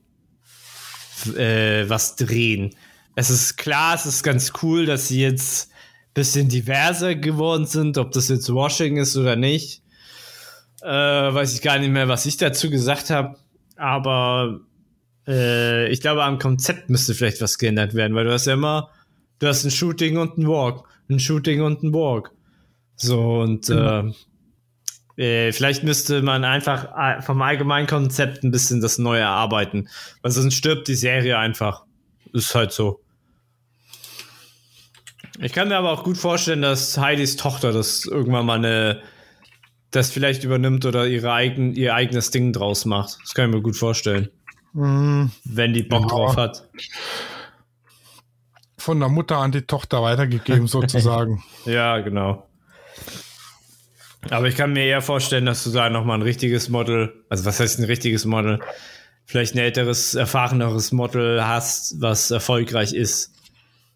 äh, 1.36 1.90
was 1.90 2.16
drehen. 2.16 2.76
Es 3.20 3.32
ist 3.32 3.58
klar, 3.58 3.96
es 3.96 4.06
ist 4.06 4.22
ganz 4.22 4.54
cool, 4.62 4.86
dass 4.86 5.08
sie 5.08 5.20
jetzt 5.20 5.72
ein 5.72 6.14
bisschen 6.14 6.50
diverser 6.50 7.16
geworden 7.16 7.66
sind, 7.66 7.98
ob 7.98 8.12
das 8.12 8.30
jetzt 8.30 8.54
Washing 8.54 8.98
ist 8.98 9.18
oder 9.18 9.36
nicht. 9.36 9.82
Äh, 10.84 10.88
weiß 10.88 11.56
ich 11.56 11.64
gar 11.64 11.80
nicht 11.80 11.92
mehr, 11.92 12.08
was 12.08 12.28
ich 12.28 12.38
dazu 12.38 12.70
gesagt 12.70 13.10
habe. 13.10 13.36
Aber 13.76 14.60
äh, 15.28 15.88
ich 15.88 16.00
glaube, 16.00 16.24
am 16.24 16.38
Konzept 16.38 16.92
müsste 16.92 17.16
vielleicht 17.16 17.42
was 17.42 17.58
geändert 17.58 17.96
werden, 17.96 18.16
weil 18.16 18.26
du 18.26 18.34
hast 18.34 18.46
ja 18.46 18.54
immer, 18.54 18.92
du 19.40 19.48
hast 19.48 19.64
ein 19.64 19.72
Shooting 19.72 20.18
und 20.18 20.38
ein 20.38 20.48
Walk, 20.48 20.88
ein 21.10 21.20
Shooting 21.20 21.64
und 21.64 21.82
ein 21.82 21.94
Walk. 21.94 22.30
So, 22.98 23.40
und 23.40 23.68
äh, 23.72 24.12
äh, 25.18 25.52
vielleicht 25.52 25.84
müsste 25.84 26.22
man 26.22 26.44
einfach 26.44 26.96
äh, 26.96 27.24
vom 27.24 27.42
allgemeinen 27.42 27.88
Konzept 27.88 28.44
ein 28.44 28.52
bisschen 28.52 28.80
das 28.80 29.00
Neue 29.00 29.22
erarbeiten. 29.22 29.90
Weil 30.22 30.32
sonst 30.32 30.54
stirbt 30.54 30.88
die 30.88 30.94
Serie 30.94 31.40
einfach. 31.40 31.84
Ist 32.32 32.54
halt 32.54 32.72
so. 32.72 33.02
Ich 35.40 35.54
kann 35.54 35.68
mir 35.68 35.78
aber 35.78 35.92
auch 35.92 36.04
gut 36.04 36.18
vorstellen, 36.18 36.62
dass 36.62 36.98
Heidis 36.98 37.36
Tochter 37.36 37.72
das 37.72 38.06
irgendwann 38.06 38.46
mal 38.46 38.58
eine, 38.58 39.02
das 39.92 40.10
vielleicht 40.12 40.44
übernimmt 40.44 40.86
oder 40.86 41.06
ihre 41.08 41.32
eigen, 41.32 41.74
ihr 41.76 41.94
eigenes 41.94 42.32
Ding 42.32 42.54
draus 42.54 42.86
macht. 42.86 43.18
Das 43.24 43.34
kann 43.34 43.50
ich 43.50 43.56
mir 43.56 43.62
gut 43.62 43.78
vorstellen. 43.78 44.30
Mm, 44.74 45.26
Wenn 45.44 45.74
die 45.74 45.84
Bock 45.84 46.02
Ja. 46.04 46.08
drauf 46.08 46.38
hat. 46.38 46.68
Von 48.78 49.00
der 49.00 49.10
Mutter 49.10 49.38
an 49.38 49.52
die 49.52 49.62
Tochter 49.64 50.02
weitergegeben, 50.02 50.68
sozusagen. 50.68 51.44
Ja, 51.66 52.00
genau. 52.00 52.48
Aber 54.30 54.48
ich 54.48 54.56
kann 54.56 54.74
mir 54.74 54.84
eher 54.86 55.02
vorstellen, 55.02 55.46
dass 55.46 55.64
du 55.64 55.72
da 55.72 55.90
nochmal 55.90 56.18
ein 56.18 56.24
richtiges 56.24 56.70
Model, 56.70 57.14
also 57.30 57.46
was 57.46 57.60
heißt 57.60 57.80
ein 57.80 57.86
richtiges 57.86 58.26
Model? 58.26 58.60
Vielleicht 59.26 59.56
ein 59.56 59.60
älteres, 59.60 60.16
erfahreneres 60.16 60.92
Model 60.92 61.46
hast, 61.46 62.02
was 62.02 62.32
erfolgreich 62.32 62.94
ist, 62.94 63.34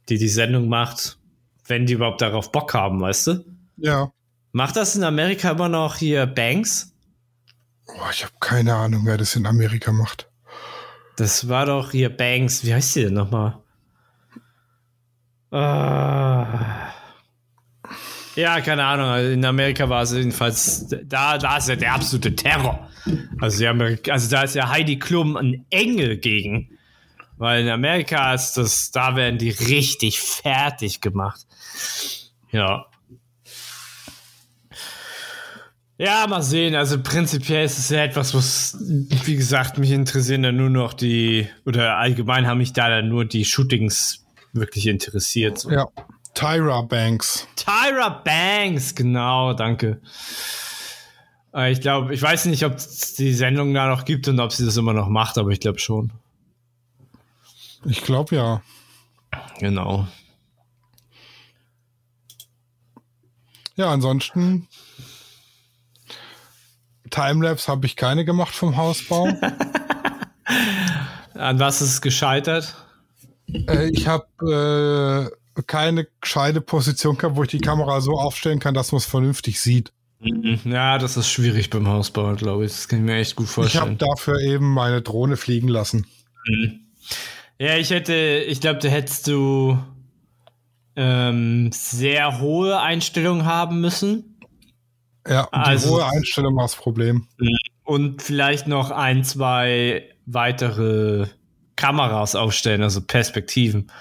die 0.10 0.18
die 0.18 0.28
Sendung 0.30 0.68
macht, 0.68 1.18
wenn 1.66 1.86
die 1.86 1.94
überhaupt 1.94 2.22
darauf 2.22 2.52
Bock 2.52 2.74
haben, 2.74 3.02
weißt 3.02 3.28
du? 3.28 3.46
Ja. 3.78 4.12
Macht 4.52 4.76
das 4.76 4.96
in 4.96 5.04
Amerika 5.04 5.52
immer 5.52 5.70
noch 5.70 5.96
hier 5.96 6.26
Banks? 6.26 6.94
Boah, 7.86 8.10
ich 8.12 8.24
habe 8.24 8.34
keine 8.40 8.76
Ahnung, 8.76 9.02
wer 9.06 9.18
das 9.18 9.36
in 9.36 9.46
Amerika 9.46 9.92
macht. 9.92 10.30
Das 11.18 11.48
war 11.48 11.66
doch 11.66 11.92
hier 11.92 12.10
Banks, 12.10 12.66
wie 12.66 12.74
heißt 12.74 12.96
die 12.96 13.04
denn 13.04 13.14
nochmal? 13.14 13.58
Ah. 15.52 16.92
Ja, 18.36 18.62
keine 18.62 18.86
Ahnung. 18.86 19.08
also 19.08 19.32
In 19.32 19.44
Amerika 19.44 19.90
war 19.90 20.04
es 20.04 20.14
jedenfalls, 20.14 20.88
da, 21.04 21.38
da 21.38 21.58
ist 21.58 21.70
ja 21.70 21.76
der 21.76 21.94
absolute 21.94 22.36
Terror. 22.36 22.88
Also, 23.40 23.60
die 23.60 23.68
Amerika, 23.68 24.12
also 24.12 24.30
da 24.30 24.44
ist 24.44 24.56
ja 24.56 24.70
Heidi 24.70 25.00
Klum 25.00 25.36
ein 25.36 25.66
Engel 25.70 26.18
gegen. 26.18 26.78
Weil 27.42 27.64
in 27.64 27.70
Amerika 27.70 28.36
ist 28.36 28.54
das, 28.54 28.92
da 28.92 29.16
werden 29.16 29.40
die 29.40 29.50
richtig 29.50 30.20
fertig 30.22 31.02
gemacht. 31.02 31.42
Ja. 32.52 32.86
Ja, 35.98 36.28
mal 36.28 36.44
sehen. 36.44 36.76
Also 36.76 37.02
prinzipiell 37.02 37.66
ist 37.66 37.80
es 37.80 37.90
ja 37.90 38.04
etwas, 38.04 38.36
was, 38.36 38.78
wie 38.80 39.36
gesagt, 39.36 39.80
mich 39.80 39.90
interessieren 39.90 40.44
dann 40.44 40.58
nur 40.58 40.70
noch 40.70 40.94
die, 40.94 41.48
oder 41.66 41.98
allgemein 41.98 42.46
haben 42.46 42.60
mich 42.60 42.74
da 42.74 42.90
dann 42.90 43.10
nur 43.10 43.26
die 43.26 43.44
Shootings 43.44 44.24
wirklich 44.54 44.86
interessiert. 44.86 45.58
So. 45.58 45.72
Ja. 45.72 45.88
Tyra 46.36 46.84
Banks. 46.84 47.48
Tyra 47.56 48.22
Banks, 48.24 48.94
genau, 48.94 49.54
danke. 49.56 50.00
Äh, 51.56 51.72
Ich 51.72 51.82
glaube, 51.82 52.14
ich 52.14 52.22
weiß 52.22 52.46
nicht, 52.46 52.64
ob 52.66 52.76
es 52.76 53.16
die 53.16 53.34
Sendung 53.34 53.74
da 53.74 53.88
noch 53.90 54.06
gibt 54.06 54.28
und 54.28 54.40
ob 54.40 54.52
sie 54.52 54.64
das 54.64 54.78
immer 54.78 54.94
noch 54.94 55.10
macht, 55.10 55.40
aber 55.40 55.50
ich 55.50 55.60
glaube 55.60 55.80
schon. 55.80 56.12
Ich 57.86 58.04
glaube 58.04 58.36
ja. 58.36 58.62
Genau. 59.60 60.08
Ja, 63.76 63.92
ansonsten 63.92 64.68
Timelapse 67.10 67.72
habe 67.72 67.86
ich 67.86 67.96
keine 67.96 68.26
gemacht 68.26 68.54
vom 68.54 68.78
Hausbau. 68.78 69.28
An 71.34 71.60
was 71.60 71.82
ist 71.82 71.90
es 71.92 72.02
gescheitert? 72.02 72.76
Äh, 73.68 73.90
ich 73.90 74.08
habe 74.08 75.32
äh, 75.58 75.62
keine 75.64 76.08
gescheite 76.22 76.62
Position 76.62 77.18
gehabt, 77.18 77.36
wo 77.36 77.44
ich 77.44 77.50
die 77.50 77.60
Kamera 77.60 78.02
so 78.02 78.14
aufstellen 78.14 78.60
kann, 78.60 78.74
dass 78.74 78.92
man 78.92 78.98
es 78.98 79.06
vernünftig 79.06 79.60
sieht. 79.60 79.92
Mhm. 80.20 80.60
Ja, 80.66 80.98
das 81.00 81.18
ist 81.18 81.30
schwierig 81.30 81.70
beim 81.70 81.88
Hausbau, 81.88 82.36
glaube 82.36 82.66
ich. 82.66 82.72
Das 82.72 82.88
kann 82.88 83.00
ich 83.00 83.06
mir 83.06 83.16
echt 83.16 83.36
gut 83.36 83.48
Ich 83.48 83.58
habe 83.58 83.68
vorstellen. 83.70 83.98
dafür 83.98 84.40
eben 84.40 84.72
meine 84.72 85.02
Drohne 85.02 85.36
fliegen 85.38 85.68
lassen. 85.68 86.06
Ja, 87.62 87.76
ich 87.78 87.92
hätte, 87.92 88.16
ich 88.48 88.60
glaube, 88.60 88.80
da 88.80 88.88
hättest 88.88 89.28
du 89.28 89.78
ähm, 90.96 91.70
sehr 91.72 92.40
hohe 92.40 92.80
Einstellungen 92.80 93.46
haben 93.46 93.80
müssen 93.82 94.40
Ja, 95.28 95.44
und 95.44 95.54
Also- 95.54 95.90
die 95.90 95.94
hohe 95.94 96.06
Einstellung 96.10 96.56
war 96.56 96.64
das 96.64 96.76
Problem. 96.76 97.28
und 97.84 98.24
vielleicht 98.24 98.68
noch 98.68 98.90
ein, 98.90 99.24
zwei 99.24 100.10
weitere 100.26 101.28
Kameras 101.76 102.34
aufstellen, 102.36 102.82
also 102.82 103.02
Perspektiven. 103.02 103.92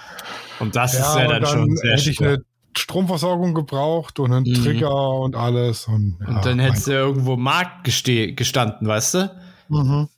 Und 0.58 0.74
das 0.74 0.94
ist 0.94 1.00
ja 1.00 1.24
und 1.24 1.28
dann, 1.30 1.46
schon 1.46 1.76
sehr 1.76 1.92
hätte 1.96 2.10
ich 2.10 2.20
eine 2.22 2.38
Stromversorgung 2.74 3.52
gebraucht 3.52 4.18
und 4.20 4.32
einen 4.32 4.46
Mhm. 4.50 4.64
Trigger 4.64 5.10
und 5.20 5.36
alles. 5.36 5.86
Und, 5.86 6.16
ja, 6.22 6.28
Und 6.28 6.44
dann 6.46 6.58
hättest 6.58 6.86
du 6.86 6.92
irgendwo 6.92 7.34
im 7.34 7.42
Markt 7.42 7.84
gestanden, 7.84 8.88
weißt 8.88 9.14
du? 9.14 9.30
Mhm. 9.68 10.08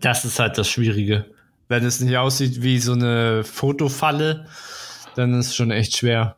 Das 0.00 0.24
ist 0.24 0.38
halt 0.38 0.56
das 0.56 0.68
Schwierige. 0.68 1.26
Wenn 1.70 1.84
es 1.84 2.00
nicht 2.00 2.16
aussieht 2.16 2.62
wie 2.62 2.80
so 2.80 2.94
eine 2.94 3.44
Fotofalle, 3.44 4.48
dann 5.14 5.38
ist 5.38 5.46
es 5.46 5.54
schon 5.54 5.70
echt 5.70 5.96
schwer. 5.96 6.34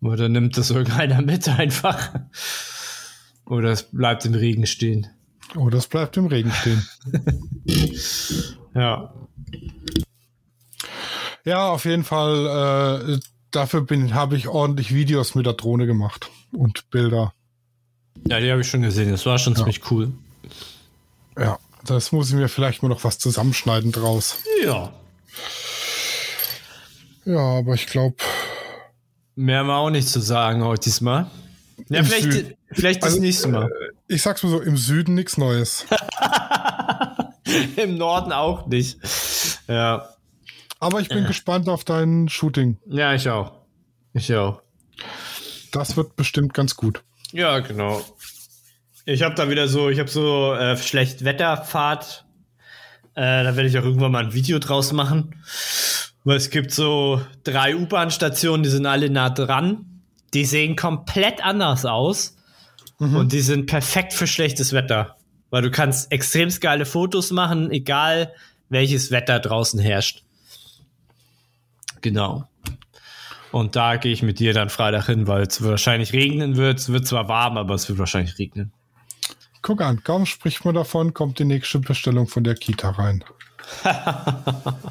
Oder 0.00 0.28
nimmt 0.28 0.56
das 0.56 0.70
irgendeiner 0.70 1.20
mit 1.20 1.48
einfach. 1.48 2.14
Oder 3.44 3.72
es 3.72 3.82
bleibt 3.82 4.24
im 4.24 4.34
Regen 4.34 4.64
stehen. 4.66 5.08
Oh, 5.56 5.68
das 5.68 5.88
bleibt 5.88 6.16
im 6.16 6.26
Regen 6.26 6.52
stehen. 6.52 6.86
Ja. 8.74 9.14
Ja, 11.46 11.70
auf 11.70 11.86
jeden 11.86 12.04
Fall. 12.04 13.16
Äh, 13.16 13.20
dafür 13.50 13.80
bin 13.80 14.12
habe 14.12 14.36
ich 14.36 14.48
ordentlich 14.48 14.94
Videos 14.94 15.34
mit 15.34 15.46
der 15.46 15.54
Drohne 15.54 15.86
gemacht 15.86 16.30
und 16.52 16.90
Bilder. 16.90 17.32
Ja, 18.28 18.38
die 18.38 18.50
habe 18.52 18.60
ich 18.60 18.68
schon 18.68 18.82
gesehen. 18.82 19.10
Das 19.10 19.24
war 19.24 19.38
schon 19.38 19.56
ziemlich 19.56 19.90
cool. 19.90 20.12
Ja, 21.38 21.58
das 21.86 22.12
muss 22.12 22.28
ich 22.28 22.34
mir 22.34 22.48
vielleicht 22.48 22.82
mal 22.82 22.88
noch 22.88 23.04
was 23.04 23.18
zusammenschneiden 23.18 23.92
draus. 23.92 24.36
Ja. 24.62 24.92
Ja, 27.24 27.38
aber 27.58 27.74
ich 27.74 27.86
glaube, 27.86 28.16
Mehr 29.34 29.58
haben 29.58 29.66
wir 29.66 29.76
auch 29.76 29.90
nicht 29.90 30.08
zu 30.08 30.20
sagen 30.20 30.64
heute 30.64 30.84
diesmal. 30.84 31.30
Ja, 31.90 32.02
vielleicht, 32.02 32.56
vielleicht 32.72 33.02
das 33.02 33.10
Also, 33.10 33.20
nächste 33.20 33.48
Mal. 33.48 33.70
ich 34.08 34.22
sag's 34.22 34.42
mal 34.42 34.48
so, 34.48 34.60
im 34.60 34.78
Süden 34.78 35.14
nichts 35.14 35.36
Neues. 35.36 35.84
Im 37.76 37.98
Norden 37.98 38.32
auch 38.32 38.66
nicht. 38.66 38.98
Ja. 39.68 40.08
Aber 40.78 41.00
ich 41.00 41.08
bin 41.08 41.26
gespannt 41.26 41.68
auf 41.68 41.84
dein 41.84 42.28
Shooting. 42.28 42.78
Ja, 42.86 43.14
ich 43.14 43.28
auch. 43.28 43.52
Ich 44.14 44.34
auch. 44.34 44.62
Das 45.72 45.96
wird 45.96 46.16
bestimmt 46.16 46.54
ganz 46.54 46.76
gut. 46.76 47.02
Ja, 47.32 47.58
genau. 47.58 48.02
Ich 49.08 49.22
habe 49.22 49.36
da 49.36 49.48
wieder 49.48 49.68
so, 49.68 49.88
ich 49.88 50.00
habe 50.00 50.10
so 50.10 50.52
äh, 50.52 50.76
schlecht 50.76 51.24
Wetterfahrt. 51.24 52.26
Äh, 53.14 53.44
da 53.44 53.54
werde 53.54 53.68
ich 53.68 53.78
auch 53.78 53.84
irgendwann 53.84 54.10
mal 54.10 54.24
ein 54.24 54.34
Video 54.34 54.58
draus 54.58 54.92
machen. 54.92 55.36
Weil 56.24 56.36
es 56.36 56.50
gibt 56.50 56.72
so 56.72 57.22
drei 57.44 57.76
U-Bahn-Stationen, 57.76 58.64
die 58.64 58.68
sind 58.68 58.84
alle 58.84 59.08
nah 59.08 59.30
dran. 59.30 60.02
Die 60.34 60.44
sehen 60.44 60.74
komplett 60.74 61.42
anders 61.44 61.86
aus. 61.86 62.36
Und 62.98 63.32
die 63.32 63.42
sind 63.42 63.66
perfekt 63.66 64.12
für 64.12 64.26
schlechtes 64.26 64.72
Wetter. 64.72 65.16
Weil 65.50 65.62
du 65.62 65.70
kannst 65.70 66.10
extremst 66.10 66.60
geile 66.60 66.84
Fotos 66.84 67.30
machen, 67.30 67.70
egal 67.70 68.32
welches 68.70 69.12
Wetter 69.12 69.38
draußen 69.38 69.78
herrscht. 69.78 70.24
Genau. 72.00 72.48
Und 73.52 73.76
da 73.76 73.96
gehe 73.96 74.12
ich 74.12 74.22
mit 74.22 74.40
dir 74.40 74.52
dann 74.52 74.68
Freitag 74.68 75.06
hin, 75.06 75.28
weil 75.28 75.42
es 75.42 75.62
wahrscheinlich 75.62 76.12
regnen 76.12 76.56
wird. 76.56 76.80
Es 76.80 76.90
wird 76.90 77.06
zwar 77.06 77.28
warm, 77.28 77.56
aber 77.56 77.74
es 77.74 77.88
wird 77.88 78.00
wahrscheinlich 78.00 78.36
regnen. 78.38 78.72
Guck 79.66 79.80
an, 79.80 80.04
kaum 80.04 80.26
spricht 80.26 80.64
man 80.64 80.76
davon, 80.76 81.12
kommt 81.12 81.40
die 81.40 81.44
nächste 81.44 81.80
Bestellung 81.80 82.28
von 82.28 82.44
der 82.44 82.54
Kita 82.54 82.90
rein. 82.90 83.24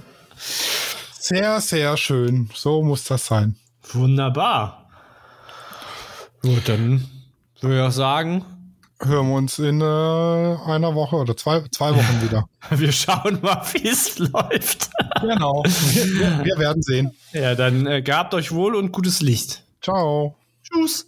sehr, 1.17 1.61
sehr 1.61 1.95
schön. 1.95 2.49
So 2.53 2.83
muss 2.83 3.05
das 3.05 3.25
sein. 3.27 3.55
Wunderbar. 3.93 4.89
Gut, 6.41 6.67
dann 6.67 7.09
würde 7.61 7.77
ich 7.77 7.81
auch 7.83 7.91
sagen, 7.91 8.43
Hören 9.01 9.29
wir 9.29 9.35
uns 9.35 9.59
in 9.59 9.79
äh, 9.81 9.83
einer 9.83 10.95
Woche 10.95 11.17
oder 11.17 11.35
zwei, 11.35 11.61
zwei 11.71 11.93
Wochen 11.95 12.21
wieder. 12.21 12.45
wir 12.69 12.91
schauen 12.91 13.39
mal, 13.41 13.61
wie 13.73 13.87
es 13.87 14.19
läuft. 14.19 14.89
genau. 15.21 15.63
Wir, 15.63 16.05
wir, 16.05 16.45
wir 16.45 16.57
werden 16.57 16.81
sehen. 16.81 17.11
Ja, 17.31 17.55
dann 17.55 17.87
äh, 17.87 18.01
gehabt 18.01 18.33
euch 18.33 18.51
wohl 18.51 18.75
und 18.75 18.91
gutes 18.91 19.21
Licht. 19.21 19.63
Ciao. 19.81 20.35
Tschüss. 20.63 21.07